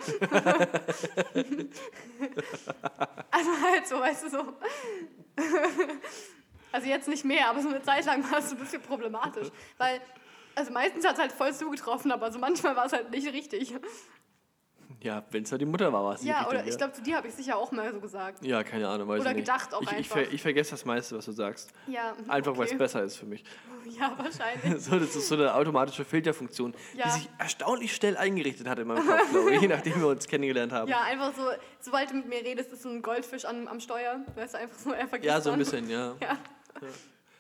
also 3.31 3.50
halt 3.62 3.87
so, 3.87 4.00
weißt 4.00 4.24
du, 4.24 4.31
so. 4.31 4.57
Also 6.72 6.88
jetzt 6.88 7.09
nicht 7.09 7.24
mehr, 7.24 7.48
aber 7.48 7.61
so 7.62 7.68
eine 7.68 7.83
Zeit 7.83 8.05
lang 8.07 8.31
war 8.31 8.38
es 8.38 8.50
so 8.50 8.57
ein 8.57 8.61
bisschen 8.61 8.83
problematisch. 8.83 9.48
Weil, 9.79 10.00
also 10.55 10.72
meistens 10.72 11.05
hat 11.05 11.14
es 11.14 11.20
halt 11.20 11.33
voll 11.33 11.53
zugetroffen, 11.53 12.12
aber 12.12 12.31
so 12.31 12.38
manchmal 12.38 12.76
war 12.76 12.87
es 12.87 12.92
halt 12.92 13.11
nicht 13.11 13.26
richtig. 13.33 13.74
Ja, 15.03 15.25
wenn 15.31 15.45
es 15.45 15.51
halt 15.51 15.63
die 15.63 15.67
Mutter 15.67 15.91
war, 15.93 16.05
war 16.05 16.15
es 16.15 16.25
Ja, 16.25 16.47
oder 16.47 16.67
ich 16.67 16.77
glaube, 16.77 16.93
zu 16.93 17.01
dir 17.03 17.17
habe 17.17 17.29
ich 17.29 17.35
sicher 17.35 17.57
auch 17.57 17.73
mal 17.73 17.91
so 17.91 18.01
gesagt. 18.01 18.45
Ja, 18.45 18.63
keine 18.63 18.87
Ahnung, 18.87 19.09
weiß 19.09 19.21
oder 19.23 19.31
ich 19.31 19.37
gedacht 19.39 19.73
auch 19.73 19.81
ich, 19.81 19.91
ich, 19.93 19.97
einfach. 19.97 20.17
ver, 20.17 20.33
ich 20.33 20.43
vergesse 20.43 20.73
das 20.73 20.85
meiste, 20.85 21.17
was 21.17 21.25
du 21.25 21.33
sagst. 21.33 21.71
Ja, 21.87 22.13
Einfach, 22.29 22.55
weil 22.57 22.65
es 22.67 22.71
okay. 22.73 22.79
besser 22.79 23.03
ist 23.03 23.17
für 23.17 23.27
mich. 23.27 23.43
Ja, 23.99 24.13
wahrscheinlich. 24.19 24.83
So, 24.85 24.99
das 24.99 25.17
ist 25.17 25.29
so 25.29 25.37
eine 25.37 25.55
automatische 25.55 26.05
Filterfunktion, 26.05 26.75
Ja. 26.95 27.07
die 27.07 27.11
sich 27.13 27.31
erstaunlich 27.39 27.95
schnell 27.97 28.15
eingerichtet 28.19 28.69
hat 28.69 28.79
in 28.79 28.87
meinem 28.89 29.07
Kopf, 29.07 29.31
glaube 29.31 29.55
ich, 29.55 29.61
je 29.63 29.69
nachdem 29.69 30.01
wir 30.01 30.09
uns 30.09 30.29
kennengelernt 30.29 30.71
haben. 30.73 30.89
Ja, 30.91 31.01
einfach 31.03 31.33
so, 31.35 31.43
sobald 31.81 32.11
du 32.11 32.17
mit 32.17 32.29
mir 32.29 32.45
redest, 32.45 32.71
ist 32.73 32.83
so 32.83 32.91
ein 32.91 33.01
Goldfisch 33.01 33.47
am, 33.47 33.67
am 33.69 33.81
Steuer. 33.81 34.21
Weißt 34.35 34.53
du, 34.53 34.59
einfach 34.59 34.79
so, 34.79 34.93
er 34.93 35.09
vergisst 35.09 35.29
Ja, 35.29 35.41
so 35.41 35.51
ein 35.51 35.59
bisschen, 35.59 35.89
ja. 35.89 36.15
Ja. 36.21 36.37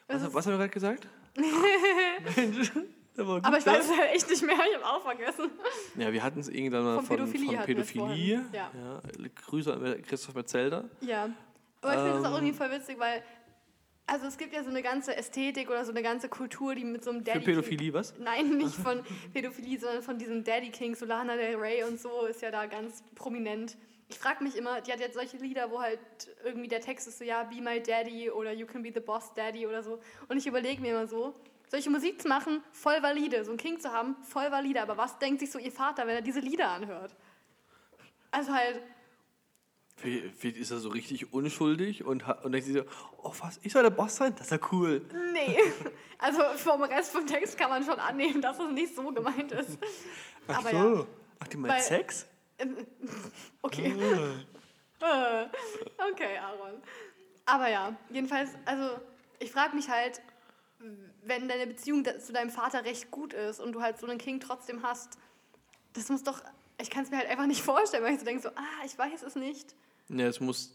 Das 0.08 0.22
Was, 0.24 0.34
was 0.34 0.46
haben 0.46 0.52
wir 0.54 0.58
gerade 0.58 0.70
gesagt? 0.70 1.06
Mensch, 2.36 2.72
gut, 3.16 3.44
Aber 3.44 3.58
ich 3.58 3.66
weiß 3.66 3.84
es 3.90 3.96
halt 3.98 4.10
echt 4.14 4.28
nicht 4.30 4.42
mehr, 4.42 4.56
ich 4.56 4.74
habe 4.76 4.86
auch 4.86 5.02
vergessen. 5.02 5.50
Ja, 5.96 6.12
wir 6.12 6.22
hatten 6.22 6.40
es 6.40 6.48
irgendwann 6.48 6.84
mal 6.84 6.96
Von 6.96 7.06
von, 7.06 7.16
Pädophilie 7.16 7.56
von 7.56 7.66
Pädophilie. 7.66 8.36
vorhin, 8.38 8.46
ja. 8.52 9.00
Grüße 9.46 9.72
an 9.72 10.02
Christoph 10.02 10.34
Metzelder. 10.34 10.88
Ja. 11.00 11.28
Aber 11.82 11.94
ich 11.94 12.00
finde 12.00 12.18
es 12.18 12.24
auch 12.24 12.28
Ähm. 12.30 12.34
irgendwie 12.46 12.52
voll 12.52 12.70
witzig, 12.70 12.98
weil, 12.98 13.22
also 14.06 14.26
es 14.26 14.36
gibt 14.36 14.52
ja 14.54 14.62
so 14.62 14.70
eine 14.70 14.82
ganze 14.82 15.16
Ästhetik 15.16 15.70
oder 15.70 15.84
so 15.84 15.92
eine 15.92 16.02
ganze 16.02 16.28
Kultur, 16.28 16.74
die 16.74 16.84
mit 16.84 17.02
so 17.04 17.10
einem 17.10 17.20
Für 17.20 17.24
Daddy 17.32 17.44
Pädophilie, 17.44 17.92
was? 17.94 18.14
Nein, 18.18 18.48
nicht 18.58 18.74
von 18.74 19.02
Pädophilie, 19.32 19.78
sondern 19.78 20.02
von 20.02 20.18
diesem 20.18 20.44
Daddy 20.44 20.70
King, 20.70 20.94
so 20.94 21.06
Lana 21.06 21.36
Del 21.36 21.56
Rey 21.56 21.82
und 21.84 22.00
so 22.00 22.26
ist 22.26 22.42
ja 22.42 22.50
da 22.50 22.66
ganz 22.66 23.02
prominent. 23.14 23.76
Ich 24.08 24.18
frage 24.18 24.42
mich 24.42 24.56
immer, 24.56 24.80
die 24.80 24.92
hat 24.92 24.98
jetzt 24.98 25.14
solche 25.14 25.36
Lieder, 25.36 25.70
wo 25.70 25.80
halt 25.80 26.00
irgendwie 26.44 26.66
der 26.66 26.80
Text 26.80 27.06
ist 27.06 27.18
so, 27.18 27.24
ja, 27.24 27.44
be 27.44 27.60
my 27.62 27.80
daddy 27.80 28.28
oder 28.28 28.52
you 28.52 28.66
can 28.66 28.82
be 28.82 28.90
the 28.92 28.98
boss 29.00 29.32
daddy 29.34 29.66
oder 29.68 29.84
so. 29.84 30.00
Und 30.28 30.36
ich 30.36 30.46
überlege 30.48 30.82
mir 30.82 30.90
immer 30.90 31.06
so, 31.06 31.32
solche 31.70 31.88
Musik 31.88 32.20
zu 32.20 32.28
machen, 32.28 32.62
voll 32.72 33.00
valide. 33.02 33.44
So 33.44 33.52
ein 33.52 33.56
King 33.56 33.78
zu 33.80 33.92
haben, 33.92 34.16
voll 34.22 34.50
valide. 34.50 34.82
Aber 34.82 34.96
was 34.96 35.18
denkt 35.18 35.40
sich 35.40 35.50
so 35.50 35.58
ihr 35.58 35.72
Vater, 35.72 36.06
wenn 36.06 36.16
er 36.16 36.22
diese 36.22 36.40
Lieder 36.40 36.68
anhört? 36.68 37.14
Also 38.32 38.52
halt, 38.52 38.82
Vielleicht 39.96 40.56
ist 40.56 40.70
er 40.70 40.78
so 40.78 40.88
richtig 40.88 41.32
unschuldig 41.34 42.04
und, 42.04 42.26
hat- 42.26 42.42
und 42.44 42.52
denkt 42.52 42.66
sich 42.66 42.74
so, 42.74 42.84
oh 43.22 43.34
was, 43.40 43.60
ich 43.62 43.70
soll 43.72 43.82
der 43.82 43.90
Boss 43.90 44.16
sein? 44.16 44.34
Das 44.34 44.46
ist 44.46 44.52
ja 44.52 44.58
cool. 44.72 45.02
nee. 45.32 45.58
Also 46.22 46.42
vom 46.56 46.82
Rest 46.82 47.12
vom 47.12 47.26
Text 47.26 47.56
kann 47.56 47.70
man 47.70 47.82
schon 47.82 47.98
annehmen, 47.98 48.42
dass 48.42 48.58
es 48.58 48.70
nicht 48.72 48.94
so 48.94 49.10
gemeint 49.10 49.52
ist. 49.52 49.78
Ach 50.46 50.58
Aber 50.58 50.70
so. 50.70 50.76
ja. 50.76 51.06
Ach, 51.38 51.48
die 51.48 51.56
meint 51.56 51.82
Sex? 51.82 52.26
Okay. 53.62 53.94
Äh, 55.00 55.46
okay, 56.12 56.36
Aaron. 56.38 56.82
Aber 57.46 57.68
ja, 57.70 57.96
jedenfalls, 58.10 58.50
also 58.66 59.00
ich 59.38 59.50
frage 59.50 59.74
mich 59.74 59.88
halt, 59.88 60.20
wenn 61.22 61.48
deine 61.48 61.66
Beziehung 61.66 62.04
da- 62.04 62.18
zu 62.18 62.32
deinem 62.32 62.50
Vater 62.50 62.84
recht 62.84 63.10
gut 63.10 63.32
ist 63.34 63.60
und 63.60 63.72
du 63.72 63.82
halt 63.82 63.98
so 63.98 64.06
einen 64.06 64.18
King 64.18 64.40
trotzdem 64.40 64.82
hast, 64.82 65.18
das 65.92 66.08
muss 66.08 66.22
doch, 66.22 66.40
ich 66.80 66.90
kann 66.90 67.04
es 67.04 67.10
mir 67.10 67.18
halt 67.18 67.28
einfach 67.28 67.46
nicht 67.46 67.62
vorstellen, 67.62 68.02
weil 68.04 68.12
ich 68.14 68.18
so 68.20 68.24
denke, 68.24 68.42
so, 68.42 68.48
ah, 68.50 68.84
ich 68.86 68.96
weiß 68.98 69.22
es 69.22 69.34
nicht. 69.34 69.74
Ja, 70.08 70.26
es 70.26 70.40
muss 70.40 70.72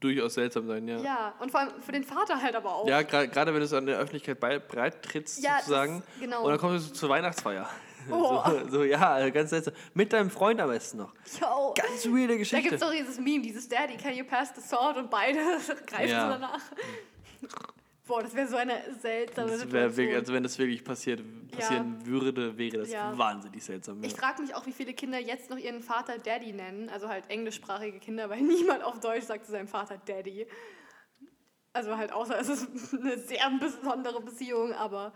durchaus 0.00 0.34
seltsam 0.34 0.66
sein, 0.66 0.86
ja. 0.86 0.98
Ja, 1.00 1.34
und 1.40 1.50
vor 1.50 1.60
allem 1.60 1.70
für 1.82 1.92
den 1.92 2.04
Vater 2.04 2.40
halt 2.40 2.54
aber 2.54 2.74
auch. 2.74 2.86
Ja, 2.88 3.02
gerade 3.02 3.46
wenn 3.52 3.60
du 3.60 3.64
es 3.64 3.72
an 3.72 3.86
der 3.86 3.98
Öffentlichkeit 3.98 4.38
breit 4.68 5.02
trittst, 5.02 5.42
Ja, 5.42 5.56
das- 5.56 5.66
sozusagen. 5.66 6.02
genau. 6.20 6.42
Und 6.44 6.50
dann 6.50 6.58
kommst 6.60 6.90
du 6.90 6.94
zur 6.94 7.08
Weihnachtsfeier. 7.08 7.68
Oh. 8.10 8.42
So, 8.62 8.68
so, 8.70 8.82
ja, 8.84 9.28
ganz 9.28 9.50
seltsam. 9.50 9.74
Mit 9.92 10.10
deinem 10.14 10.30
Freund 10.30 10.58
am 10.58 10.70
besten 10.70 10.96
noch. 10.96 11.12
Yo. 11.38 11.74
Ganz 11.76 12.06
weirde 12.06 12.28
Da 12.28 12.36
Geschichte. 12.38 12.62
gibt 12.70 12.74
es 12.76 12.80
doch 12.80 12.90
dieses 12.90 13.18
Meme, 13.20 13.42
dieses 13.42 13.68
Daddy, 13.68 13.98
can 13.98 14.14
you 14.14 14.24
pass 14.24 14.52
the 14.56 14.62
sword? 14.62 14.96
Und 14.96 15.10
beide 15.10 15.38
greifen 15.86 16.08
Ja. 16.08 16.24
so 16.26 16.32
danach. 16.32 16.60
Boah, 18.06 18.22
das 18.22 18.34
wäre 18.34 18.48
so 18.48 18.56
eine 18.56 18.74
seltsame 19.00 19.50
Das 19.50 19.60
Situation. 19.60 19.96
wirklich, 19.96 20.16
also 20.16 20.32
wenn 20.32 20.42
das 20.42 20.58
wirklich 20.58 20.82
passiert, 20.82 21.22
passieren 21.52 22.04
würde, 22.06 22.56
wäre 22.58 22.78
das 22.78 22.90
Ja. 22.90 23.16
wahnsinnig 23.16 23.62
seltsam. 23.62 24.02
Ja. 24.02 24.08
Ich 24.08 24.14
frage 24.16 24.42
mich 24.42 24.54
auch, 24.54 24.66
wie 24.66 24.72
viele 24.72 24.92
Kinder 24.94 25.18
jetzt 25.20 25.48
noch 25.50 25.58
ihren 25.58 25.80
Vater 25.82 26.18
Daddy 26.18 26.52
nennen, 26.52 26.88
also 26.88 27.08
halt 27.08 27.24
englischsprachige 27.28 28.00
Kinder, 28.00 28.28
weil 28.28 28.40
niemand 28.42 28.82
auf 28.82 28.98
Deutsch 29.00 29.24
sagt 29.24 29.44
zu 29.46 29.52
seinem 29.52 29.68
Vater 29.68 29.98
Daddy. 30.04 30.46
Also 31.72 31.96
halt 31.96 32.12
außer 32.12 32.40
es 32.40 32.48
ist 32.48 32.94
eine 33.00 33.16
sehr 33.18 33.48
besondere 33.60 34.20
Beziehung, 34.20 34.72
aber 34.72 35.12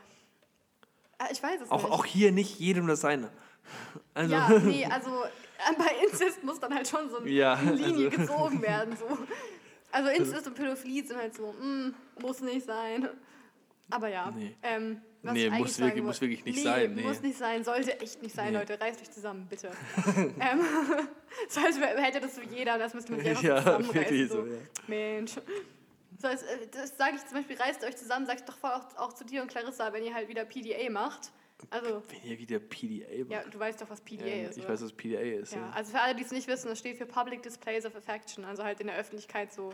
äh, 1.18 1.32
ich 1.32 1.42
weiß 1.42 1.62
es 1.62 1.70
auch, 1.72 1.82
nicht. 1.82 1.92
auch 1.92 2.04
hier 2.04 2.30
nicht 2.30 2.60
jedem 2.60 2.86
das 2.86 3.00
seine. 3.00 3.30
Also, 4.12 4.32
ja, 4.32 4.48
nee, 4.60 4.84
also 4.84 5.10
äh, 5.24 5.74
bei 5.76 5.90
Inzest 6.06 6.44
muss 6.44 6.60
dann 6.60 6.72
halt 6.72 6.86
schon 6.86 7.10
so 7.10 7.16
eine 7.18 7.28
Ja, 7.30 7.54
Linie 7.60 8.08
also- 8.10 8.10
gezogen 8.10 8.62
werden. 8.62 8.94
So. 8.96 9.06
Also 9.90 10.10
Inzest 10.10 10.46
und 10.46 10.54
Pädophilie 10.54 11.04
sind 11.04 11.16
halt 11.16 11.34
so, 11.34 11.50
mm, 11.52 11.94
muss 12.20 12.40
nicht 12.40 12.66
sein. 12.66 13.08
Aber 13.90 14.08
ja. 14.08 14.30
Nee. 14.34 14.54
Ähm, 14.62 15.00
was 15.22 15.32
Nee, 15.34 15.50
muss 15.50 15.76
sagen 15.76 15.86
wirklich- 15.88 16.04
muss 16.04 16.20
wirklich 16.20 16.44
nicht 16.44 16.56
nee, 16.58 16.62
sein, 16.64 16.94
nee. 16.94 17.02
Muss 17.02 17.20
nicht 17.22 17.38
sein, 17.38 17.64
sollte 17.64 17.98
echt 18.00 18.22
nicht 18.22 18.34
sein. 18.34 18.52
Leute. 18.52 18.78
Reißt 18.80 19.00
euch 19.00 19.10
zusammen, 19.10 19.46
bitte. 19.48 19.70
ähm, 20.06 20.60
so 21.48 21.60
als 21.60 21.78
hätte 21.80 22.20
das 22.20 22.34
so 22.36 22.42
jeder, 22.42 22.78
das 22.78 22.92
müsste 22.94 23.12
man 23.12 23.20
sich 23.20 23.30
einfach 23.30 23.42
Ja, 23.42 23.58
zusammenreißen. 23.58 24.28
so. 24.28 24.46
ja. 24.46 24.56
Mensch. 24.86 25.32
So, 26.20 26.28
als, 26.28 26.42
äh, 26.42 26.66
das 26.70 26.96
sage 26.96 27.16
ich 27.16 27.26
zum 27.26 27.38
Beispiel, 27.38 27.56
reißt 27.56 27.84
euch 27.84 27.96
zusammen, 27.96 28.26
sag 28.26 28.36
ich 28.36 28.44
doch 28.44 28.56
voll 28.56 28.70
auch, 28.70 28.96
auch 28.96 29.12
zu 29.12 29.24
dir 29.24 29.42
und 29.42 29.48
Clarissa, 29.48 29.92
wenn 29.92 30.04
ihr 30.04 30.14
halt 30.14 30.28
wieder 30.28 30.44
PDA 30.44 30.90
macht. 30.90 31.32
Also, 31.70 32.02
Wenn 32.08 32.30
ihr 32.30 32.38
wieder 32.38 32.58
PDA 32.58 33.20
macht. 33.24 33.30
ja, 33.30 33.42
du 33.50 33.58
weißt 33.58 33.80
doch, 33.80 33.88
was 33.88 34.00
PDA 34.00 34.26
Ja, 34.26 34.48
ist. 34.48 34.58
ich 34.58 34.64
oder? 34.64 34.72
weiß, 34.74 34.82
was 34.82 34.92
PDA 34.92 35.20
ist. 35.20 35.52
Ja, 35.54 35.60
Ja. 35.60 35.70
also 35.70 35.92
für 35.92 36.00
alle, 36.00 36.14
die 36.14 36.22
es 36.22 36.30
nicht 36.32 36.48
wissen, 36.48 36.68
das 36.68 36.78
steht 36.78 36.98
für 36.98 37.06
Public 37.06 37.42
Displays 37.42 37.86
of 37.86 37.94
Affection, 37.96 38.44
also 38.44 38.62
halt 38.64 38.80
in 38.80 38.88
der 38.88 38.96
Öffentlichkeit 38.96 39.52
so, 39.52 39.70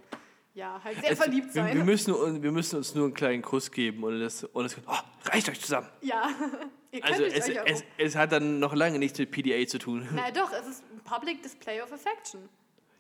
ja, 0.55 0.80
halt 0.82 1.01
sehr 1.01 1.12
Es- 1.12 1.18
verliebt 1.18 1.46
wir, 1.55 1.62
sein. 1.62 1.76
wir, 1.76 1.84
müssen, 1.84 2.12
uns- 2.14 2.42
wir 2.42 2.53
müssen 2.53 2.76
uns 2.76 2.94
nur 2.94 3.05
einen 3.07 3.14
kleinen 3.14 3.42
Kuss 3.42 3.70
geben 3.70 4.03
und 4.05 4.20
es, 4.20 4.44
und 4.44 4.64
es 4.66 4.76
oh, 4.86 4.92
reicht 5.30 5.48
euch 5.48 5.61
zusammen. 5.61 5.88
ja, 6.03 6.28
ihr 6.92 7.01
könnt 7.01 7.12
Also 7.12 7.24
es, 7.24 7.48
euch 7.48 7.57
es, 7.66 7.84
es 7.98 8.16
hat 8.16 8.32
dann 8.32 8.59
noch 8.59 8.74
lange 8.74 8.98
nichts 8.98 9.18
mit 9.18 9.30
PDA 9.30 9.66
zu 9.66 9.78
tun. 9.78 10.09
Na 10.14 10.30
doch, 10.30 10.53
es 10.53 10.66
ist 10.66 10.84
ein 10.92 11.01
Public 11.05 11.42
Display 11.42 11.80
of 11.80 11.92
Affection. 11.92 12.48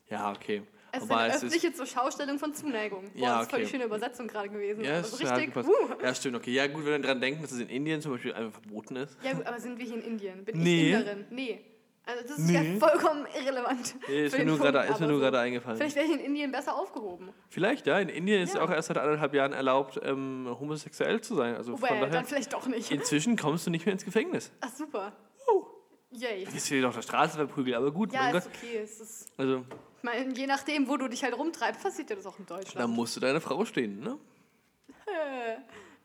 Ja, 0.08 0.32
okay. 0.32 0.62
Es 0.92 1.04
ist 1.04 1.10
eine 1.12 1.28
es 1.28 1.34
ist, 1.36 1.44
öffentliche 1.44 1.72
zur 1.72 1.86
Schaustellung 1.86 2.38
von 2.40 2.52
Zuneigung. 2.52 3.04
Boah, 3.14 3.20
Ja, 3.22 3.32
das 3.38 3.42
ist 3.44 3.50
voll 3.50 3.58
die 3.60 3.64
okay. 3.66 3.72
schöne 3.74 3.84
Übersetzung 3.84 4.26
gerade 4.26 4.48
gewesen. 4.48 4.82
ja, 4.82 4.90
aber 4.98 5.00
es 5.02 5.10
so 5.12 5.28
hat 5.28 5.38
richtig, 5.38 5.56
uh. 5.56 5.70
ja, 6.02 6.14
stimmt, 6.16 6.34
okay. 6.36 6.50
Ja, 6.52 6.66
gut, 6.66 6.84
wenn 6.84 6.92
wir 6.92 6.98
dran 6.98 7.20
denken, 7.20 7.42
dass 7.42 7.52
es 7.52 7.60
in 7.60 7.68
Indien 7.68 8.02
zum 8.02 8.10
Beispiel 8.12 8.32
einfach 8.34 8.60
verboten 8.60 8.96
ist. 8.96 9.16
Ja 9.22 9.34
gut, 9.34 9.46
aber 9.46 9.60
sind 9.60 9.78
wir 9.78 9.84
hier 9.86 9.94
in 9.94 10.02
Indien? 10.02 10.44
Bin 10.44 10.58
Nee. 10.60 10.88
ich 10.88 10.94
Inderin? 10.94 11.26
Nee. 11.30 11.60
Also 12.06 12.22
das 12.26 12.38
ist 12.38 12.48
Nee. 12.48 12.72
ja 12.74 12.78
vollkommen 12.80 13.26
irrelevant. 13.38 13.94
Nee, 14.08 14.24
ist 14.24 14.36
mir 14.36 14.44
nur 14.44 14.58
Punkt, 14.58 14.72
gerade 14.72 14.90
ist 14.92 15.00
mir 15.00 15.06
nur 15.06 15.16
so. 15.16 15.22
gerade 15.22 15.38
eingefallen. 15.40 15.76
Vielleicht 15.76 15.96
wäre 15.96 16.06
ich 16.06 16.12
in 16.12 16.18
Indien 16.20 16.50
besser 16.50 16.74
aufgehoben. 16.74 17.28
Vielleicht, 17.48 17.86
ja. 17.86 17.98
In 18.00 18.08
Indien 18.08 18.42
ist 18.42 18.54
Ja. 18.54 18.62
auch 18.62 18.70
erst 18.70 18.88
seit 18.88 18.98
anderthalb 18.98 19.32
Jahren 19.34 19.52
erlaubt, 19.52 20.00
ähm, 20.02 20.48
homosexuell 20.58 21.20
zu 21.20 21.34
sein. 21.36 21.54
Also 21.54 21.76
von 21.76 21.82
Well, 21.88 22.00
daher, 22.00 22.08
dann 22.10 22.24
vielleicht 22.24 22.52
doch 22.52 22.66
nicht. 22.66 22.90
inzwischen 22.90 23.36
kommst 23.36 23.66
du 23.66 23.70
nicht 23.70 23.86
mehr 23.86 23.92
ins 23.92 24.04
Gefängnis. 24.04 24.50
Ach 24.60 24.70
super. 24.74 25.12
Oh. 25.46 25.66
Yay. 26.12 26.40
Jetzt 26.52 26.70
wird 26.72 26.84
auf 26.86 26.94
der 26.96 27.02
Straße 27.02 27.36
verprügelt, 27.36 27.76
aber 27.76 27.92
gut, 27.92 28.12
Ja, 28.12 28.22
mein 28.24 28.34
ist 28.34 28.44
Gott. 28.46 28.52
okay. 28.56 28.78
Es 28.82 29.00
ist, 29.00 29.32
Also, 29.36 29.58
ich 29.98 30.02
meine, 30.02 30.32
je 30.34 30.46
nachdem, 30.48 30.88
wo 30.88 30.96
du 30.96 31.06
dich 31.06 31.22
halt 31.22 31.38
rumtreibst, 31.38 31.82
passiert 31.82 32.10
ja 32.10 32.16
das 32.16 32.26
auch 32.26 32.36
in 32.38 32.46
da 32.46 32.56
Deutschland. 32.56 32.92
musst 32.92 33.14
du 33.14 33.20
deine 33.20 33.40
Frau 33.40 33.64
stehen, 33.64 34.00
ne? 34.00 34.18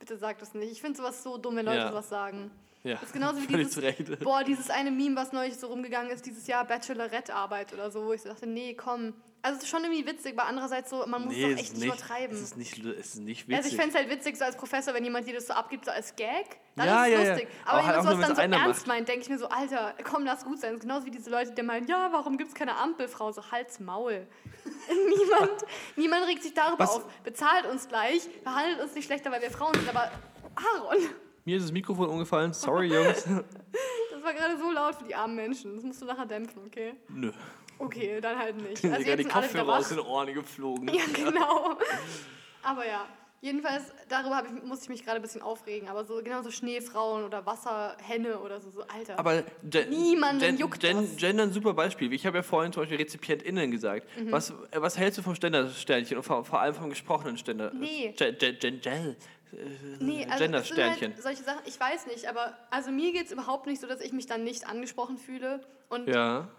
Bitte 0.06 0.20
sag 0.20 0.38
das 0.38 0.54
nicht. 0.54 0.72
Ich 0.72 0.82
finde 0.82 0.98
sowas 0.98 1.24
so 1.24 1.40
dumm, 1.40 1.56
wenn 1.56 1.66
Leute 1.66 1.80
Ja. 1.80 1.90
sowas 1.90 2.10
sagen. 2.10 2.52
Ja. 2.84 2.94
Das 2.94 3.06
ist 3.06 3.14
genauso 3.14 3.42
wie 3.42 3.48
dieses, 3.48 4.20
boah, 4.20 4.44
dieses 4.44 4.70
eine 4.70 4.92
Meme, 4.92 5.16
was 5.16 5.32
neulich 5.34 5.58
so 5.58 5.66
rumgegangen 5.66 6.12
ist, 6.12 6.28
dieses 6.28 6.46
Jahr 6.46 6.64
Bachelorette-Arbeit 6.64 7.74
oder 7.74 7.90
so, 7.90 8.06
wo 8.06 8.14
ich 8.14 8.22
so 8.22 8.30
dachte, 8.30 8.46
nee, 8.46 8.76
komm. 8.76 9.16
Also 9.46 9.58
es 9.58 9.64
ist 9.66 9.70
schon 9.70 9.84
irgendwie 9.84 10.08
witzig, 10.08 10.34
aber 10.36 10.48
andererseits 10.48 10.90
so, 10.90 11.06
man 11.06 11.24
muss 11.26 11.36
Nee, 11.36 11.54
doch 11.54 11.60
echt 11.60 11.74
nicht 11.76 11.86
übertreiben. 11.86 12.36
Es 12.36 12.42
ist 12.42 12.58
nicht, 12.58 12.84
es 12.84 13.06
ist 13.14 13.16
nicht 13.18 13.48
witzig. 13.48 13.58
Also 13.58 13.70
ich 13.70 13.76
fände 13.76 13.90
es 13.90 13.96
halt 13.96 14.10
witzig, 14.10 14.38
so 14.38 14.44
als 14.44 14.58
Professor, 14.58 14.92
wenn 14.96 15.04
jemand 15.04 15.28
dir 15.28 15.36
das 15.36 15.46
so 15.46 15.54
abgibt, 15.54 15.86
so 15.86 15.92
als 15.92 16.16
Gag, 16.16 16.58
dann 16.76 16.88
Ja, 16.88 17.06
ist 17.06 17.12
es 17.12 17.14
ja, 17.20 17.24
ja. 17.24 17.30
lustig. 17.30 17.48
Aber 17.64 17.72
Aber 17.72 17.78
wenn 17.78 17.86
halt 17.86 17.96
jemand 17.96 18.06
nur, 18.06 18.26
sowas 18.26 18.38
dann 18.38 18.52
so 18.52 18.58
ernst 18.58 18.80
macht. 18.80 18.88
meint, 18.88 19.08
denke 19.08 19.22
ich 19.22 19.30
mir 19.30 19.38
so, 19.38 19.48
Alter, 19.50 19.94
komm, 20.04 20.26
lass 20.26 20.44
gut 20.44 20.60
sein. 20.60 20.72
Das 20.72 20.78
ist 20.78 20.82
genauso 20.82 21.06
wie 21.06 21.12
diese 21.12 21.30
Leute, 21.30 21.52
die 21.52 21.62
meinen, 21.62 21.86
ja, 21.88 22.10
warum 22.12 22.40
gibt 22.40 22.50
es 22.50 22.56
keine 22.56 22.76
Ampelfrau? 22.76 23.32
So, 23.32 23.52
Hals, 23.52 23.80
Maul. 23.80 24.26
niemand, 24.90 25.52
niemand 25.96 26.26
regt 26.28 26.42
sich 26.42 26.56
darüber 26.56 26.80
Was? 26.84 26.96
auf. 26.96 27.06
Bezahlt 27.24 27.68
uns 27.68 27.88
gleich, 27.88 28.28
behandelt 28.44 28.82
uns 28.82 28.96
nicht 28.96 29.06
schlechter, 29.06 29.32
weil 29.32 29.44
wir 29.44 29.52
Frauen 29.52 29.76
sind, 29.76 29.88
aber 29.88 30.12
Aaron, 30.56 30.98
Mir 31.46 31.58
ist 31.58 31.64
das 31.64 31.72
Mikrofon 31.72 32.10
umgefallen. 32.10 32.52
Sorry, 32.54 32.88
Jungs. 32.88 33.24
das 34.12 34.24
war 34.24 34.34
gerade 34.34 34.58
so 34.58 34.72
laut 34.72 34.96
für 34.96 35.04
die 35.04 35.14
armen 35.14 35.36
Menschen. 35.36 35.76
Das 35.76 35.84
musst 35.84 36.02
du 36.02 36.06
nachher 36.06 36.26
dämpfen, 36.26 36.64
okay? 36.66 36.96
Nö. 37.10 37.32
Okay, 37.78 38.20
dann 38.22 38.38
halt 38.38 38.56
nicht. 38.58 38.84
Also 38.86 39.08
jetzt 39.08 39.20
die 39.20 39.24
Kopfhörer 39.26 39.78
aus 39.78 39.90
den 39.90 40.00
Ohren 40.00 40.34
geflogen. 40.34 40.88
Ja, 40.94 41.02
genau. 41.14 41.78
Aber 42.64 42.88
ja, 42.88 43.06
jedenfalls, 43.42 43.84
darüber 44.10 44.44
ich, 44.46 44.64
muss 44.64 44.82
ich 44.84 44.90
mich 44.90 45.04
gerade 45.04 45.18
ein 45.18 45.22
bisschen 45.22 45.42
aufregen. 45.42 45.90
Aber 45.90 46.04
so 46.06 46.22
genauso 46.24 46.52
Schneefrauen 46.52 47.24
oder 47.26 47.46
Wasserhenne 47.46 48.40
oder 48.40 48.60
so, 48.62 48.70
so 48.72 48.82
Alter. 48.84 49.20
Aber 49.20 49.44
gen, 49.64 49.90
Niemanden 49.90 50.58
juckt 50.58 50.80
gen, 50.80 50.98
das. 50.98 51.18
Gender 51.18 51.44
ein 51.44 51.52
super 51.52 51.74
Beispiel. 51.74 52.12
Ich 52.14 52.26
habe 52.26 52.38
ja 52.38 52.44
vorhin 52.44 52.72
zum 52.74 52.84
Beispiel 52.84 52.98
RezipientInnen 52.98 53.70
gesagt. 53.72 54.08
Mhm. 54.18 54.32
Was, 54.32 54.50
äh, 54.50 54.54
was 54.76 54.98
hältst 54.98 55.18
du 55.20 55.22
vom 55.22 55.36
Ständersternchen 55.36 56.18
und 56.18 56.24
vor, 56.24 56.44
vor 56.46 56.62
allem 56.62 56.74
vom 56.76 56.90
gesprochenen 56.90 57.38
Ständer? 57.38 57.72
Nee. 57.74 58.14
Gen, 58.18 58.38
gen, 58.38 58.58
gen, 58.60 58.82
gen, 58.82 59.16
Nee, 60.00 60.24
also 60.26 60.30
sind 60.30 60.40
Gendersternchen. 60.40 61.14
halt 61.14 61.24
solche 61.24 61.44
Sachen, 61.44 61.62
ich 61.66 61.80
weiß 61.80 62.08
nicht, 62.08 62.28
aber 62.28 62.58
also 62.72 62.92
mir 62.92 63.14
geht 63.14 63.28
es 63.28 63.32
überhaupt 63.32 63.68
nicht 63.68 63.80
so, 63.80 63.88
dass 63.88 64.02
ich 64.02 64.12
mich 64.12 64.26
dann 64.26 64.44
nicht 64.44 64.68
angesprochen 64.68 65.18
fühle. 65.18 65.62
Und 65.88 66.08
Ja. 66.10 66.50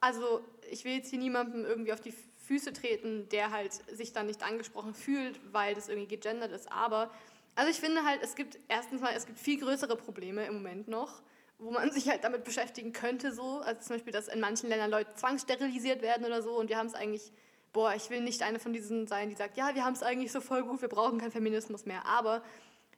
also 0.00 0.40
ich 0.70 0.84
will 0.84 0.92
jetzt 0.92 1.10
hier 1.10 1.18
niemandem 1.18 1.64
irgendwie 1.64 1.92
auf 1.92 2.00
die 2.00 2.14
Füße 2.46 2.72
treten, 2.72 3.28
der 3.30 3.50
halt 3.50 3.72
sich 3.92 4.12
dann 4.12 4.26
nicht 4.26 4.42
angesprochen 4.42 4.94
fühlt, 4.94 5.40
weil 5.52 5.74
das 5.74 5.88
irgendwie 5.88 6.08
gegendert 6.08 6.52
ist. 6.52 6.70
Aber 6.70 7.10
also 7.54 7.70
ich 7.70 7.78
finde 7.78 8.04
halt, 8.04 8.22
es 8.22 8.34
gibt 8.34 8.58
erstens 8.68 9.00
mal, 9.00 9.12
es 9.16 9.26
gibt 9.26 9.38
viel 9.38 9.58
größere 9.58 9.96
Probleme 9.96 10.44
im 10.46 10.54
Moment 10.54 10.88
noch, 10.88 11.22
wo 11.58 11.70
man 11.70 11.90
sich 11.92 12.08
halt 12.08 12.22
damit 12.22 12.44
beschäftigen 12.44 12.92
könnte 12.92 13.32
so. 13.32 13.60
Also 13.60 13.80
zum 13.80 13.96
Beispiel, 13.96 14.12
dass 14.12 14.28
in 14.28 14.40
manchen 14.40 14.68
Ländern 14.68 14.90
Leute 14.90 15.14
zwangssterilisiert 15.14 16.02
werden 16.02 16.24
oder 16.24 16.42
so 16.42 16.52
und 16.58 16.68
wir 16.68 16.76
haben 16.76 16.86
es 16.86 16.94
eigentlich, 16.94 17.32
boah, 17.72 17.94
ich 17.94 18.10
will 18.10 18.20
nicht 18.20 18.42
eine 18.42 18.58
von 18.58 18.72
diesen 18.72 19.06
sein, 19.06 19.28
die 19.28 19.34
sagt, 19.34 19.56
ja, 19.56 19.74
wir 19.74 19.84
haben 19.84 19.94
es 19.94 20.02
eigentlich 20.02 20.32
so 20.32 20.40
voll 20.40 20.62
gut, 20.62 20.82
wir 20.82 20.88
brauchen 20.88 21.18
keinen 21.18 21.32
Feminismus 21.32 21.86
mehr. 21.86 22.06
Aber 22.06 22.42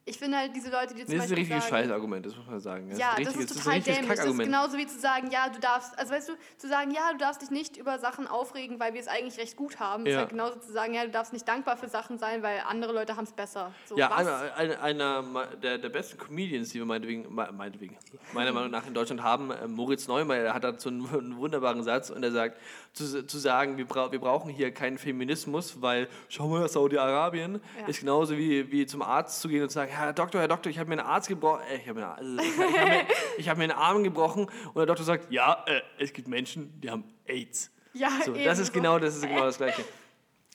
ich 0.09 0.17
finde 0.17 0.37
halt 0.37 0.55
diese 0.55 0.69
Leute, 0.69 0.93
die 0.93 1.05
zum 1.05 1.09
Nee, 1.13 1.17
das 1.17 1.25
ist 1.27 1.31
ein 1.31 1.37
richtiges 1.37 1.67
Scheißargument, 1.67 2.25
das 2.25 2.35
muss 2.35 2.47
man 2.47 2.59
sagen. 2.59 2.89
ja, 2.97 3.11
ein 3.13 3.23
das 3.23 3.33
richtiges- 3.35 3.51
ist 3.51 3.57
total 3.57 3.73
richtiges 3.75 3.99
dämlich. 3.99 4.17
Das 4.19 4.25
ist 4.27 4.37
genauso 4.39 4.77
wie 4.77 4.87
zu 4.87 4.99
sagen, 4.99 5.29
ja, 5.31 5.49
du 5.49 5.59
darfst, 5.59 5.97
also 5.97 6.11
weißt 6.13 6.29
du, 6.29 6.33
zu 6.57 6.67
sagen, 6.67 6.91
ja, 6.91 7.11
du 7.11 7.17
darfst 7.17 7.41
dich 7.41 7.51
nicht 7.51 7.77
über 7.77 7.99
Sachen 7.99 8.27
aufregen, 8.27 8.79
weil 8.79 8.93
wir 8.93 9.01
es 9.01 9.07
eigentlich 9.07 9.37
recht 9.37 9.55
gut 9.55 9.79
haben. 9.79 10.05
Ist 10.05 10.13
Ja. 10.13 10.19
halt 10.19 10.29
genauso 10.29 10.59
zu 10.59 10.71
sagen, 10.71 10.93
ja, 10.93 11.03
du 11.05 11.11
darfst 11.11 11.31
nicht 11.33 11.47
dankbar 11.47 11.77
für 11.77 11.87
Sachen 11.87 12.17
sein, 12.17 12.43
weil 12.43 12.61
andere 12.67 12.91
Leute 12.93 13.15
haben 13.15 13.23
es 13.25 13.31
besser. 13.31 13.71
So, 13.85 13.97
Ja, 13.97 14.11
einer, 14.15 14.53
einer, 14.55 14.79
einer 14.81 15.45
der, 15.61 15.77
der 15.77 15.89
besten 15.89 16.17
Comedians, 16.17 16.69
die 16.69 16.79
wir 16.79 16.85
meinetwegen, 16.85 17.33
me- 17.33 17.49
meinetwegen, 17.55 17.97
meiner 18.33 18.51
Meinung 18.51 18.71
nach 18.71 18.87
in 18.87 18.93
Deutschland 18.93 19.23
haben, 19.23 19.51
äh, 19.51 19.67
Moritz 19.67 20.07
Neumeier, 20.07 20.43
der 20.43 20.53
hat 20.53 20.63
dazu 20.63 20.89
einen, 20.89 21.07
einen 21.13 21.37
wunderbaren 21.37 21.83
Satz 21.83 22.09
und 22.09 22.23
er 22.23 22.31
sagt, 22.31 22.57
zu, 22.93 23.25
zu 23.25 23.37
sagen, 23.37 23.77
wir, 23.77 23.85
brau 23.85 24.11
wir 24.11 24.19
brauchen 24.19 24.49
hier 24.49 24.71
keinen 24.73 24.97
Feminismus, 24.97 25.81
weil, 25.81 26.07
schau 26.27 26.47
mal, 26.47 26.67
Saudi-Arabien 26.67 27.61
Ja. 27.79 27.87
ist 27.87 27.99
genauso 27.99 28.37
wie, 28.37 28.71
wie 28.71 28.85
zum 28.85 29.01
Arzt 29.01 29.41
zu 29.41 29.47
gehen 29.47 29.61
und 29.63 29.69
zu 29.69 29.75
sagen, 29.75 29.91
Herr 29.99 30.13
Doktor, 30.13 30.39
Herr 30.41 30.47
Doktor, 30.47 30.69
ich 30.69 30.79
habe 30.79 30.89
mir 30.89 30.99
einen 30.99 31.07
Arzt 31.07 31.27
gebrochen, 31.27 31.61
äh, 31.69 31.77
ich 31.77 31.87
habe 31.89 31.99
mir, 31.99 32.07
also, 32.07 32.37
ich, 32.37 32.47
ich 32.47 32.57
hab 32.59 32.87
mir, 32.87 33.05
ich 33.37 33.49
hab 33.49 33.57
mir 33.57 33.63
einen 33.65 33.71
Arm 33.73 34.03
gebrochen 34.03 34.45
und 34.45 34.75
der 34.75 34.85
Doktor 34.85 35.03
sagt, 35.03 35.31
ja, 35.31 35.63
äh, 35.67 35.81
es 35.97 36.13
gibt 36.13 36.27
Menschen, 36.27 36.79
die 36.81 36.89
haben 36.89 37.03
AIDS. 37.25 37.71
ja, 37.93 38.09
So, 38.25 38.33
das 38.33 38.59
ist 38.59 38.73
genau, 38.73 38.97
das 38.99 39.15
ist 39.15 39.23
genau 39.27 39.45
das 39.45 39.57
Gleiche. 39.57 39.83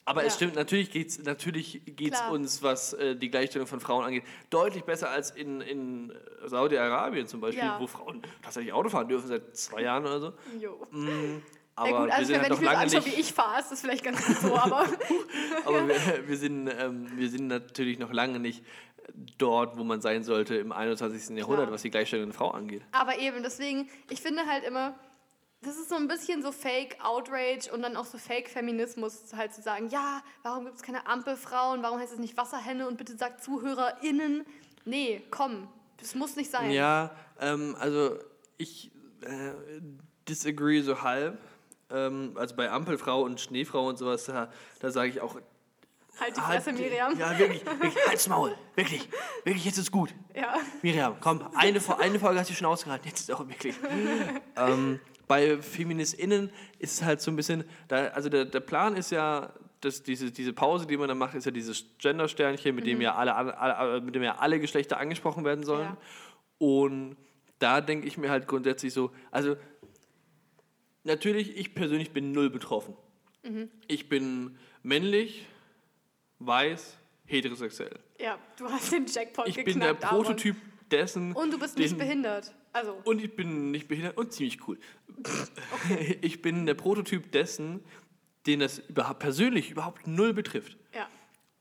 Aber 0.07 0.21
es 0.23 0.33
Ja. 0.33 0.37
stimmt, 0.37 0.55
natürlich 0.55 0.91
geht 0.91 1.09
es 1.09 1.23
natürlich 1.23 1.81
geht's 1.85 2.19
Klar. 2.19 2.31
uns, 2.31 2.61
was 2.61 2.93
äh, 2.93 3.15
die 3.15 3.31
Gleichstellung 3.31 3.67
von 3.67 3.79
Frauen 3.79 4.05
angeht, 4.05 4.23
deutlich 4.51 4.83
besser 4.83 5.09
als 5.09 5.31
in, 5.31 5.61
in 5.61 6.13
Saudi-Arabien 6.45 7.25
zum 7.27 7.41
Beispiel, 7.41 7.63
Ja. 7.63 7.79
wo 7.79 7.87
Frauen 7.87 8.21
tatsächlich 8.43 8.71
Auto 8.71 8.89
fahren 8.89 9.07
dürfen 9.07 9.27
seit 9.27 9.57
zwei 9.57 9.81
Jahren 9.81 10.05
oder 10.05 10.19
so. 10.19 10.33
Jo. 10.59 10.79
Aber 11.77 11.89
ja 11.89 11.97
gut, 11.97 12.07
wir 12.07 12.13
also 12.13 12.25
sind 12.27 12.35
wenn 12.35 12.41
halt 12.43 12.53
ich 12.53 12.59
mir 12.59 12.65
so 12.67 12.71
lange 12.71 12.77
anschaue, 12.77 13.05
wie 13.05 13.19
ich 13.19 13.33
fahre, 13.33 13.59
ist 13.61 13.71
das 13.71 13.81
vielleicht 13.81 14.03
ganz 14.03 14.23
gut 14.25 14.37
so, 14.37 14.55
aber 14.55 14.85
aber 15.65 15.87
wir, 15.87 16.27
wir, 16.27 16.37
sind, 16.37 16.67
ähm, 16.67 17.07
wir 17.15 17.29
sind 17.29 17.47
natürlich 17.47 17.97
noch 17.99 18.13
lange 18.13 18.39
nicht 18.39 18.63
dort, 19.37 19.77
wo 19.77 19.83
man 19.83 20.01
sein 20.01 20.23
sollte 20.23 20.55
im 20.55 20.71
21. 20.71 21.37
Jahrhundert, 21.37 21.71
was 21.71 21.81
die 21.81 21.91
Gleichstellung 21.91 22.27
der 22.27 22.35
Frau 22.35 22.51
angeht. 22.51 22.81
Aber 22.91 23.17
eben, 23.19 23.43
deswegen, 23.43 23.89
ich 24.09 24.21
finde 24.21 24.45
halt 24.45 24.63
immer, 24.63 24.95
das 25.61 25.77
ist 25.77 25.89
so 25.89 25.95
ein 25.95 26.07
bisschen 26.07 26.41
so 26.41 26.51
Fake 26.51 26.97
Outrage 27.03 27.71
und 27.73 27.81
dann 27.81 27.97
auch 27.97 28.05
so 28.05 28.17
Fake 28.17 28.49
Feminismus, 28.49 29.33
halt 29.35 29.53
zu 29.53 29.61
sagen, 29.61 29.89
ja, 29.89 30.21
warum 30.43 30.65
gibt 30.65 30.77
es 30.77 30.83
keine 30.83 31.07
Ampelfrauen, 31.07 31.81
warum 31.83 31.99
heißt 31.99 32.13
es 32.13 32.19
nicht 32.19 32.37
Wasserhenne 32.37 32.87
und 32.87 32.97
bitte 32.97 33.15
sagt 33.17 33.43
ZuhörerInnen. 33.43 34.45
Nee, 34.85 35.23
komm, 35.31 35.67
das 35.97 36.15
muss 36.15 36.35
nicht 36.35 36.51
sein. 36.51 36.71
Ja, 36.71 37.11
ähm, 37.39 37.75
also 37.79 38.17
ich 38.57 38.91
äh, 39.21 39.53
disagree 40.27 40.81
so 40.81 41.01
halb. 41.01 41.39
Ähm, 41.89 42.33
also 42.35 42.55
bei 42.55 42.69
Ampelfrau 42.69 43.21
und 43.21 43.39
Schneefrau 43.39 43.87
und 43.87 43.97
sowas, 43.97 44.25
da, 44.25 44.51
da 44.79 44.91
sage 44.91 45.09
ich 45.09 45.21
auch. 45.21 45.39
Halt 46.19 46.37
die 46.37 46.41
halt- 46.41 46.63
Fresse, 46.63 46.73
Miriam. 46.77 47.17
Ja, 47.17 47.37
wirklich, 47.37 47.65
wirklich, 47.65 48.07
halt's 48.07 48.27
Maul. 48.27 48.55
Wirklich, 48.75 49.07
wirklich, 49.43 49.65
jetzt 49.65 49.77
ist 49.77 49.91
gut. 49.91 50.13
Ja. 50.33 50.55
Miriam, 50.81 51.15
komm, 51.19 51.41
eine, 51.55 51.81
eine 51.99 52.19
Folge 52.19 52.39
hast 52.39 52.49
du 52.49 52.53
schon 52.53 52.67
ausgehalten, 52.67 53.07
jetzt 53.07 53.21
ist 53.21 53.31
auch 53.31 53.47
wirklich. 53.47 53.75
ähm, 54.55 54.99
bei 55.27 55.57
FeministInnen 55.61 56.49
ist 56.79 56.93
es 56.93 57.03
halt 57.03 57.21
so 57.21 57.31
ein 57.31 57.35
bisschen, 57.35 57.63
da, 57.87 58.07
also 58.07 58.29
der, 58.29 58.45
der 58.45 58.59
Plan 58.59 58.95
ist 58.95 59.11
ja, 59.11 59.51
dass 59.81 60.03
diese, 60.03 60.31
diese 60.31 60.53
Pause, 60.53 60.87
die 60.87 60.97
man 60.97 61.07
dann 61.07 61.17
macht, 61.17 61.35
ist 61.35 61.45
ja 61.45 61.51
dieses 61.51 61.85
Gender-Sternchen, 61.97 62.75
mit, 62.75 62.85
dem 62.85 63.01
ja 63.01 63.15
alle, 63.15 63.35
alle, 63.35 63.57
alle, 63.57 64.01
mit 64.01 64.15
dem 64.15 64.23
ja 64.23 64.35
alle 64.37 64.59
Geschlechter 64.59 64.97
angesprochen 64.97 65.43
werden 65.43 65.63
sollen. 65.63 65.85
Ja. 65.85 65.97
Und 66.59 67.17
da 67.59 67.81
denke 67.81 68.07
ich 68.07 68.17
mir 68.17 68.29
halt 68.29 68.47
grundsätzlich 68.47 68.93
so, 68.93 69.11
also 69.31 69.55
natürlich, 71.03 71.57
ich 71.57 71.75
persönlich 71.75 72.11
bin 72.11 72.31
null 72.31 72.49
betroffen. 72.49 72.95
Mhm. 73.43 73.69
Ich 73.87 74.09
bin 74.09 74.57
männlich, 74.83 75.47
weiß, 76.39 76.97
heterosexuell. 77.25 77.99
Ja, 78.19 78.37
du 78.57 78.69
hast 78.69 78.91
den 78.91 79.05
Jackpot 79.07 79.47
Ich 79.47 79.55
geknackt, 79.55 79.73
bin 79.73 79.79
der 80.01 80.09
Aaron. 80.09 80.23
Prototyp 80.23 80.55
dessen. 80.91 81.33
Und 81.33 81.51
du 81.51 81.59
bist 81.59 81.77
nicht 81.77 81.91
den- 81.91 81.97
behindert. 81.97 82.53
Also, 82.73 82.99
Und 83.05 83.23
ich 83.23 83.33
bin 83.35 83.71
nicht 83.71 83.87
behindert 83.87 84.17
und 84.17 84.33
ziemlich 84.33 84.67
cool. 84.67 84.77
Ich 86.21 86.41
bin 86.41 86.65
der 86.65 86.73
Prototyp 86.73 87.31
dessen, 87.31 87.83
den 88.47 88.59
das 88.59 88.79
überhaupt 88.79 89.19
persönlich 89.19 89.71
überhaupt 89.71 90.07
null 90.07 90.33
betrifft. 90.33 90.77
ja. 90.93 91.07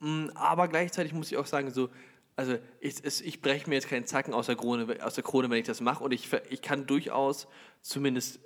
Mm, 0.00 0.30
Aber 0.34 0.66
gleichzeitig 0.68 1.12
muss 1.12 1.30
ich 1.30 1.36
auch 1.38 1.46
sagen, 1.46 1.70
so 1.70 1.88
also 2.36 2.58
ich, 2.80 2.96
ich 3.04 3.40
breche 3.42 3.68
mir 3.68 3.76
jetzt 3.76 3.88
keinen 3.88 4.06
Zacken 4.06 4.34
aus 4.34 4.46
der 4.46 4.56
Krone, 4.56 4.98
aus 5.04 5.14
der 5.14 5.22
Krone 5.22 5.48
wenn 5.50 5.58
ich 5.58 5.66
das 5.66 5.80
mache. 5.80 6.02
Und 6.02 6.10
ich, 6.12 6.28
ich 6.50 6.62
kann 6.62 6.84
durchaus 6.84 7.46
zumindest 7.80 8.40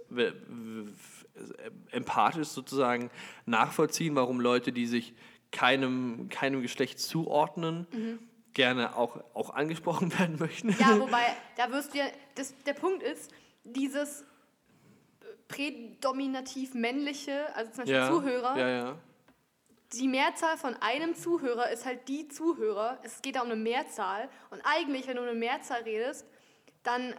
empathisch 1.90 2.48
sozusagen 2.48 3.10
nachvollziehen, 3.46 4.14
warum 4.14 4.40
Leute, 4.40 4.72
die 4.72 4.86
sich 4.86 5.14
keinem, 5.52 6.28
keinem 6.28 6.62
Geschlecht 6.62 7.00
zuordnen, 7.00 7.86
gerne 8.54 8.96
auch, 8.96 9.22
auch 9.34 9.50
angesprochen 9.50 10.12
werden 10.18 10.38
möchten. 10.38 10.70
Ja, 10.78 10.98
wobei, 10.98 11.24
da 11.56 11.70
wirst 11.70 11.94
du 11.94 11.98
ja, 11.98 12.06
das, 12.34 12.54
der 12.66 12.74
Punkt 12.74 13.02
ist, 13.02 13.30
dieses 13.64 14.24
prädominativ 15.48 16.74
männliche, 16.74 17.54
also 17.54 17.70
zum 17.70 17.78
Beispiel 17.78 17.94
ja, 17.94 18.10
Zuhörer, 18.10 18.58
Ja, 18.58 18.68
ja. 18.68 18.98
die 19.94 20.08
Mehrzahl 20.08 20.56
von 20.58 20.74
einem 20.76 21.14
Zuhörer 21.14 21.70
ist 21.70 21.86
halt 21.86 22.06
die 22.08 22.28
Zuhörer. 22.28 22.98
Es 23.02 23.22
geht 23.22 23.36
da 23.36 23.40
um 23.40 23.46
eine 23.46 23.56
Mehrzahl. 23.56 24.28
Und 24.50 24.60
eigentlich, 24.64 25.06
wenn 25.06 25.16
du 25.16 25.22
um 25.22 25.28
eine 25.28 25.38
Mehrzahl 25.38 25.82
redest, 25.82 26.26
dann, 26.82 27.14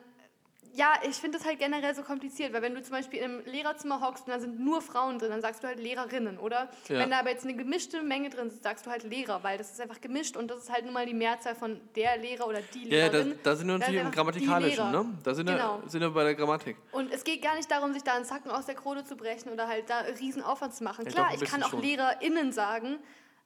ja, 0.74 0.94
ich 1.08 1.16
finde 1.16 1.38
das 1.38 1.48
halt 1.48 1.60
generell 1.60 1.94
so 1.96 2.04
kompliziert, 2.04 2.54
weil 2.54 2.62
wenn 2.62 2.76
du 2.76 2.82
zum 2.82 2.92
Beispiel 2.92 3.24
einem 3.24 3.44
Lehrerzimmer 3.46 4.02
hockst 4.02 4.28
und 4.28 4.34
da 4.34 4.40
sind 4.40 4.60
nur 4.60 4.82
Frauen 4.82 5.18
drin, 5.20 5.30
dann 5.32 5.42
sagst 5.42 5.64
du 5.64 5.68
halt 5.68 5.80
Lehrerinnen, 5.80 6.38
oder? 6.38 6.70
Ja. 6.88 7.00
Wenn 7.00 7.10
da 7.10 7.20
aber 7.20 7.32
jetzt 7.32 7.44
eine 7.44 7.56
gemischte 7.56 8.02
Menge 8.02 8.30
drin 8.30 8.48
ist, 8.48 8.64
sagst 8.64 8.86
du 8.86 8.90
halt 8.92 9.04
Lehrer, 9.04 9.44
weil 9.44 9.58
das 9.58 9.72
ist 9.72 9.82
einfach 9.82 10.00
gemischt 10.00 10.38
und 10.38 10.50
das 10.50 10.60
ist 10.64 10.72
halt 10.72 10.86
nun 10.86 10.94
mal 10.94 11.06
die 11.06 11.14
Mehrzahl 11.14 11.56
von 11.56 11.80
der 11.96 12.18
Lehrer 12.18 12.48
oder 12.48 12.60
die 12.74 12.88
Ja, 12.90 12.98
ja, 12.98 13.10
da, 13.10 13.18
Lehrerin. 13.20 13.40
da 13.44 13.56
sind 13.56 13.68
wir 13.68 13.78
natürlich 13.78 14.02
im 14.02 14.12
Grammatikalischen, 14.12 14.92
ne? 14.92 15.06
Da 15.24 15.34
sind, 15.34 15.48
Genau. 15.48 15.80
wir, 15.82 15.90
sind 15.90 16.02
wir 16.02 16.12
bei 16.12 16.24
der 16.24 16.36
Grammatik. 16.36 16.78
Und 16.92 17.12
es 17.12 17.24
geht 17.24 17.42
gar 17.42 17.56
nicht 17.56 17.70
darum, 17.72 17.94
sich 17.94 18.04
da 18.04 18.14
einen 18.14 18.26
Zacken 18.26 18.52
aus 18.52 18.66
der 18.66 18.76
Krone 18.76 19.04
zu 19.04 19.16
brechen 19.16 19.50
oder 19.52 19.68
halt 19.68 19.90
da 19.90 20.00
riesen 20.20 20.44
Aufwand 20.44 20.76
zu 20.76 20.84
machen. 20.84 21.06
Klar, 21.06 21.28
ein 21.30 21.36
ich 21.42 21.50
kann 21.50 21.64
auch 21.64 21.70
schon. 21.70 21.82
LehrerInnen 21.82 22.52
sagen, 22.52 23.00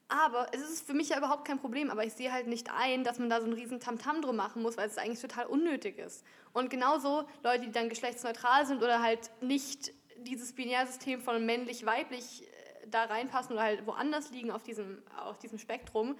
aber 0.07 0.47
es 0.51 0.61
ist 0.61 0.85
für 0.85 0.93
mich 0.93 1.09
ja 1.09 1.17
überhaupt 1.17 1.45
kein 1.45 1.59
Problem. 1.59 1.89
Aber 1.89 2.05
ich 2.05 2.13
sehe 2.13 2.31
halt 2.31 2.47
nicht 2.47 2.69
ein, 2.71 3.03
dass 3.03 3.19
man 3.19 3.29
da 3.29 3.39
so 3.39 3.45
einen 3.45 3.53
riesen 3.53 3.79
Tamtam 3.79 4.21
drum 4.21 4.35
machen 4.35 4.61
muss, 4.61 4.77
weil 4.77 4.87
es 4.87 4.97
eigentlich 4.97 5.21
total 5.21 5.45
unnötig 5.47 5.97
ist. 5.97 6.23
Und 6.51 6.69
genauso 6.69 7.27
Leute, 7.43 7.65
die 7.65 7.71
dann 7.71 7.89
geschlechtsneutral 7.89 8.65
sind 8.65 8.83
oder 8.83 9.01
halt 9.01 9.31
nicht 9.41 9.91
dieses 10.17 10.53
Binärsystem 10.53 11.21
von 11.21 11.45
männlich-weiblich 11.45 12.43
äh, 12.43 12.87
da 12.87 13.05
reinpassen 13.05 13.53
oder 13.53 13.63
halt 13.63 13.87
woanders 13.87 14.29
liegen 14.31 14.51
auf 14.51 14.63
diesem, 14.63 15.01
auf 15.17 15.39
diesem 15.39 15.57
Spektrum, 15.57 16.15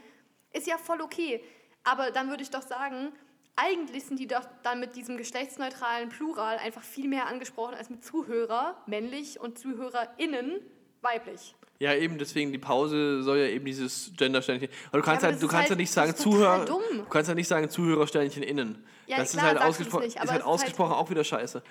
ist 0.51 0.67
ja 0.67 0.77
voll 0.77 1.01
okay. 1.01 1.43
Aber 1.83 2.11
dann 2.11 2.29
würde 2.29 2.43
ich 2.43 2.49
doch 2.49 2.61
sagen, 2.61 3.11
eigentlich 3.55 4.05
sind 4.05 4.19
die 4.19 4.27
doch 4.27 4.45
dann 4.63 4.79
mit 4.79 4.95
diesem 4.95 5.17
geschlechtsneutralen 5.17 6.09
Plural 6.09 6.57
einfach 6.57 6.83
viel 6.83 7.07
mehr 7.07 7.27
angesprochen 7.27 7.75
als 7.75 7.89
mit 7.89 8.03
Zuhörer, 8.03 8.81
männlich, 8.87 9.39
und 9.39 9.59
ZuhörerInnen, 9.59 10.59
weiblich. 11.01 11.55
Ja, 11.79 11.93
eben, 11.95 12.17
deswegen 12.17 12.51
die 12.51 12.59
Pause 12.59 13.23
soll 13.23 13.39
ja 13.39 13.47
eben 13.47 13.65
dieses 13.65 14.11
Gender-Sternchen. 14.15 14.69
Aber 14.89 14.99
du 14.99 15.03
kannst 15.03 15.23
aber 15.23 15.33
halt, 15.33 15.43
du 15.43 15.47
kannst 15.47 15.65
ja 15.65 15.69
halt- 15.71 15.79
nicht 15.79 15.91
sagen 15.91 16.15
Zuhörer. 16.15 16.65
dumm. 16.65 16.81
Du 16.93 17.05
kannst 17.05 17.27
ja 17.29 17.35
nicht 17.35 17.47
sagen 17.47 17.69
Zuhörersternchen 17.69 18.43
innen. 18.43 18.85
Ja, 19.07 19.17
das 19.17 19.31
klar, 19.33 19.51
ist 19.53 19.59
halt, 19.59 19.69
ausgespro 19.69 19.99
nicht, 19.99 20.09
ist 20.09 20.15
halt 20.15 20.23
es 20.23 20.29
ist 20.29 20.31
halt- 20.33 20.43
ausgesprochen 20.45 20.93
auch 20.93 21.09
wieder 21.09 21.23
scheiße. 21.23 21.61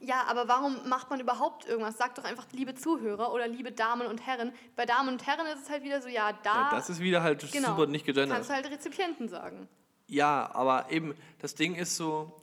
Ja, 0.00 0.24
aber 0.28 0.48
warum 0.48 0.88
macht 0.88 1.10
man 1.10 1.20
überhaupt 1.20 1.66
irgendwas? 1.68 1.98
Sag 1.98 2.14
doch 2.16 2.24
einfach 2.24 2.46
liebe 2.52 2.74
Zuhörer 2.74 3.32
oder 3.32 3.46
liebe 3.46 3.70
Damen 3.70 4.06
und 4.08 4.26
Herren. 4.26 4.50
Bei 4.74 4.86
Damen 4.86 5.10
und 5.10 5.26
Herren 5.26 5.46
ist 5.54 5.64
es 5.64 5.70
halt 5.70 5.84
wieder 5.84 6.00
so, 6.00 6.08
ja, 6.08 6.32
da 6.42 6.54
Ja, 6.54 6.68
das 6.72 6.88
ist 6.90 7.00
wieder 7.00 7.22
halt 7.22 7.52
genau, 7.52 7.68
super 7.68 7.86
nicht 7.86 8.06
gegendert. 8.06 8.34
kannst 8.34 8.50
du 8.50 8.54
halt 8.54 8.68
Rezipienten 8.70 9.28
sagen. 9.28 9.68
Ja, 10.08 10.50
aber 10.54 10.86
eben, 10.90 11.14
das 11.38 11.54
Ding 11.54 11.74
ist 11.76 11.96
so, 11.96 12.34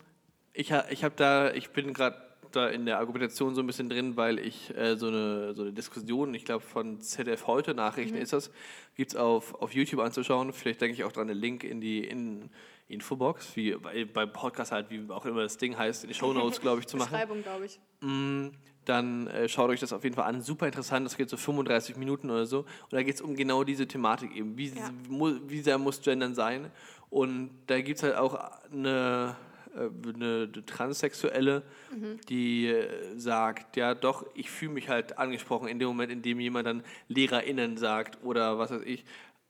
ich, 0.53 0.71
ich 0.91 1.03
habe 1.03 1.15
da, 1.17 1.51
ich 1.51 1.71
bin 1.71 1.93
gerade 1.93 2.15
da 2.57 2.67
in 2.69 2.85
der 2.85 2.99
Argumentation 2.99 3.55
so 3.55 3.61
ein 3.61 3.67
bisschen 3.67 3.89
drin, 3.89 4.17
weil 4.17 4.39
ich 4.39 4.75
äh, 4.75 4.95
so, 4.97 5.07
eine, 5.07 5.53
so 5.55 5.61
eine 5.63 5.71
Diskussion, 5.73 6.33
ich 6.33 6.43
glaube 6.45 6.63
von 6.65 6.99
ZDF 6.99 7.47
heute 7.47 7.73
Nachrichten 7.73 8.15
Mhm. 8.17 8.21
ist 8.21 8.33
das, 8.33 8.51
gibt 8.95 9.11
es 9.11 9.15
auf, 9.17 9.53
auf 9.61 9.73
YouTube 9.73 10.01
anzuschauen. 10.01 10.51
Vielleicht 10.53 10.81
denke 10.81 10.93
ich 10.95 11.03
auch 11.03 11.11
dran, 11.11 11.27
den 11.27 11.37
Link 11.37 11.63
in 11.63 11.79
die 11.79 12.03
in, 12.03 12.49
Infobox, 12.89 13.55
wie 13.55 13.73
bei, 13.75 14.05
beim 14.05 14.31
Podcast 14.31 14.71
halt, 14.71 14.89
wie 14.89 15.09
auch 15.09 15.25
immer 15.25 15.41
das 15.43 15.57
Ding 15.57 15.77
heißt, 15.77 16.03
in 16.03 16.09
die 16.09 16.13
Shownotes, 16.15 16.61
glaube 16.61 16.79
ich, 16.79 16.87
zu 16.87 16.97
machen. 16.97 17.11
Beschreibung, 17.11 17.43
glaube 17.43 17.65
ich. 17.65 17.79
Mm, 18.01 18.47
dann 18.85 19.27
äh, 19.27 19.49
schaut 19.49 19.69
euch 19.69 19.81
das 19.81 19.91
auf 19.91 20.03
jeden 20.05 20.15
Fall 20.15 20.23
an. 20.25 20.41
Super 20.41 20.67
interessant, 20.67 21.05
das 21.05 21.17
geht 21.17 21.29
so 21.29 21.35
35 21.35 21.97
Minuten 21.97 22.29
oder 22.29 22.45
so. 22.45 22.59
Und 22.59 22.93
da 22.93 23.03
geht 23.03 23.15
es 23.15 23.21
um 23.21 23.35
genau 23.35 23.65
diese 23.65 23.87
Thematik 23.87 24.33
eben. 24.35 24.57
Wie, 24.57 24.69
Ja. 24.69 24.89
mu, 25.09 25.33
wie 25.47 25.59
sehr 25.59 25.77
muss 25.77 26.01
Gendern 26.01 26.33
sein? 26.33 26.71
Und 27.09 27.49
da 27.67 27.81
gibt 27.81 27.97
es 27.97 28.03
halt 28.03 28.15
auch 28.15 28.39
eine, 28.71 29.35
eine 29.77 30.51
Transsexuelle, 30.65 31.63
Mhm. 31.91 32.19
die 32.29 32.67
äh, 32.67 32.87
sagt, 33.17 33.77
ja 33.77 33.93
doch, 33.95 34.25
ich 34.33 34.49
fühle 34.49 34.73
mich 34.73 34.89
halt 34.89 35.17
angesprochen 35.17 35.67
in 35.67 35.79
dem 35.79 35.87
Moment, 35.87 36.11
in 36.11 36.21
dem 36.21 36.39
jemand 36.39 36.67
dann 36.67 36.83
LehrerInnen 37.07 37.77
sagt 37.77 38.23
oder 38.23 38.57
was 38.59 38.71
weiß 38.71 38.81
ich. 38.85 39.05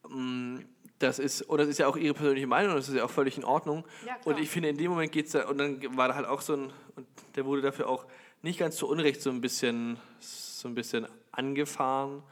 Mm, 0.10 0.60
Das 1.00 1.20
ist, 1.20 1.44
und 1.44 1.60
das 1.60 1.68
ist 1.68 1.78
ja 1.78 1.86
auch 1.88 1.96
ihre 1.96 2.16
persönliche 2.16 2.48
Meinung, 2.48 2.76
das 2.76 2.90
ist 2.90 2.96
ja 2.96 3.04
auch 3.06 3.10
völlig 3.12 3.38
in 3.38 3.44
Ordnung. 3.44 3.86
Ja, 4.06 4.18
und 4.26 4.40
ich 4.40 4.50
finde, 4.50 4.70
in 4.70 4.78
dem 4.78 4.90
Moment 4.90 5.12
geht 5.12 5.28
es 5.28 5.34
da, 5.34 5.48
und 5.48 5.60
dann 5.60 5.96
war 5.96 6.08
da 6.08 6.16
halt 6.16 6.26
auch 6.26 6.42
so 6.42 6.54
ein, 6.54 6.72
und 6.96 7.06
der 7.36 7.46
wurde 7.46 7.62
dafür 7.62 7.88
auch 7.88 8.06
nicht 8.42 8.58
ganz 8.58 8.78
zu 8.78 8.88
Unrecht 8.88 9.22
so 9.22 9.30
ein 9.30 9.40
bisschen, 9.40 9.98
so 10.20 10.68
ein 10.68 10.74
bisschen 10.74 11.06
angefahren. 11.32 12.24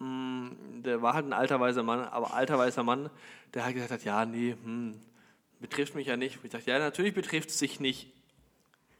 Mm, 0.00 0.82
Der 0.82 1.02
war 1.02 1.14
halt 1.14 1.26
ein 1.26 1.32
alter 1.32 1.60
weißer 1.60 1.82
Mann, 1.84 2.00
aber 2.00 2.34
alter 2.34 2.58
weißer 2.58 2.82
Mann, 2.82 3.10
der 3.54 3.64
halt 3.64 3.74
gesagt 3.74 3.92
hat, 3.92 4.04
ja, 4.04 4.24
nee, 4.24 4.56
hm, 4.64 4.94
betrifft 5.60 5.94
mich 5.94 6.06
ja 6.06 6.16
nicht. 6.16 6.38
Ich 6.42 6.50
dachte, 6.50 6.70
ja, 6.70 6.78
natürlich 6.78 7.14
betrifft 7.14 7.50
es 7.50 7.58
sich 7.58 7.80
nicht. 7.80 8.12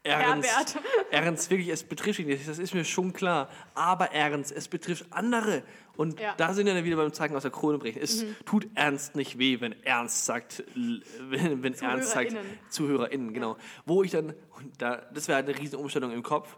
Ernst. 0.03 0.79
Ernst, 1.11 1.49
wirklich, 1.51 1.69
es 1.69 1.83
betrifft 1.83 2.19
dich 2.19 2.25
nicht, 2.25 2.47
das 2.47 2.57
ist 2.57 2.73
mir 2.73 2.83
schon 2.85 3.13
klar. 3.13 3.49
Aber 3.75 4.11
Ernst, 4.11 4.51
es 4.51 4.67
betrifft 4.67 5.05
andere. 5.11 5.63
Und 5.95 6.19
Ja. 6.19 6.33
da 6.37 6.53
sind 6.53 6.65
wir 6.65 6.73
dann 6.73 6.83
wieder 6.85 6.95
beim 6.95 7.13
Zeigen 7.13 7.35
aus 7.35 7.43
der 7.43 7.51
Krone 7.51 7.77
brechen. 7.77 8.01
Es 8.01 8.25
tut 8.45 8.67
Ernst 8.73 9.15
nicht 9.15 9.37
weh, 9.37 9.59
wenn 9.61 9.73
Ernst 9.83 10.25
sagt, 10.25 10.63
wenn, 10.75 11.61
wenn 11.61 11.73
Ernst 11.75 12.11
sagt, 12.11 12.31
ZuhörerInnen. 12.31 12.59
ZuhörerInnen, 12.69 13.33
genau. 13.33 13.57
Wo 13.85 14.01
ich 14.03 14.11
dann, 14.11 14.33
da, 14.79 14.97
das 15.13 15.27
wäre 15.27 15.35
halt 15.35 15.49
eine 15.49 15.59
riesen 15.59 15.77
Umstellung 15.77 16.11
im 16.11 16.23
Kopf. 16.23 16.57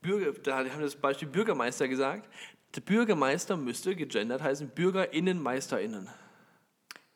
Bürger, 0.00 0.32
da 0.40 0.58
haben 0.58 0.78
wir 0.78 0.84
das 0.86 0.96
Beispiel 0.96 1.28
Bürgermeister 1.28 1.88
gesagt. 1.88 2.28
Der 2.74 2.80
Bürgermeister 2.80 3.56
müsste 3.56 3.94
gegendert 3.94 4.42
heißen 4.42 4.70
BürgerInnen, 4.70 5.42
MeisterInnen. 5.42 6.08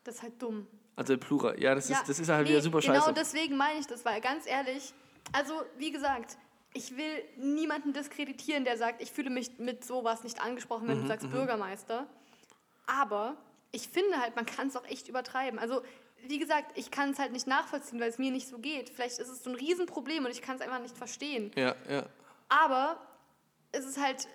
Das 0.05 0.17
ist 0.17 0.23
halt 0.23 0.41
dumm. 0.41 0.67
Also 0.97 1.17
Plural. 1.19 1.61
Ja, 1.61 1.75
das, 1.75 1.89
Ja, 1.89 1.99
ist, 2.01 2.09
das 2.09 2.19
ist 2.19 2.29
halt 2.29 2.45
nee, 2.45 2.51
wieder 2.53 2.63
super 2.63 2.81
genau 2.81 2.95
scheiße. 2.95 3.13
deswegen 3.13 3.57
meine 3.57 3.79
ich 3.79 3.87
das, 3.87 4.05
weil 4.05 4.21
ganz 4.21 4.47
ehrlich, 4.47 4.93
also 5.33 5.63
wie 5.77 5.93
gesagt, 5.93 6.39
ich 6.73 6.97
will 6.97 7.23
niemanden 7.37 7.93
diskreditieren, 7.93 8.65
der 8.65 8.77
sagt, 8.77 9.01
ich 9.03 9.13
fühle 9.13 9.31
mich 9.31 9.59
mit 9.59 9.85
sowas 9.85 10.25
nicht 10.25 10.41
angesprochen, 10.43 10.89
wenn 10.89 10.99
Mhm, 10.99 11.03
du 11.03 11.09
sagst 11.09 11.31
Bürgermeister. 11.31 12.07
Aber 12.87 13.37
ich 13.73 13.89
finde 13.89 14.21
halt, 14.21 14.37
man 14.37 14.47
kann 14.47 14.69
es 14.69 14.77
auch 14.77 14.85
echt 14.87 15.09
übertreiben. 15.09 15.59
Also 15.59 15.83
wie 16.27 16.39
gesagt, 16.39 16.77
ich 16.77 16.91
kann 16.91 17.11
es 17.11 17.19
halt 17.19 17.33
nicht 17.33 17.47
nachvollziehen, 17.47 18.01
weil 18.01 18.09
es 18.09 18.19
mir 18.19 18.31
nicht 18.31 18.49
so 18.49 18.59
geht. 18.59 18.91
Vielleicht 18.91 19.19
ist 19.19 19.29
es 19.29 19.45
so 19.45 19.51
ein 19.51 19.57
Riesenproblem 19.57 20.25
und 20.25 20.31
ich 20.31 20.43
kann 20.43 20.57
es 20.57 20.63
einfach 20.63 20.81
nicht 20.81 20.97
verstehen. 20.97 21.53
Ja, 21.57 21.75
ja. 21.89 22.07
Aber 22.49 22.99
es 23.73 23.85
ist 23.85 24.01
halt, 24.01 24.27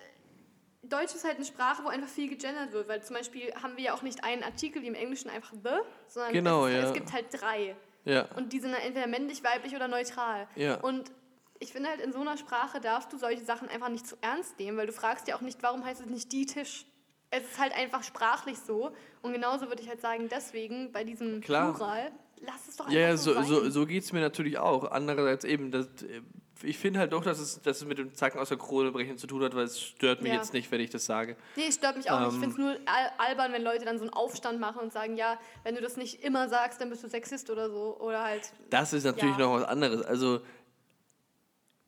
Deutsch 0.82 1.14
ist 1.14 1.24
halt 1.24 1.36
eine 1.36 1.44
Sprache, 1.44 1.84
wo 1.84 1.88
einfach 1.88 2.08
viel 2.08 2.28
gegendert 2.28 2.72
wird, 2.72 2.88
weil 2.88 3.02
zum 3.02 3.16
Beispiel 3.16 3.52
haben 3.62 3.76
wir 3.76 3.84
ja 3.84 3.94
auch 3.94 4.02
nicht 4.02 4.24
einen 4.24 4.42
Artikel 4.42 4.82
wie 4.82 4.88
im 4.88 4.94
Englischen 4.94 5.30
einfach 5.30 5.52
the, 5.52 5.70
sondern 6.08 6.32
Genau, 6.32 6.66
es, 6.66 6.72
ist, 6.74 6.80
ja. 6.82 6.88
es 6.88 6.92
gibt 6.94 7.12
halt 7.12 7.26
drei. 7.30 7.76
Ja. 8.04 8.26
Und 8.36 8.52
die 8.52 8.58
sind 8.58 8.72
dann 8.72 8.80
entweder 8.80 9.06
männlich, 9.06 9.44
weiblich 9.44 9.76
oder 9.76 9.86
neutral. 9.86 10.48
Ja. 10.56 10.80
Und 10.80 11.12
ich 11.60 11.72
finde 11.72 11.88
halt, 11.90 12.00
in 12.00 12.12
so 12.12 12.20
einer 12.20 12.36
Sprache 12.36 12.80
darfst 12.80 13.12
du 13.12 13.16
solche 13.18 13.44
Sachen 13.44 13.68
einfach 13.68 13.88
nicht 13.88 14.06
zu 14.06 14.16
ernst 14.20 14.58
nehmen, 14.58 14.76
weil 14.76 14.88
du 14.88 14.92
fragst 14.92 15.28
ja 15.28 15.36
auch 15.36 15.40
nicht, 15.40 15.62
warum 15.62 15.84
heißt 15.84 16.00
es 16.00 16.06
nicht 16.08 16.32
die 16.32 16.46
Tisch? 16.46 16.84
Es 17.30 17.44
ist 17.44 17.60
halt 17.60 17.72
einfach 17.74 18.02
sprachlich 18.02 18.58
so. 18.58 18.90
Und 19.22 19.32
genauso 19.32 19.68
würde 19.68 19.80
ich 19.80 19.88
halt 19.88 20.00
sagen, 20.00 20.28
deswegen 20.28 20.90
bei 20.90 21.04
diesem 21.04 21.40
Klar. 21.40 21.72
Plural, 21.74 22.10
lass 22.40 22.66
es 22.68 22.76
doch 22.76 22.86
einfach 22.86 22.98
Ja, 22.98 23.16
so, 23.16 23.34
so, 23.34 23.42
so, 23.42 23.60
sein. 23.62 23.70
so 23.70 23.86
geht 23.86 24.02
es 24.02 24.12
mir 24.12 24.20
natürlich 24.20 24.58
auch. 24.58 24.90
Andererseits 24.90 25.44
eben, 25.44 25.70
das, 25.70 25.86
äh, 26.02 26.20
ich 26.62 26.78
finde 26.78 27.00
halt 27.00 27.12
doch, 27.12 27.22
dass 27.24 27.38
es, 27.38 27.60
dass 27.62 27.78
es 27.78 27.84
mit 27.84 27.98
dem 27.98 28.14
Zacken 28.14 28.38
aus 28.40 28.48
der 28.48 28.58
Krone 28.58 28.90
brechen 28.92 29.16
zu 29.18 29.26
tun 29.26 29.42
hat, 29.42 29.54
weil 29.54 29.64
es 29.64 29.80
stört 29.80 30.22
mich 30.22 30.30
Ja. 30.32 30.38
jetzt 30.38 30.52
nicht, 30.52 30.70
wenn 30.70 30.80
ich 30.80 30.90
das 30.90 31.04
sage. 31.06 31.36
Nee, 31.56 31.66
es 31.68 31.74
stört 31.76 31.96
mich 31.96 32.10
auch 32.10 32.20
nicht. 32.20 32.28
Ich 32.28 32.34
Ähm, 32.34 32.40
finde 32.40 32.52
es 32.52 32.58
nur 32.58 32.70
al 32.92 33.10
albern, 33.18 33.52
wenn 33.52 33.62
Leute 33.62 33.84
dann 33.84 33.98
so 33.98 34.04
einen 34.04 34.12
Aufstand 34.12 34.60
machen 34.60 34.80
und 34.80 34.92
sagen, 34.92 35.16
ja, 35.16 35.38
wenn 35.64 35.74
du 35.74 35.80
das 35.80 35.96
nicht 35.96 36.22
immer 36.22 36.48
sagst, 36.48 36.80
dann 36.80 36.90
bist 36.90 37.02
du 37.04 37.08
Sexist 37.08 37.50
oder 37.50 37.68
so. 37.70 37.96
Oder 38.00 38.22
halt, 38.22 38.52
Das 38.70 38.92
ist 38.92 39.04
natürlich 39.04 39.36
Ja. 39.38 39.46
noch 39.46 39.54
was 39.60 39.64
anderes. 39.64 40.02
Also, 40.02 40.40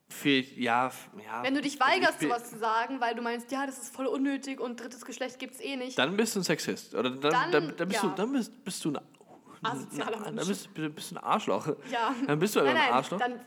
für, 0.09 0.29
ja, 0.41 0.91
ja. 1.25 1.43
wenn 1.43 1.55
du 1.55 1.61
dich 1.61 1.75
ich 1.75 1.81
weigerst, 1.81 2.21
sowas 2.21 2.51
zu 2.51 2.59
sagen, 2.59 3.01
weil 3.01 3.15
du 3.15 3.23
meinst, 3.23 3.51
ja, 3.51 3.67
das 3.67 3.79
ist 3.79 3.95
voll 3.95 4.07
unnötig 4.07 4.61
und 4.61 4.79
drittes 4.81 5.05
Geschlecht 5.05 5.39
gibt 5.39 5.55
es 5.55 5.61
eh 5.61 5.77
nicht. 5.77 5.99
Dann 5.99 6.17
bist 6.17 6.37
du 6.37 6.41
ein 6.41 6.45
Sexist. 6.45 6.95
Oder 6.95 7.11
dann, 7.11 7.21
Dann, 7.33 7.51
dann, 7.53 7.77
dann, 7.77 7.89
bist, 7.89 8.03
ja. 8.03 8.09
du, 8.11 8.15
dann 8.15 8.33
bist, 8.33 8.65
bist 8.65 8.85
du 8.85 8.91
ein, 8.93 8.99
Asozialer 9.63 10.19
dann 10.23 10.35
Mensch. 10.35 10.47
bist, 10.49 10.69
bist 10.95 11.11
du 11.11 11.15
ein 11.17 11.25
Arschloch. 11.25 11.67
ja. 11.91 12.15
Dann 12.27 12.39
bist 12.39 12.55
du 12.55 12.61
einfach 12.61 12.75
nein, 12.75 12.83
ein 12.89 12.93
Arschloch. 12.93 13.19
dann 13.19 13.41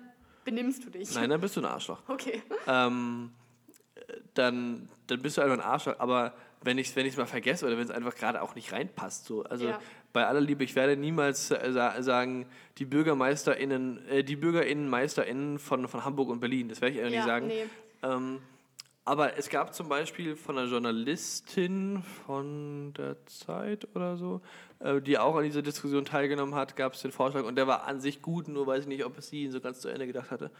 benimmst 0.47 0.85
du 0.85 0.89
dich. 0.89 1.13
Nein, 1.13 1.29
dann 1.29 1.41
bist 1.41 1.55
du 1.57 1.61
ein 1.61 1.65
Arschloch. 1.65 1.99
Okay. 2.07 2.41
ähm, 2.67 3.31
dann, 4.33 4.87
dann 5.07 5.21
bist 5.21 5.37
du 5.37 5.41
einfach 5.41 5.55
ein 5.57 5.61
Arschloch. 5.61 5.95
Aber 5.99 6.33
wenn 6.63 6.77
ich 6.77 6.87
es 6.89 6.95
wenn 6.95 7.05
ich's 7.05 7.17
mal 7.17 7.25
vergesse 7.27 7.65
oder 7.65 7.77
wenn 7.77 7.83
es 7.83 7.91
einfach 7.91 8.15
gerade 8.15 8.41
auch 8.41 8.55
nicht 8.55 8.71
reinpasst, 8.71 9.25
so, 9.25 9.43
also 9.43 9.65
Ja. 9.67 9.79
bei 10.13 10.25
aller 10.25 10.41
Liebe, 10.41 10.63
ich 10.63 10.75
werde 10.75 10.95
niemals 10.97 11.51
äh, 11.51 11.71
sa 11.71 12.01
sagen, 12.01 12.45
die 12.77 12.85
BürgermeisterInnen, 12.85 14.07
äh, 14.07 14.23
die 14.23 14.35
BürgerInnen, 14.37 14.89
MeisterInnen 14.89 15.59
von, 15.59 15.87
von 15.87 16.05
Hamburg 16.05 16.29
und 16.29 16.39
Berlin, 16.39 16.69
das 16.69 16.81
werde 16.81 16.95
ich 16.95 17.01
einfach 17.01 17.11
Ja, 17.13 17.17
nicht 17.19 17.27
sagen. 17.27 17.47
nee. 17.47 17.65
Ähm, 18.03 18.39
Aber 19.07 19.37
es 19.37 19.47
gab 19.47 19.73
zum 19.73 19.87
Beispiel 19.87 20.35
von 20.35 20.57
einer 20.57 20.67
Journalistin 20.67 22.03
von 22.25 22.91
der 22.91 23.15
Zeit 23.25 23.87
oder 23.95 24.17
so, 24.17 24.41
äh, 24.79 24.99
die 24.99 25.17
auch 25.17 25.37
an 25.37 25.45
dieser 25.45 25.61
Diskussion 25.61 26.03
teilgenommen 26.03 26.55
hat, 26.55 26.75
gab 26.75 26.91
es 26.93 27.03
den 27.03 27.13
Vorschlag 27.13 27.45
und 27.45 27.55
der 27.55 27.67
war 27.67 27.87
an 27.87 28.01
sich 28.01 28.21
gut, 28.21 28.49
nur 28.49 28.67
weiß 28.67 28.81
ich 28.81 28.87
nicht, 28.89 29.05
ob 29.05 29.21
sie 29.21 29.45
ihn 29.45 29.51
so 29.53 29.61
ganz 29.61 29.79
zu 29.79 29.87
Ende 29.87 30.07
gedacht 30.07 30.29
hatte. 30.29 30.51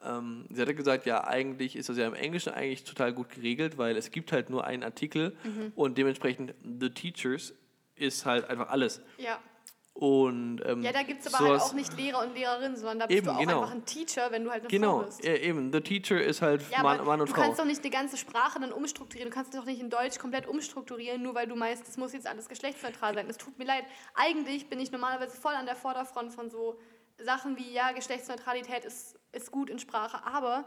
Ähm, 0.00 0.46
sie 0.48 0.62
hatte 0.62 0.76
gesagt, 0.76 1.06
ja, 1.06 1.24
eigentlich 1.24 1.74
ist 1.74 1.88
das 1.88 1.96
ja 1.96 2.06
im 2.06 2.14
Englischen 2.14 2.52
eigentlich 2.52 2.84
total 2.84 3.12
gut 3.12 3.30
geregelt, 3.30 3.78
weil 3.78 3.96
es 3.96 4.12
gibt 4.12 4.30
halt 4.30 4.48
nur 4.48 4.64
einen 4.64 4.84
Artikel 4.84 5.36
und 5.74 5.98
dementsprechend 5.98 6.54
The 6.62 6.90
Teachers 6.90 7.52
ist 7.96 8.24
halt 8.24 8.48
einfach 8.48 8.68
alles. 8.68 9.02
Ja. 9.16 9.40
Und, 10.00 10.60
ähm, 10.64 10.80
Ja, 10.82 10.92
da 10.92 11.02
gibt 11.02 11.22
es 11.26 11.34
aber 11.34 11.44
halt 11.44 11.58
sowas- 11.60 11.70
auch 11.70 11.74
nicht 11.74 11.96
Lehrer 11.96 12.22
und 12.22 12.32
Lehrerinnen, 12.36 12.76
sondern 12.76 13.00
da 13.00 13.06
bist 13.06 13.16
Eben, 13.18 13.26
du 13.26 13.32
auch 13.32 13.38
genau. 13.40 13.60
einfach 13.62 13.74
ein 13.74 13.84
Teacher, 13.84 14.30
wenn 14.30 14.44
du 14.44 14.50
halt 14.52 14.60
eine 14.62 14.68
Genau, 14.70 14.98
Frau 15.00 15.06
bist. 15.06 15.24
ja, 15.24 15.34
eben. 15.34 15.72
The 15.72 15.80
Teacher 15.80 16.22
ist 16.22 16.40
halt 16.40 16.62
Ja, 16.70 16.84
Mann, 16.84 17.04
Mann 17.04 17.20
und 17.20 17.28
du 17.28 17.34
Frau. 17.34 17.42
kannst 17.42 17.58
doch 17.58 17.64
nicht 17.64 17.82
eine 17.82 17.90
ganze 17.90 18.16
Sprache 18.16 18.60
dann 18.60 18.70
umstrukturieren. 18.72 19.28
Du 19.28 19.34
kannst 19.34 19.52
doch 19.56 19.64
nicht 19.64 19.80
in 19.80 19.90
Deutsch 19.90 20.18
komplett 20.20 20.46
umstrukturieren, 20.46 21.20
nur 21.20 21.34
weil 21.34 21.48
du 21.48 21.56
meinst, 21.56 21.88
es 21.88 21.96
muss 21.96 22.12
jetzt 22.12 22.28
alles 22.28 22.48
geschlechtsneutral 22.48 23.14
sein. 23.14 23.28
Es 23.28 23.38
tut 23.38 23.58
mir 23.58 23.64
leid. 23.64 23.82
Eigentlich 24.14 24.68
bin 24.68 24.78
ich 24.78 24.92
normalerweise 24.92 25.36
voll 25.36 25.54
an 25.54 25.66
der 25.66 25.74
Vorderfront 25.74 26.32
von 26.32 26.48
so 26.48 26.78
Sachen 27.18 27.56
wie, 27.58 27.72
ja, 27.72 27.90
Geschlechtsneutralität 27.90 28.84
ist, 28.84 29.18
ist 29.32 29.50
gut 29.50 29.68
in 29.68 29.80
Sprache, 29.80 30.24
aber 30.24 30.64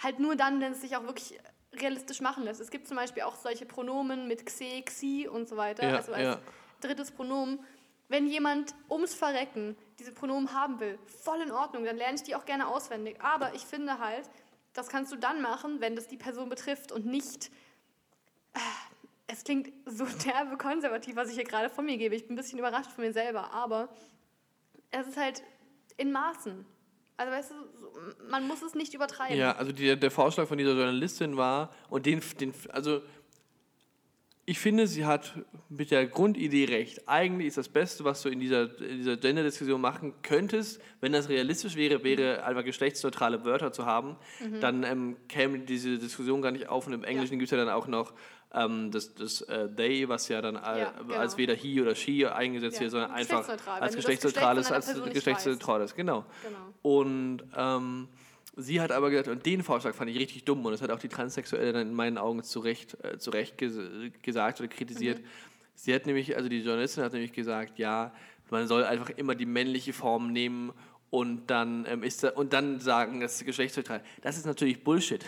halt 0.00 0.20
nur 0.20 0.36
dann, 0.36 0.60
wenn 0.60 0.70
es 0.70 0.82
sich 0.82 0.94
auch 0.96 1.02
wirklich 1.02 1.36
realistisch 1.72 2.20
machen 2.20 2.44
lässt. 2.44 2.60
Es 2.60 2.70
gibt 2.70 2.86
zum 2.86 2.96
Beispiel 2.96 3.24
auch 3.24 3.34
solche 3.34 3.66
Pronomen 3.66 4.28
mit 4.28 4.46
xe, 4.46 4.82
xi 4.82 5.26
und 5.28 5.48
so 5.48 5.56
weiter, 5.56 5.88
Ja, 5.88 5.96
also 5.96 6.12
als 6.12 6.22
ja. 6.22 6.38
drittes 6.80 7.10
Pronomen. 7.10 7.58
Wenn 8.08 8.26
jemand 8.26 8.74
ums 8.90 9.14
Verrecken 9.14 9.76
diese 9.98 10.12
Pronomen 10.12 10.52
haben 10.54 10.80
will, 10.80 10.98
voll 11.22 11.40
in 11.42 11.50
Ordnung, 11.52 11.84
dann 11.84 11.96
lerne 11.96 12.14
ich 12.16 12.22
die 12.22 12.34
auch 12.34 12.46
gerne 12.46 12.66
auswendig. 12.68 13.20
Aber 13.20 13.54
ich 13.54 13.62
finde 13.62 13.98
halt, 13.98 14.28
das 14.72 14.88
kannst 14.88 15.12
du 15.12 15.16
dann 15.16 15.42
machen, 15.42 15.80
wenn 15.80 15.94
das 15.96 16.08
die 16.08 16.16
Person 16.16 16.48
betrifft 16.48 16.90
und 16.92 17.04
nicht. 17.06 17.50
äh, 18.54 18.58
Es 19.26 19.44
klingt 19.44 19.70
so 19.84 20.04
derbe 20.24 20.56
konservativ, 20.56 21.16
was 21.16 21.28
ich 21.28 21.34
hier 21.34 21.44
gerade 21.44 21.68
von 21.68 21.84
mir 21.84 21.98
gebe. 21.98 22.14
Ich 22.14 22.26
bin 22.26 22.34
ein 22.34 22.36
bisschen 22.36 22.58
überrascht 22.58 22.90
von 22.92 23.04
mir 23.04 23.12
selber, 23.12 23.52
aber 23.52 23.88
es 24.90 25.06
ist 25.06 25.16
halt 25.18 25.42
in 25.98 26.10
Maßen. 26.12 26.64
Also 27.18 27.32
weißt 27.32 27.50
du, 27.50 28.24
man 28.30 28.46
muss 28.46 28.62
es 28.62 28.74
nicht 28.74 28.94
übertreiben. 28.94 29.36
Ja, 29.36 29.52
also 29.56 29.72
die, 29.72 29.98
der 29.98 30.10
Vorschlag 30.10 30.46
von 30.46 30.56
dieser 30.56 30.72
Journalistin 30.74 31.36
war, 31.36 31.74
und 31.90 32.06
den, 32.06 32.22
den, 32.40 32.54
also 32.70 33.02
ich 34.48 34.58
finde, 34.58 34.86
sie 34.86 35.04
hat 35.04 35.34
mit 35.68 35.90
der 35.90 36.06
Grundidee 36.06 36.64
recht. 36.64 37.06
Eigentlich 37.06 37.48
ist 37.48 37.58
das 37.58 37.68
Beste, 37.68 38.04
was 38.04 38.22
du 38.22 38.30
in 38.30 38.40
dieser, 38.40 38.80
in 38.80 38.96
dieser 38.96 39.18
Gender-Diskussion 39.18 39.78
machen 39.78 40.14
könntest, 40.22 40.80
wenn 41.02 41.12
das 41.12 41.28
realistisch 41.28 41.76
wäre, 41.76 42.02
wäre 42.02 42.42
einfach 42.44 42.64
geschlechtsneutrale 42.64 43.44
Wörter 43.44 43.72
zu 43.72 43.84
haben. 43.84 44.16
Dann 44.62 44.84
ähm, 44.84 45.16
käme 45.28 45.58
diese 45.58 45.98
Diskussion 45.98 46.40
gar 46.40 46.50
nicht 46.50 46.66
auf. 46.66 46.86
Und 46.86 46.94
im 46.94 47.04
Englischen 47.04 47.38
gibt 47.38 47.52
es 47.52 47.58
ja 47.58 47.62
dann 47.62 47.68
auch 47.68 47.88
noch 47.88 48.14
ähm, 48.54 48.90
das, 48.90 49.14
das 49.14 49.42
äh, 49.42 49.68
they, 49.68 50.08
was 50.08 50.28
ja 50.28 50.40
dann 50.40 50.56
äh, 50.56 50.78
Ja, 50.78 50.94
genau. 50.98 51.14
als 51.16 51.36
weder 51.36 51.52
he 51.52 51.82
oder 51.82 51.94
she 51.94 52.26
eingesetzt 52.26 52.76
Ja, 52.76 52.80
wird, 52.80 52.92
sondern 52.92 53.10
einfach 53.10 53.46
als 53.78 53.96
geschlechtsneutrales, 53.96 54.72
als 54.72 54.94
geschlechtsneutrales, 55.12 55.94
genau. 55.94 56.24
Genau. 56.42 56.96
Und 56.96 57.42
ähm, 57.54 58.08
sie 58.58 58.80
hat 58.80 58.92
aber 58.92 59.10
gesagt, 59.10 59.28
und 59.28 59.46
den 59.46 59.62
Vorschlag 59.62 59.94
fand 59.94 60.10
ich 60.10 60.18
richtig 60.18 60.44
dumm 60.44 60.64
und 60.64 60.72
das 60.72 60.82
hat 60.82 60.90
auch 60.90 60.98
die 60.98 61.08
Transsexuelle 61.08 61.72
dann 61.72 61.88
in 61.88 61.94
meinen 61.94 62.18
Augen 62.18 62.42
zu 62.42 62.60
Recht, 62.60 62.96
äh, 63.04 63.18
zu 63.18 63.30
Recht 63.30 63.56
ges 63.56 63.78
gesagt 64.22 64.60
oder 64.60 64.68
kritisiert. 64.68 65.20
Sie 65.74 65.94
hat 65.94 66.06
nämlich, 66.06 66.36
also 66.36 66.48
die 66.48 66.60
Journalistin 66.60 67.04
hat 67.04 67.12
nämlich 67.12 67.32
gesagt, 67.32 67.78
ja, 67.78 68.12
man 68.50 68.66
soll 68.66 68.84
einfach 68.84 69.10
immer 69.10 69.34
die 69.34 69.46
männliche 69.46 69.92
Form 69.92 70.32
nehmen 70.32 70.72
und 71.10 71.46
dann 71.46 71.86
ähm, 71.88 72.02
ist 72.02 72.22
da, 72.22 72.30
und 72.30 72.52
dann 72.52 72.80
sagen, 72.80 73.20
das 73.20 73.36
ist 73.36 73.46
geschlechtsneutral. 73.46 74.02
Das 74.20 74.36
ist 74.36 74.44
natürlich 74.44 74.84
Bullshit, 74.84 75.22
Äh, 75.22 75.26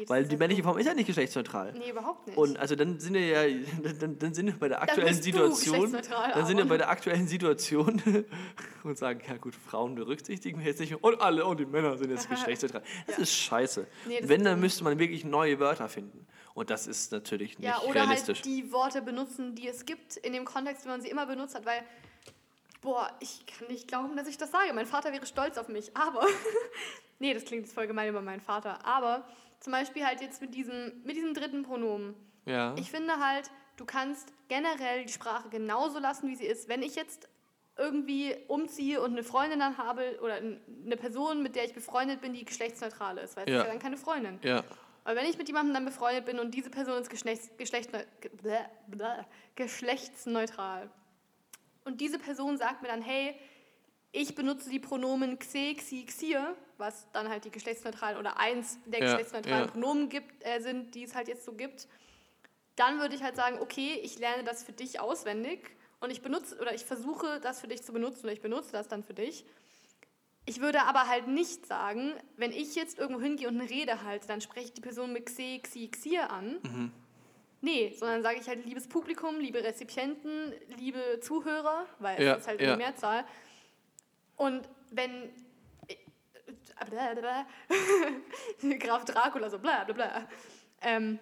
nee, 0.00 0.04
weil 0.08 0.24
die 0.24 0.32
ja 0.32 0.38
männliche. 0.38 0.62
Form 0.64 0.78
ist 0.78 0.86
ja 0.86 0.94
nicht 0.94 1.06
geschlechtsneutral. 1.06 1.72
Nee, 1.74 1.90
überhaupt 1.90 2.26
nicht. 2.26 2.36
Und 2.36 2.58
also 2.58 2.74
dann 2.74 2.98
sind 2.98 3.14
wir 3.14 3.26
ja, 3.26 3.58
dann, 4.00 4.18
dann 4.18 4.34
sind 4.34 4.46
wir 4.46 4.58
bei 4.58 4.68
der 4.68 4.82
aktuellen 4.82 5.16
du 5.16 5.22
Situation, 5.22 5.92
dann 5.92 6.46
sind 6.46 6.56
wir 6.56 6.64
bei 6.64 6.76
der 6.76 6.88
aktuellen 6.90 7.28
Situation 7.28 8.02
und 8.82 8.98
sagen, 8.98 9.20
ja 9.28 9.36
gut, 9.36 9.54
Frauen 9.54 9.94
berücksichtigen 9.94 10.58
wir 10.58 10.66
jetzt 10.66 10.80
nicht 10.80 10.90
mehr 10.90 11.04
und 11.04 11.20
alle 11.20 11.44
und 11.44 11.60
die 11.60 11.66
Männer 11.66 11.96
sind 11.96 12.10
jetzt 12.10 12.28
geschlechtsneutral. 12.30 12.82
Das 13.06 13.18
ist 13.18 13.32
scheiße. 13.32 13.86
Nee, 14.08 14.20
das 14.20 14.28
Wenn, 14.28 14.42
dann 14.42 14.58
müsste 14.58 14.82
man 14.82 14.98
wirklich 14.98 15.24
neue 15.24 15.60
Wörter 15.60 15.88
finden. 15.88 16.26
Und 16.54 16.70
das 16.70 16.86
ist 16.86 17.12
natürlich 17.12 17.58
nicht 17.58 17.68
Ja, 17.68 17.80
oder 17.82 17.94
realistisch. 18.06 18.38
halt 18.38 18.46
die 18.46 18.72
Worte 18.72 19.02
benutzen, 19.02 19.54
die 19.54 19.68
es 19.68 19.84
gibt, 19.84 20.16
in 20.16 20.32
dem 20.32 20.46
Kontext, 20.46 20.84
wie 20.86 20.88
man 20.88 21.02
sie 21.02 21.08
immer 21.10 21.26
benutzt 21.26 21.54
hat, 21.54 21.66
weil, 21.66 21.82
boah, 22.86 23.10
ich 23.20 23.44
kann 23.46 23.66
nicht 23.68 23.88
glauben, 23.88 24.16
dass 24.16 24.28
ich 24.28 24.38
das 24.38 24.50
sage. 24.52 24.72
Mein 24.72 24.86
Vater 24.86 25.12
wäre 25.12 25.26
stolz 25.26 25.58
auf 25.58 25.68
mich, 25.68 25.94
aber, 25.96 26.24
nee, 27.18 27.34
das 27.34 27.44
klingt 27.44 27.64
jetzt 27.66 27.74
voll 27.74 27.86
gemein 27.88 28.08
über 28.08 28.22
meinen 28.22 28.40
Vater, 28.40 28.84
aber 28.86 29.26
zum 29.60 29.72
Beispiel 29.72 30.06
halt 30.06 30.20
jetzt 30.20 30.40
mit 30.40 30.54
diesem, 30.54 31.02
mit 31.04 31.16
diesem 31.16 31.34
dritten 31.34 31.62
Pronomen. 31.64 32.14
ja. 32.44 32.74
Ich 32.78 32.90
finde 32.90 33.18
halt, 33.18 33.50
du 33.76 33.84
kannst 33.84 34.32
generell 34.48 35.04
die 35.04 35.12
Sprache 35.12 35.48
genauso 35.48 35.98
lassen, 35.98 36.28
wie 36.28 36.36
sie 36.36 36.46
ist. 36.46 36.68
Wenn 36.68 36.82
ich 36.82 36.94
jetzt 36.94 37.28
irgendwie 37.76 38.34
umziehe 38.48 39.02
und 39.02 39.10
eine 39.12 39.22
Freundin 39.24 39.58
dann 39.58 39.76
habe 39.78 40.18
oder 40.22 40.36
eine 40.36 40.96
Person, 40.96 41.42
mit 41.42 41.56
der 41.56 41.64
ich 41.64 41.74
befreundet 41.74 42.20
bin, 42.22 42.32
die 42.32 42.44
geschlechtsneutral 42.44 43.18
ist, 43.18 43.36
weil 43.36 43.44
es 43.46 43.50
Ja. 43.52 43.58
ist 43.60 43.66
ja 43.66 43.70
dann 43.72 43.80
keine 43.80 43.96
Freundin. 43.96 44.38
ja. 44.42 44.62
Aber 45.04 45.14
wenn 45.20 45.26
ich 45.30 45.38
mit 45.38 45.46
jemandem 45.46 45.72
dann 45.74 45.84
befreundet 45.84 46.24
bin 46.24 46.38
und 46.40 46.52
diese 46.52 46.68
Person 46.68 47.00
ist 47.00 47.10
geschlechts, 47.10 47.50
geschlechtneu, 47.58 48.02
ge- 48.20 48.30
bläh, 48.42 48.64
bläh, 48.88 49.24
geschlechtsneutral 49.54 50.90
und 51.86 52.00
diese 52.00 52.18
Person 52.18 52.58
sagt 52.58 52.82
mir 52.82 52.88
dann, 52.88 53.00
hey, 53.00 53.34
ich 54.12 54.34
benutze 54.34 54.68
die 54.68 54.78
Pronomen 54.78 55.38
xe, 55.38 55.74
xi, 55.74 56.04
xir, 56.04 56.56
was 56.78 57.06
dann 57.12 57.28
halt 57.28 57.44
die 57.44 57.50
geschlechtsneutralen 57.50 58.18
oder 58.18 58.38
eins 58.38 58.78
der 58.86 59.00
Ja, 59.00 59.06
geschlechtsneutralen 59.06 59.66
ja. 59.66 59.70
Pronomen 59.70 60.08
gibt, 60.08 60.44
äh, 60.44 60.60
sind, 60.60 60.94
die 60.94 61.04
es 61.04 61.14
halt 61.14 61.28
jetzt 61.28 61.44
so 61.44 61.52
gibt, 61.52 61.86
dann 62.74 62.98
würde 62.98 63.14
ich 63.14 63.22
halt 63.22 63.36
sagen, 63.36 63.58
okay, 63.60 64.00
ich 64.02 64.18
lerne 64.18 64.44
das 64.44 64.64
für 64.64 64.72
dich 64.72 65.00
auswendig 65.00 65.70
und 66.00 66.10
ich 66.10 66.22
benutze 66.22 66.58
oder 66.60 66.74
ich 66.74 66.84
versuche 66.84 67.40
das 67.40 67.60
für 67.60 67.68
dich 67.68 67.82
zu 67.82 67.92
benutzen 67.92 68.24
oder 68.24 68.32
ich 68.32 68.42
benutze 68.42 68.72
das 68.72 68.88
dann 68.88 69.02
für 69.02 69.14
dich. 69.14 69.44
Ich 70.44 70.60
würde 70.60 70.82
aber 70.82 71.08
halt 71.08 71.26
nicht 71.28 71.66
sagen, 71.66 72.12
wenn 72.36 72.52
ich 72.52 72.74
jetzt 72.74 72.98
irgendwo 72.98 73.20
hingehe 73.20 73.48
und 73.48 73.60
eine 73.60 73.68
Rede 73.68 74.02
halte, 74.02 74.28
dann 74.28 74.40
spreche 74.40 74.66
ich 74.66 74.72
die 74.74 74.80
Person 74.80 75.12
mit 75.12 75.26
xe, 75.26 75.58
xi, 75.60 75.88
xir 75.88 76.30
an. 76.30 76.58
Mhm. 76.62 76.92
Nee, 77.60 77.94
sondern 77.98 78.22
sage 78.22 78.38
ich 78.40 78.48
halt 78.48 78.64
liebes 78.64 78.88
Publikum, 78.88 79.40
liebe 79.40 79.62
Rezipienten, 79.62 80.52
liebe 80.78 81.20
Zuhörer, 81.20 81.86
weil 81.98 82.22
Ja, 82.22 82.34
es 82.34 82.42
ist 82.42 82.48
halt 82.48 82.60
ja. 82.60 82.68
eine 82.68 82.76
Mehrzahl. 82.76 83.24
Und 84.36 84.68
wenn 84.90 85.30
Graf 88.78 89.04
Dracula 89.04 89.50
so 89.50 89.58
bla 89.58 89.84
bla 89.84 89.94
bla. 89.94 90.28
Ähm, 90.82 91.18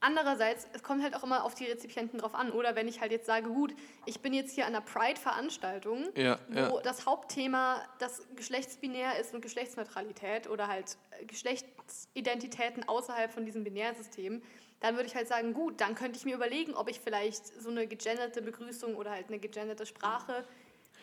andererseits, 0.00 0.68
es 0.72 0.82
kommt 0.82 1.02
halt 1.02 1.14
auch 1.14 1.22
immer 1.22 1.44
auf 1.44 1.54
die 1.54 1.64
Rezipienten 1.64 2.18
drauf 2.18 2.34
an. 2.34 2.50
Oder 2.52 2.74
wenn 2.74 2.88
ich 2.88 3.00
halt 3.00 3.12
jetzt 3.12 3.26
sage, 3.26 3.48
gut, 3.48 3.74
ich 4.04 4.20
bin 4.20 4.34
jetzt 4.34 4.54
hier 4.54 4.66
an 4.66 4.74
einer 4.74 4.84
Pride-Veranstaltung, 4.84 6.08
Ja, 6.16 6.38
wo 6.48 6.80
das 6.80 7.06
Hauptthema 7.06 7.82
das 7.98 8.26
Geschlechtsbinär 8.34 9.18
ist 9.20 9.34
und 9.34 9.40
Geschlechtsneutralität 9.40 10.48
oder 10.48 10.68
halt 10.68 10.96
Geschlechtsidentitäten 11.26 12.88
außerhalb 12.88 13.32
von 13.32 13.44
diesem 13.44 13.64
Binärsystem, 13.64 14.42
dann 14.86 14.94
würde 14.94 15.08
ich 15.08 15.16
halt 15.16 15.26
sagen, 15.26 15.52
gut, 15.52 15.80
dann 15.80 15.96
könnte 15.96 16.16
ich 16.16 16.24
mir 16.24 16.36
überlegen, 16.36 16.74
ob 16.74 16.88
ich 16.88 17.00
vielleicht 17.00 17.60
so 17.60 17.70
eine 17.70 17.88
gegenderte 17.88 18.40
Begrüßung 18.40 18.94
oder 18.94 19.10
halt 19.10 19.26
eine 19.26 19.40
gegenderte 19.40 19.84
Sprache 19.84 20.44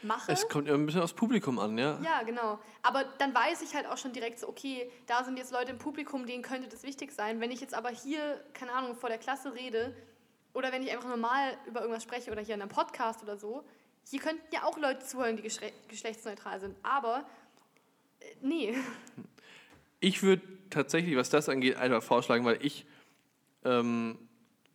mache. 0.03 0.31
Es 0.31 0.47
kommt 0.47 0.69
ja 0.69 0.73
ein 0.73 0.85
bisschen 0.85 1.01
aufs 1.01 1.13
Publikum 1.13 1.59
an, 1.59 1.77
ja. 1.77 1.99
Ja, 2.01 2.23
genau. 2.23 2.59
Aber 2.81 3.03
dann 3.17 3.35
weiß 3.35 3.61
ich 3.61 3.75
halt 3.75 3.85
auch 3.85 3.97
schon 3.97 4.13
direkt 4.13 4.39
so, 4.39 4.47
okay, 4.47 4.89
da 5.05 5.25
sind 5.25 5.37
jetzt 5.37 5.51
Leute 5.51 5.71
im 5.71 5.79
Publikum, 5.79 6.25
denen 6.25 6.43
könnte 6.43 6.69
das 6.69 6.83
wichtig 6.83 7.11
sein. 7.11 7.41
Wenn 7.41 7.51
ich 7.51 7.59
jetzt 7.59 7.73
aber 7.73 7.89
hier, 7.89 8.41
keine 8.53 8.71
Ahnung, 8.71 8.95
vor 8.95 9.09
der 9.09 9.17
Klasse 9.17 9.53
rede 9.53 9.93
oder 10.53 10.71
wenn 10.71 10.81
ich 10.81 10.91
einfach 10.91 11.09
normal 11.09 11.57
über 11.65 11.81
irgendwas 11.81 12.03
spreche 12.03 12.31
oder 12.31 12.41
hier 12.41 12.55
in 12.55 12.61
einem 12.61 12.71
Podcast 12.71 13.21
oder 13.21 13.35
so, 13.35 13.65
hier 14.09 14.21
könnten 14.21 14.43
ja 14.53 14.63
auch 14.63 14.77
Leute 14.77 15.05
zuhören, 15.05 15.35
die 15.35 15.43
geschle 15.43 15.73
geschlechtsneutral 15.89 16.61
sind. 16.61 16.77
Aber 16.83 17.25
äh, 18.21 18.25
nee. 18.41 18.77
Ich 19.99 20.23
würde 20.23 20.41
tatsächlich, 20.69 21.17
was 21.17 21.29
das 21.29 21.49
angeht, 21.49 21.75
einfach 21.75 22.01
vorschlagen, 22.01 22.45
weil 22.45 22.65
ich, 22.65 22.85
ähm, 23.65 24.17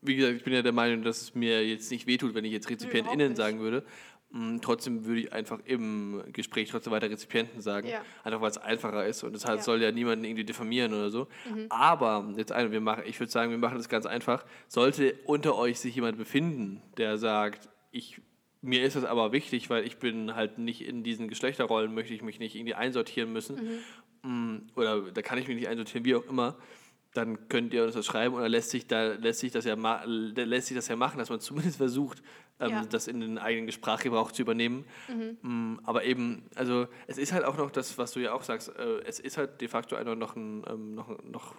wie 0.03 0.17
gesagt, 0.17 0.37
ich 0.37 0.45
bin 0.45 0.53
ja 0.53 0.63
der 0.63 0.73
Meinung, 0.73 1.03
dass 1.03 1.21
es 1.23 1.35
mir 1.35 1.67
jetzt 1.67 1.91
nicht 1.91 2.07
wehtut, 2.07 2.35
wenn 2.35 2.45
ich 2.45 2.53
jetzt 2.53 2.71
RezipientInnen 2.71 3.35
sagen 3.37 3.61
würde. 3.61 3.85
Mm, 4.31 4.59
Trotzdem 4.61 5.07
würde 5.07 5.21
ich 5.23 5.33
einfach 5.33 5.59
im 5.65 6.23
Gespräch 6.33 6.69
trotzdem 6.71 6.93
weiter 6.93 7.11
Rezipienten 7.11 7.61
sagen, 7.63 7.89
Ja. 7.89 8.03
einfach 8.25 8.41
weil 8.41 8.51
es 8.51 8.59
einfacher 8.59 9.07
ist 9.07 9.25
und 9.25 9.33
das 9.35 9.47
halt 9.47 9.59
Ja. 9.59 9.63
soll 9.65 9.83
ja 9.83 9.91
niemanden 9.91 10.25
irgendwie 10.25 10.45
diffamieren 10.45 10.93
oder 10.93 11.11
so. 11.11 11.29
Mhm. 11.53 11.67
Aber 11.71 12.33
jetzt 12.37 12.53
ein, 12.53 12.71
wir 12.71 12.81
machen, 12.81 13.05
ich 13.07 13.19
würde 13.19 13.33
sagen, 13.33 13.51
wir 13.51 13.59
machen 13.59 13.79
das 13.79 13.89
ganz 13.89 14.05
einfach. 14.07 14.45
Sollte 14.69 15.15
unter 15.25 15.57
euch 15.57 15.81
sich 15.81 15.95
jemand 15.95 16.19
befinden, 16.19 16.83
der 16.99 17.17
sagt, 17.19 17.69
ich 17.91 18.21
mir 18.61 18.83
ist 18.83 18.97
das 18.97 19.05
aber 19.05 19.31
wichtig, 19.33 19.71
weil 19.71 19.87
ich 19.87 19.99
bin 19.99 20.35
halt 20.35 20.59
nicht 20.59 20.81
in 20.87 21.05
diesen 21.05 21.29
Geschlechterrollen, 21.29 21.95
möchte 21.95 22.13
ich 22.13 22.23
mich 22.23 22.39
nicht 22.41 22.55
irgendwie 22.57 22.75
einsortieren 22.75 23.33
müssen. 23.33 23.81
Mhm. 24.23 24.55
Mm, 24.57 24.67
Oder 24.75 25.01
da 25.13 25.23
kann 25.23 25.39
ich 25.39 25.47
mich 25.49 25.57
nicht 25.57 25.69
einsortieren, 25.69 26.05
wie 26.05 26.17
auch 26.17 26.27
immer. 26.29 26.57
Dann 27.15 27.49
könnt 27.49 27.73
ihr 27.75 27.85
uns 27.85 27.95
das 27.95 28.07
schreiben 28.07 28.35
oder 28.35 28.49
lässt 28.49 28.71
sich, 28.71 28.87
da, 28.87 29.15
lässt 29.15 29.41
sich, 29.41 29.51
das, 29.51 29.65
ja 29.65 29.75
lässt 30.05 30.69
sich 30.69 30.77
das 30.77 30.89
ja 30.89 30.97
machen, 30.97 31.19
dass 31.19 31.31
man 31.31 31.41
zumindest 31.41 31.79
versucht, 31.79 32.23
ähm, 32.61 32.71
Ja. 32.71 32.85
das 32.85 33.09
in 33.09 33.21
den 33.21 33.39
eigenen 33.39 33.73
Sprachgebrauch 33.73 34.31
zu 34.33 34.43
übernehmen. 34.43 34.85
Mm, 35.43 35.77
Aber 35.85 36.05
eben, 36.05 36.45
also 36.55 36.87
es 37.07 37.17
ist 37.19 37.33
halt 37.33 37.45
auch 37.45 37.57
noch 37.57 37.71
das, 37.71 37.97
was 37.99 38.13
du 38.13 38.21
ja 38.21 38.33
auch 38.33 38.43
sagst, 38.43 38.69
äh, 38.77 39.01
es 39.05 39.21
ist 39.21 39.39
halt 39.39 39.61
de 39.61 39.69
facto 39.69 39.97
einfach 39.97 40.17
noch, 40.17 40.37
ein, 40.37 40.65
ähm, 40.69 40.95
noch, 40.95 41.23
noch 41.25 41.55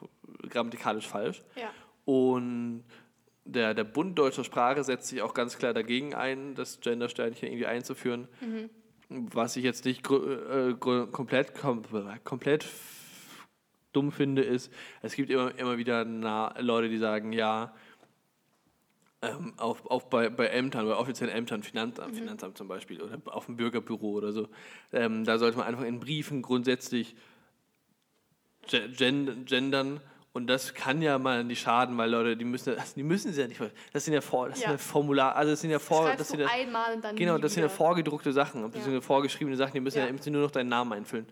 grammatikalisch 0.50 1.08
falsch. 1.08 1.42
Ja. 1.56 1.72
Und 2.06 2.84
der, 3.46 3.74
der 3.74 3.84
Bund 3.86 4.18
deutscher 4.20 4.44
Sprache 4.44 4.84
setzt 4.84 5.08
sich 5.08 5.22
auch 5.22 5.34
ganz 5.34 5.58
klar 5.58 5.74
dagegen 5.74 6.14
ein, 6.14 6.54
das 6.56 6.80
Gendersternchen 6.82 7.48
irgendwie 7.48 7.66
einzuführen. 7.66 8.28
Was 9.10 9.56
ich 9.56 9.64
jetzt 9.64 9.86
nicht 9.86 10.08
äh, 10.12 10.74
komplett, 10.80 11.56
kom 11.56 11.82
komplett 12.24 12.68
dumm 14.00 14.12
finde, 14.14 14.42
ist, 14.42 14.72
es 15.02 15.14
gibt 15.14 15.30
immer, 15.30 15.54
immer 15.58 15.78
wieder 15.78 16.06
Leute, 16.60 16.88
die 16.90 16.98
sagen, 16.98 17.34
ja, 17.34 17.74
ähm, 19.22 19.54
auch, 19.58 19.78
auch 19.90 20.04
bei, 20.04 20.30
bei 20.30 20.48
Ämtern, 20.48 20.86
bei 20.86 20.96
offiziellen 20.96 21.34
Ämtern, 21.36 21.62
Finanzamt, 21.64 22.16
Finanzamt 22.16 22.58
zum 22.58 22.70
Beispiel 22.70 23.02
oder 23.02 23.20
auf 23.26 23.48
dem 23.48 23.58
Bürgerbüro 23.58 24.12
oder 24.12 24.32
so, 24.32 24.48
ähm, 24.94 25.26
da 25.26 25.38
sollte 25.38 25.58
man 25.58 25.68
einfach 25.68 25.84
in 25.84 26.00
Briefen 26.00 26.42
grundsätzlich 26.42 27.18
ge- 28.70 28.88
gen- 28.94 29.44
gendern 29.44 30.00
und 30.32 30.48
das 30.48 30.74
kann 30.74 31.02
ja 31.02 31.20
mal 31.20 31.44
nicht 31.44 31.60
schaden, 31.60 31.98
weil 31.98 32.10
Leute, 32.10 32.38
die 32.38 32.46
müssen, 32.46 32.74
das- 32.78 32.94
die 32.94 33.04
müssen 33.04 33.34
sie 33.34 33.42
ja 33.42 33.48
nicht, 33.50 33.60
das 33.92 34.06
sind 34.06 34.14
ja, 34.14 34.22
vor, 34.22 34.48
das 34.48 34.60
Ja. 34.62 34.70
sind 34.70 34.72
ja 34.76 34.78
Formular, 34.78 35.36
also 35.36 35.52
das 35.52 35.60
sind 35.60 35.72
ja 35.72 35.80
vor, 35.80 36.04
Schreibst 36.04 36.22
das 36.22 36.28
sind 36.30 36.40
ja, 36.40 36.48
einmal 36.50 36.94
und 36.96 37.04
dann 37.04 37.18
Genau, 37.18 37.38
das 37.38 37.54
sind 37.56 37.64
ja 37.64 37.68
wieder. 37.68 37.76
vorgedruckte 37.76 38.32
Sachen, 38.32 38.62
beziehungsweise 38.64 38.96
Ja. 38.96 39.02
vorgeschriebene 39.02 39.58
Sachen, 39.58 39.74
die 39.74 39.82
müssen 39.82 39.98
ja, 39.98 40.06
Ja. 40.06 40.10
im 40.12 40.16
Prinzip 40.16 40.32
nur 40.32 40.44
noch 40.44 40.52
deinen 40.52 40.70
Namen 40.70 40.94
einfüllen. 40.94 41.28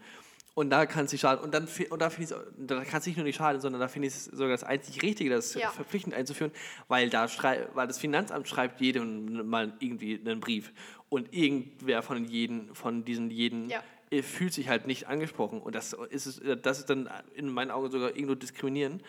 Und 0.57 0.71
da 0.71 0.87
kann 0.87 1.05
es 1.05 1.11
nicht 1.11 1.21
schaden. 1.21 1.43
Und, 1.43 1.53
dann, 1.53 1.67
und 1.91 2.01
da 2.01 2.09
da 2.57 2.83
kann 2.83 2.99
es 2.99 3.05
nicht 3.05 3.15
nur 3.15 3.25
nicht 3.25 3.35
schaden, 3.35 3.61
sondern 3.61 3.79
da 3.79 3.87
finde 3.87 4.07
ich 4.07 4.15
es 4.15 4.25
sogar 4.25 4.49
das 4.49 4.63
einzig 4.63 5.03
Richtige, 5.03 5.29
das 5.29 5.53
Ja. 5.53 5.69
verpflichtend 5.69 6.15
einzuführen, 6.15 6.51
weil, 6.87 7.11
da 7.11 7.27
weil 7.75 7.85
das 7.85 7.99
Finanzamt 7.99 8.47
schreibt 8.47 8.81
jedem 8.81 9.47
mal 9.47 9.71
irgendwie 9.79 10.19
einen 10.19 10.39
Brief. 10.39 10.73
Und 11.09 11.31
irgendwer 11.31 12.01
von, 12.01 12.25
jeden, 12.25 12.73
von 12.73 13.05
diesen 13.05 13.29
jeden 13.29 13.69
Ja. 13.69 13.83
äh, 14.09 14.23
fühlt 14.23 14.51
sich 14.51 14.67
halt 14.67 14.87
nicht 14.87 15.05
angesprochen. 15.07 15.61
Und 15.61 15.75
das 15.75 15.93
ist, 16.09 16.25
es, 16.25 16.41
das 16.63 16.79
ist 16.79 16.89
dann 16.89 17.07
in 17.35 17.49
meinen 17.51 17.69
Augen 17.69 17.91
sogar 17.91 18.09
irgendwo 18.15 18.33
diskriminierend. 18.33 19.03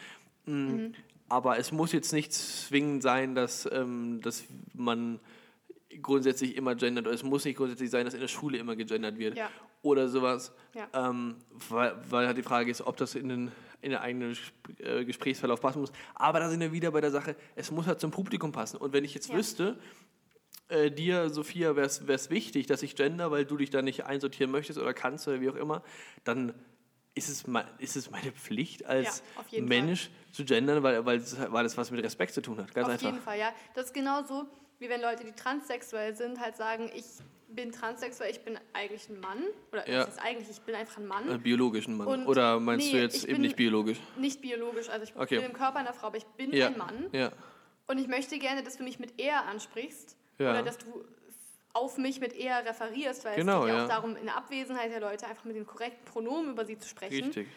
Mm, 0.45 0.89
Aber 1.31 1.59
es 1.59 1.73
muss 1.73 1.93
jetzt 1.93 2.13
nicht 2.13 2.31
zwingend 2.31 3.03
sein, 3.03 3.35
dass, 3.35 3.67
ähm, 3.73 4.21
dass 4.21 4.45
man 4.75 5.19
grundsätzlich 6.03 6.57
immer 6.57 6.75
gendert. 6.75 7.07
Oder 7.07 7.15
es 7.15 7.23
muss 7.23 7.47
nicht 7.47 7.57
grundsätzlich 7.57 7.89
sein, 7.89 8.05
dass 8.05 8.13
in 8.13 8.21
der 8.21 8.29
Schule 8.29 8.59
immer 8.59 8.77
gegendert 8.77 9.17
wird. 9.19 9.39
Ja. 9.39 9.49
Oder 9.83 10.09
sowas. 10.09 10.53
Ja. 10.75 10.89
Ähm, 10.93 11.37
weil, 11.69 11.95
weil 12.11 12.27
halt 12.27 12.37
die 12.37 12.43
Frage 12.43 12.71
ist, 12.71 12.83
ob 12.83 12.97
das 12.97 13.15
in 13.15 13.29
den, 13.29 13.53
in 13.81 13.91
den 13.91 13.99
eigenen 14.01 14.37
äh, 14.79 15.05
Gesprächsverlauf 15.05 15.61
passen 15.61 15.81
muss. 15.81 15.93
Aber 16.15 16.41
da 16.41 16.51
sind 16.51 16.61
wir 16.61 16.73
wieder 16.73 16.91
bei 16.91 17.01
der 17.01 17.11
Sache, 17.11 17.37
es 17.55 17.71
muss 17.71 17.87
halt 17.87 18.01
zum 18.01 18.11
Publikum 18.11 18.53
passen. 18.53 18.77
Und 18.79 18.93
wenn 18.93 19.05
ich 19.05 19.15
jetzt 19.15 19.29
Ja. 19.29 19.37
wüsste, 19.37 19.79
äh, 20.69 20.91
dir, 20.91 21.31
Sophia, 21.31 21.77
wäre 21.77 21.87
es 21.87 22.31
wichtig, 22.31 22.67
dass 22.67 22.83
ich 22.83 22.97
gender, 22.97 23.31
weil 23.31 23.45
du 23.45 23.57
dich 23.57 23.71
da 23.71 23.81
nicht 23.83 24.05
einsortieren 24.05 24.51
möchtest 24.51 24.79
oder 24.79 24.93
kannst 24.95 25.27
oder 25.29 25.41
wie 25.41 25.49
auch 25.49 25.55
immer, 25.57 25.83
dann 26.25 26.53
ist 27.15 27.29
es, 27.29 27.45
ist 27.79 27.97
es 27.97 28.11
meine 28.11 28.31
Pflicht 28.33 28.85
als 28.87 29.23
Ja, 29.51 29.63
Mensch 29.63 30.11
zu 30.33 30.45
gendern, 30.45 30.83
weil, 30.83 31.05
weil, 31.05 31.21
weil 31.51 31.65
das 31.65 31.77
was 31.77 31.91
mit 31.91 32.03
Respekt 32.05 32.33
zu 32.35 32.43
tun 32.43 32.59
hat. 32.59 32.73
Ganz 32.75 32.87
Auf 32.87 32.93
einfach. 32.93 33.07
jeden 33.07 33.21
Fall, 33.23 33.39
ja. 33.39 33.53
Das 33.75 33.87
ist 33.87 33.95
genauso, 33.95 34.47
wie 34.79 34.89
wenn 34.89 35.01
Leute, 35.01 35.25
die 35.25 35.33
transsexuell 35.33 36.15
sind, 36.15 36.41
halt 36.41 36.57
sagen, 36.57 36.91
ich 36.95 37.05
bin 37.49 37.73
transsexuell, 37.73 38.31
ich 38.31 38.41
bin 38.45 38.59
eigentlich 38.75 39.09
ein 39.09 39.21
Mann. 39.21 39.43
Oder 39.73 39.89
Ja. 39.89 40.03
ist 40.05 40.19
eigentlich, 40.23 40.51
ich 40.51 40.61
bin 40.61 40.75
einfach 40.75 40.99
ein 40.99 41.07
Mann. 41.07 41.31
Äh, 41.31 41.39
biologischen 41.39 41.97
Mann. 41.97 42.07
Und- 42.07 42.27
Oder 42.27 42.61
meinst 42.61 42.87
nee, 42.87 42.93
du 42.93 42.99
jetzt 43.03 43.25
eben 43.25 43.41
nicht 43.41 43.57
biologisch? 43.57 43.99
Nicht 44.17 44.41
biologisch, 44.41 44.89
also 44.91 45.05
ich 45.05 45.17
Okay. 45.17 45.37
bin 45.37 45.47
im 45.47 45.53
Körper 45.55 45.79
einer 45.79 45.93
Frau, 45.95 46.09
aber 46.09 46.19
ich 46.19 46.27
bin 46.27 46.53
Ja. 46.53 46.67
ein 46.69 46.79
Mann. 46.79 47.07
Ja. 47.13 47.33
Und 47.87 47.99
ich 47.99 48.07
möchte 48.07 48.39
gerne, 48.39 48.63
dass 48.63 48.77
du 48.77 48.83
mich 48.85 48.99
mit 48.99 49.19
er 49.19 49.47
ansprichst. 49.47 50.17
Ja. 50.39 50.51
Oder 50.51 50.63
dass 50.63 50.77
du 50.79 51.05
auf 51.73 51.97
mich 51.97 52.21
mit 52.21 52.35
er 52.35 52.65
referierst, 52.67 53.25
weil 53.25 53.37
Genau, 53.37 53.61
es 53.61 53.67
geht 53.67 53.73
ja, 53.75 53.79
ja. 53.79 53.85
auch 53.85 53.89
darum, 53.89 54.17
in 54.17 54.25
der 54.27 54.37
Abwesenheit 54.37 54.91
der 54.93 55.01
Leute 55.01 55.27
einfach 55.27 55.45
mit 55.45 55.57
den 55.57 55.67
korrekten 55.67 56.05
Pronomen 56.05 56.51
über 56.53 56.65
sie 56.65 56.79
zu 56.79 56.89
sprechen. 56.89 57.25
Richtig. 57.27 57.49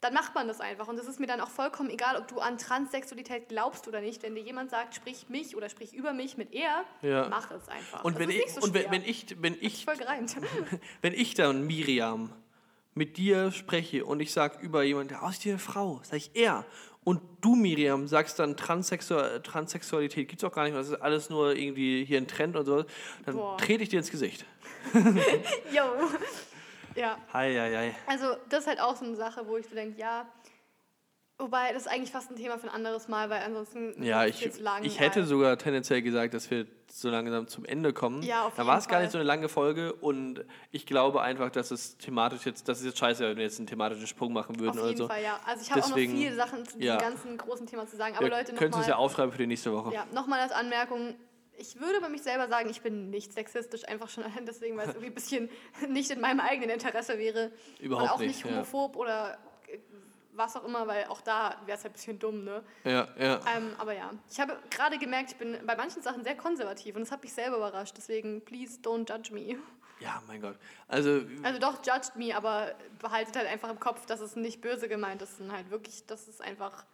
Dann 0.00 0.14
macht 0.14 0.34
man 0.34 0.48
das 0.48 0.60
einfach. 0.60 0.88
Und 0.88 0.96
das 0.98 1.06
ist 1.06 1.20
mir 1.20 1.26
dann 1.26 1.40
auch 1.40 1.50
vollkommen 1.50 1.90
egal, 1.90 2.16
ob 2.16 2.26
du 2.26 2.40
an 2.40 2.56
Transsexualität 2.56 3.48
glaubst 3.48 3.86
oder 3.86 4.00
nicht. 4.00 4.22
Wenn 4.22 4.34
dir 4.34 4.42
jemand 4.42 4.70
sagt, 4.70 4.94
sprich 4.94 5.28
mich 5.28 5.56
oder 5.56 5.68
sprich 5.68 5.92
über 5.92 6.14
mich 6.14 6.38
mit 6.38 6.54
er, 6.54 6.84
Ja. 7.02 7.28
mach 7.28 7.50
es 7.50 7.68
einfach. 7.68 8.02
Und, 8.04 8.14
das 8.14 8.20
wenn 8.20 8.30
ich, 8.30 8.50
so 8.50 8.60
und 8.62 8.72
wenn, 8.72 8.90
wenn 8.90 9.04
ich, 9.04 9.36
wenn 9.42 9.56
ich, 9.60 9.84
voll 9.84 9.96
gereimt. 9.96 10.36
wenn 11.02 11.12
ich 11.12 11.34
dann, 11.34 11.66
Miriam, 11.66 12.32
mit 12.94 13.18
dir 13.18 13.52
spreche 13.52 14.04
und 14.06 14.20
ich 14.20 14.32
sage 14.32 14.58
über 14.60 14.82
jemanden, 14.82 15.16
aus 15.16 15.38
dir 15.38 15.52
eine 15.52 15.58
Frau, 15.58 16.00
sage 16.02 16.16
ich 16.16 16.30
er. 16.34 16.64
Und 17.04 17.20
du, 17.40 17.54
Miriam, 17.54 18.08
sagst 18.08 18.38
dann 18.38 18.56
Transsexual, 18.56 19.42
Transsexualität 19.42 20.28
gibt 20.28 20.42
es 20.42 20.48
auch 20.48 20.54
gar 20.54 20.64
nicht 20.64 20.72
mehr, 20.72 20.80
das 20.82 20.90
ist 20.90 21.00
alles 21.00 21.30
nur 21.30 21.54
irgendwie 21.56 22.04
hier 22.04 22.18
ein 22.18 22.26
Trend 22.28 22.56
und 22.56 22.66
so, 22.66 22.84
dann 23.24 23.36
Boah. 23.36 23.56
trete 23.58 23.82
ich 23.82 23.88
dir 23.90 23.98
ins 23.98 24.10
Gesicht. 24.10 24.44
Jo. 25.72 25.82
Ja, 26.96 27.16
Hei, 27.32 27.54
hei, 27.54 27.76
hei. 27.76 27.94
also 28.06 28.36
das 28.48 28.60
ist 28.60 28.66
halt 28.66 28.80
auch 28.80 28.96
so 28.96 29.04
eine 29.04 29.16
Sache, 29.16 29.46
wo 29.46 29.56
ich 29.56 29.66
so 29.68 29.74
denke, 29.74 29.98
ja, 30.00 30.26
wobei 31.38 31.72
das 31.72 31.82
ist 31.82 31.88
eigentlich 31.88 32.10
fast 32.10 32.30
ein 32.30 32.36
Thema 32.36 32.58
für 32.58 32.64
ein 32.68 32.74
anderes 32.74 33.08
Mal, 33.08 33.30
weil 33.30 33.42
ansonsten 33.42 34.02
Ja, 34.02 34.26
ich, 34.26 34.40
jetzt 34.40 34.60
lang. 34.60 34.82
ich 34.84 35.00
hätte 35.00 35.24
sogar 35.24 35.56
tendenziell 35.56 36.02
gesagt, 36.02 36.34
dass 36.34 36.50
wir 36.50 36.66
so 36.92 37.08
langsam 37.08 37.46
zum 37.46 37.64
Ende 37.64 37.92
kommen. 37.92 38.22
Ja, 38.22 38.44
auf 38.46 38.54
da 38.56 38.62
jeden 38.62 38.68
war 38.72 38.78
es 38.78 38.88
gar 38.88 39.00
nicht 39.00 39.12
so 39.12 39.18
eine 39.18 39.26
lange 39.26 39.48
Folge 39.48 39.92
und 39.94 40.44
ich 40.72 40.84
glaube 40.86 41.22
einfach, 41.22 41.50
dass 41.50 41.70
es 41.70 41.96
thematisch 41.96 42.44
jetzt, 42.44 42.68
das 42.68 42.80
ist 42.80 42.86
jetzt 42.86 42.98
scheiße, 42.98 43.22
wenn 43.22 43.36
wir 43.36 43.44
jetzt 43.44 43.58
einen 43.58 43.68
thematischen 43.68 44.06
Sprung 44.08 44.32
machen 44.32 44.58
würden 44.58 44.70
Auf 44.72 44.78
oder 44.78 44.86
jeden 44.88 44.98
so. 44.98 45.08
Fall, 45.08 45.22
ja. 45.22 45.38
Also 45.46 45.62
ich 45.62 45.70
habe 45.70 45.82
auch 45.84 45.88
noch 45.88 45.96
viele 45.96 46.34
Sachen 46.34 46.58
zu 46.66 46.72
diesem 46.76 46.82
ja. 46.82 46.96
ganzen 46.96 47.38
großen 47.38 47.66
Thema 47.66 47.86
zu 47.86 47.96
sagen. 47.96 48.16
Aber 48.16 48.26
Wir 48.26 48.30
Leute, 48.32 48.52
können 48.54 48.72
es 48.72 48.76
uns 48.78 48.86
ja 48.86 48.94
nochmal 48.94 49.06
aufschreiben 49.06 49.32
für 49.32 49.38
die 49.38 49.46
nächste 49.46 49.72
Woche. 49.72 49.94
ja, 49.94 50.04
nochmal 50.12 50.40
als 50.40 50.52
Anmerkung. 50.52 51.14
Ich 51.60 51.78
würde 51.78 51.98
über 51.98 52.08
mich 52.08 52.22
selber 52.22 52.48
sagen, 52.48 52.70
ich 52.70 52.80
bin 52.80 53.10
nicht 53.10 53.32
sexistisch, 53.32 53.86
einfach 53.86 54.08
schon 54.08 54.24
allein 54.24 54.46
deswegen, 54.46 54.76
weil 54.76 54.88
es 54.88 54.94
irgendwie 54.94 55.08
ein 55.10 55.14
bisschen 55.14 55.50
nicht 55.88 56.10
in 56.10 56.20
meinem 56.20 56.40
eigenen 56.40 56.70
Interesse 56.70 57.18
wäre. 57.18 57.52
Überhaupt 57.78 58.04
Und 58.04 58.14
auch 58.14 58.18
nicht, 58.18 58.28
nicht 58.28 58.44
ja. 58.44 58.50
homophob 58.52 58.96
oder 58.96 59.38
äh, 59.68 59.78
was 60.32 60.56
auch 60.56 60.64
immer, 60.64 60.86
weil 60.86 61.04
auch 61.06 61.20
da 61.20 61.60
wäre 61.66 61.76
es 61.76 61.84
halt 61.84 61.92
ein 61.92 61.96
bisschen 61.96 62.18
dumm, 62.18 62.44
ne? 62.44 62.62
Ja, 62.84 63.08
ja. 63.18 63.40
Ähm, 63.54 63.74
aber 63.78 63.92
ja, 63.92 64.10
ich 64.30 64.40
habe 64.40 64.56
gerade 64.70 64.96
gemerkt, 64.96 65.32
ich 65.32 65.36
bin 65.36 65.58
bei 65.66 65.76
manchen 65.76 66.02
Sachen 66.02 66.24
sehr 66.24 66.36
konservativ 66.36 66.94
und 66.96 67.02
das 67.02 67.12
hat 67.12 67.22
mich 67.22 67.32
selber 67.32 67.58
überrascht. 67.58 67.94
Deswegen, 67.96 68.40
please 68.42 68.78
don't 68.80 69.06
judge 69.10 69.34
me. 69.34 69.58
Ja, 70.00 70.22
mein 70.26 70.40
Gott. 70.40 70.56
Also, 70.88 71.20
Also 71.42 71.60
doch, 71.60 71.84
judged 71.84 72.16
me, 72.16 72.34
aber 72.34 72.74
behaltet 73.00 73.36
halt 73.36 73.46
einfach 73.46 73.68
im 73.68 73.78
Kopf, 73.78 74.06
dass 74.06 74.20
es 74.20 74.34
nicht 74.34 74.62
böse 74.62 74.88
gemeint 74.88 75.20
ist, 75.20 75.36
sondern 75.36 75.56
halt 75.56 75.70
wirklich, 75.70 76.06
das 76.06 76.26
ist 76.26 76.40
einfach, 76.40 76.86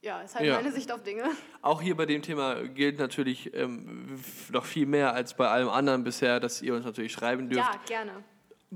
ja, 0.00 0.20
ist 0.22 0.34
halt 0.34 0.46
Ja. 0.46 0.54
meine 0.54 0.72
Sicht 0.72 0.90
auf 0.92 1.02
Dinge. 1.02 1.24
auch 1.62 1.82
hier 1.82 1.96
bei 1.96 2.06
dem 2.06 2.22
Thema 2.22 2.62
gilt 2.68 2.98
natürlich 2.98 3.52
ähm, 3.54 4.18
noch 4.52 4.64
viel 4.64 4.86
mehr 4.86 5.12
als 5.14 5.34
bei 5.34 5.48
allem 5.48 5.68
anderen 5.68 6.04
bisher, 6.04 6.40
dass 6.40 6.62
ihr 6.62 6.74
uns 6.74 6.84
natürlich 6.84 7.12
schreiben 7.12 7.48
dürft. 7.48 7.68
Ja, 7.74 7.80
gerne. 7.86 8.12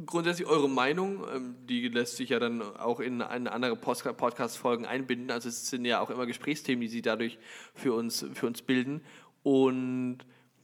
Grundsätzlich 0.06 0.48
eure 0.48 0.70
Meinung, 0.70 1.22
ähm, 1.34 1.56
die 1.66 1.86
lässt 1.88 2.16
sich 2.16 2.30
ja 2.30 2.38
dann 2.38 2.62
auch 2.62 2.98
in 2.98 3.20
eine 3.20 3.52
andere 3.52 3.76
Podcast-Folgen 3.76 4.86
einbinden. 4.86 5.30
Also 5.30 5.48
es 5.50 5.68
sind 5.68 5.84
ja 5.84 6.00
auch 6.00 6.08
immer 6.10 6.24
Gesprächsthemen, 6.26 6.80
die 6.80 6.88
sie 6.88 7.02
dadurch 7.02 7.38
für 7.74 7.92
uns, 7.92 8.24
für 8.32 8.46
uns 8.46 8.62
bilden. 8.62 9.02
Und 9.42 10.18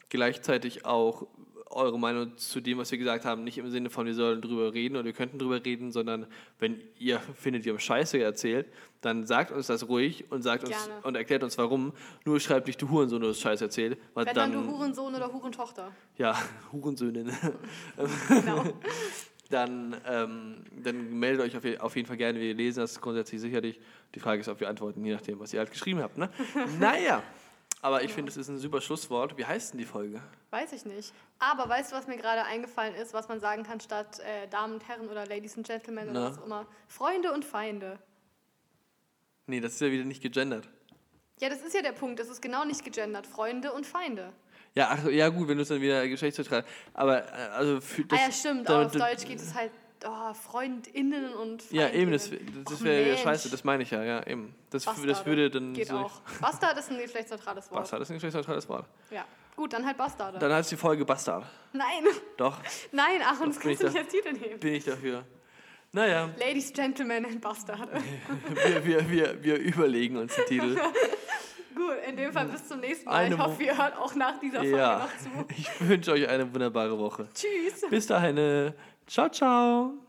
gleichzeitig 0.08 0.86
auch 0.86 1.26
eure 1.70 1.98
Meinung 1.98 2.36
zu 2.36 2.60
dem, 2.60 2.78
was 2.78 2.90
wir 2.90 2.98
gesagt 2.98 3.24
haben, 3.24 3.44
nicht 3.44 3.58
im 3.58 3.70
Sinne 3.70 3.90
von, 3.90 4.06
wir 4.06 4.14
sollen 4.14 4.40
drüber 4.40 4.72
reden 4.72 4.96
oder 4.96 5.04
wir 5.04 5.12
könnten 5.12 5.38
drüber 5.38 5.64
reden, 5.64 5.92
sondern 5.92 6.26
wenn 6.58 6.80
ihr 6.98 7.20
findet, 7.34 7.64
wir 7.64 7.72
haben 7.72 7.80
Scheiße 7.80 8.20
erzählt, 8.20 8.66
dann 9.00 9.26
sagt 9.26 9.52
uns 9.52 9.66
das 9.68 9.88
ruhig 9.88 10.30
und 10.30 10.42
sagt 10.42 10.64
uns 10.64 10.76
Gerne. 10.86 11.02
und 11.02 11.16
erklärt 11.16 11.42
uns 11.42 11.56
warum. 11.58 11.92
Nur 12.24 12.40
schreibt 12.40 12.66
nicht 12.66 12.80
du 12.82 12.88
Hurensohn, 12.88 13.20
du 13.20 13.28
hast 13.28 13.40
Scheiße 13.40 13.64
erzählt. 13.64 13.98
Weil 14.14 14.26
Wenn 14.26 14.34
dann, 14.34 14.52
dann, 14.52 14.64
du 14.64 14.70
Hurensohn 14.70 15.14
oder 15.14 15.32
Hurentochter. 15.32 15.92
ja, 16.16 16.36
Hurensöhne. 16.72 17.26
Genau. 18.28 18.64
dann, 19.50 19.96
ähm, 20.06 20.64
dann 20.82 21.18
meldet 21.18 21.46
euch 21.46 21.56
auf, 21.56 21.80
auf 21.82 21.96
jeden 21.96 22.06
Fall 22.06 22.16
gerne. 22.16 22.40
Wir 22.40 22.54
lesen 22.54 22.80
das 22.80 23.00
grundsätzlich 23.00 23.40
sicherlich. 23.40 23.80
Die 24.14 24.20
Frage 24.20 24.40
ist, 24.40 24.48
ob 24.48 24.60
wir 24.60 24.68
antworten, 24.68 25.04
je 25.04 25.12
nachdem, 25.12 25.38
was 25.40 25.52
ihr 25.52 25.60
halt 25.60 25.70
geschrieben 25.70 26.00
habt. 26.00 26.18
Ne? 26.18 26.28
naja, 26.80 27.22
aber 27.80 28.02
ich 28.02 28.12
finde, 28.12 28.30
es 28.30 28.36
ist 28.36 28.48
ein 28.48 28.58
super 28.58 28.80
Schlusswort. 28.80 29.36
Wie 29.38 29.44
heißt 29.44 29.72
denn 29.72 29.78
die 29.78 29.84
Folge? 29.86 30.20
Weiß 30.50 30.72
ich 30.72 30.84
nicht. 30.84 31.12
Aber 31.38 31.68
weißt 31.68 31.92
du, 31.92 31.96
was 31.96 32.06
mir 32.06 32.16
gerade 32.16 32.44
eingefallen 32.44 32.94
ist, 32.94 33.14
was 33.14 33.28
man 33.28 33.38
sagen 33.40 33.62
kann 33.62 33.80
statt 33.80 34.18
äh, 34.20 34.48
Damen 34.48 34.74
und 34.74 34.88
Herren 34.88 35.08
oder 35.08 35.26
Ladies 35.26 35.56
and 35.56 35.66
Gentlemen 35.66 36.08
oder 36.10 36.24
was 36.30 36.38
auch 36.38 36.46
immer? 36.46 36.66
Freunde 36.88 37.32
und 37.32 37.44
Feinde. 37.44 37.98
Nee, 39.46 39.60
das 39.60 39.72
ist 39.74 39.80
ja 39.80 39.90
wieder 39.90 40.04
nicht 40.04 40.22
gegendert. 40.22 40.68
Ja, 41.40 41.48
das 41.48 41.60
ist 41.62 41.74
ja 41.74 41.82
der 41.82 41.92
Punkt. 41.92 42.18
Das 42.18 42.28
ist 42.28 42.42
genau 42.42 42.64
nicht 42.64 42.84
gegendert. 42.84 43.26
Freunde 43.26 43.72
und 43.72 43.86
Feinde. 43.86 44.32
Ja, 44.74 44.88
ach, 44.90 45.04
ja 45.08 45.28
gut, 45.28 45.48
wenn 45.48 45.56
du 45.56 45.62
es 45.62 45.68
dann 45.68 45.80
wieder 45.80 46.06
geschlechtsneutral. 46.08 46.64
Aber 46.94 47.24
äh, 47.26 47.30
also 47.52 47.80
für 47.80 48.04
das, 48.04 48.18
ah 48.18 48.22
ja, 48.26 48.32
stimmt. 48.32 48.68
damit- 48.68 48.86
auf 48.88 48.92
Deutsch 48.92 49.24
geht 49.24 49.38
es 49.40 49.54
halt 49.54 49.72
oh, 50.06 50.34
Freundinnen 50.34 51.32
und 51.34 51.70
Ja, 51.70 51.82
Feindinnen. 51.82 52.02
eben, 52.02 52.12
das, 52.12 52.30
das 52.70 52.82
wäre 52.84 53.02
ja 53.02 53.08
Mensch. 53.08 53.22
scheiße, 53.22 53.50
das 53.50 53.64
meine 53.64 53.82
ich 53.82 53.90
ja, 53.90 54.02
ja, 54.02 54.26
eben. 54.26 54.54
Das, 54.70 54.84
das 54.84 55.26
würde 55.26 55.50
dann 55.50 55.72
Geht 55.74 55.88
so. 55.88 55.96
auch. 55.96 56.20
Bastard 56.40 56.78
ist 56.78 56.90
ein 56.90 56.98
geschlechtsneutrales 56.98 57.70
Wort. 57.70 57.80
Bastard 57.80 58.02
ist 58.02 58.10
ein 58.10 58.14
geschlechtsneutrales 58.14 58.68
Wort. 58.68 58.86
Ja. 59.10 59.24
Gut, 59.56 59.72
dann 59.72 59.84
halt 59.84 59.96
Bastarde. 59.96 60.38
Dann 60.38 60.52
heißt 60.52 60.70
die 60.70 60.76
Folge 60.76 61.04
Bastard. 61.04 61.44
Nein, 61.72 62.04
Doch, 62.36 62.58
nein, 62.92 63.20
ach, 63.24 63.40
und 63.40 63.48
das 63.48 63.58
kannst 63.60 63.82
du 63.82 63.86
ich 63.88 63.92
nicht 63.92 64.04
als 64.04 64.12
Titel 64.12 64.32
nehmen. 64.32 64.60
bin 64.60 64.74
ich 64.74 64.84
dafür. 64.84 65.24
Naja, 65.90 66.28
Ladies, 66.38 66.72
Gentlemen 66.72 67.24
and 67.24 67.40
Bastarde. 67.40 67.88
wir, 68.64 68.84
wir, 68.84 69.10
wir, 69.10 69.42
wir 69.42 69.56
überlegen 69.58 70.16
uns 70.18 70.36
den 70.36 70.46
Titel. 70.46 70.76
Gut, 71.74 71.94
in 72.08 72.16
dem 72.16 72.32
Fall 72.32 72.46
bis 72.46 72.68
zum 72.68 72.80
nächsten 72.80 73.06
Mal. 73.08 73.14
Eine 73.16 73.34
ich 73.34 73.40
hoffe, 73.40 73.62
ihr 73.62 73.76
hört 73.78 73.96
auch 73.96 74.14
nach 74.14 74.38
dieser 74.38 74.58
Folge 74.58 74.76
Ja, 74.76 74.98
noch 74.98 75.16
zu. 75.18 75.54
ich 75.56 75.88
wünsche 75.88 76.12
euch 76.12 76.28
eine 76.28 76.52
wunderbare 76.52 76.98
Woche. 76.98 77.28
Tschüss. 77.34 77.88
Bis 77.88 78.06
dahin. 78.06 78.74
Ciao, 79.08 79.28
ciao. 79.28 80.07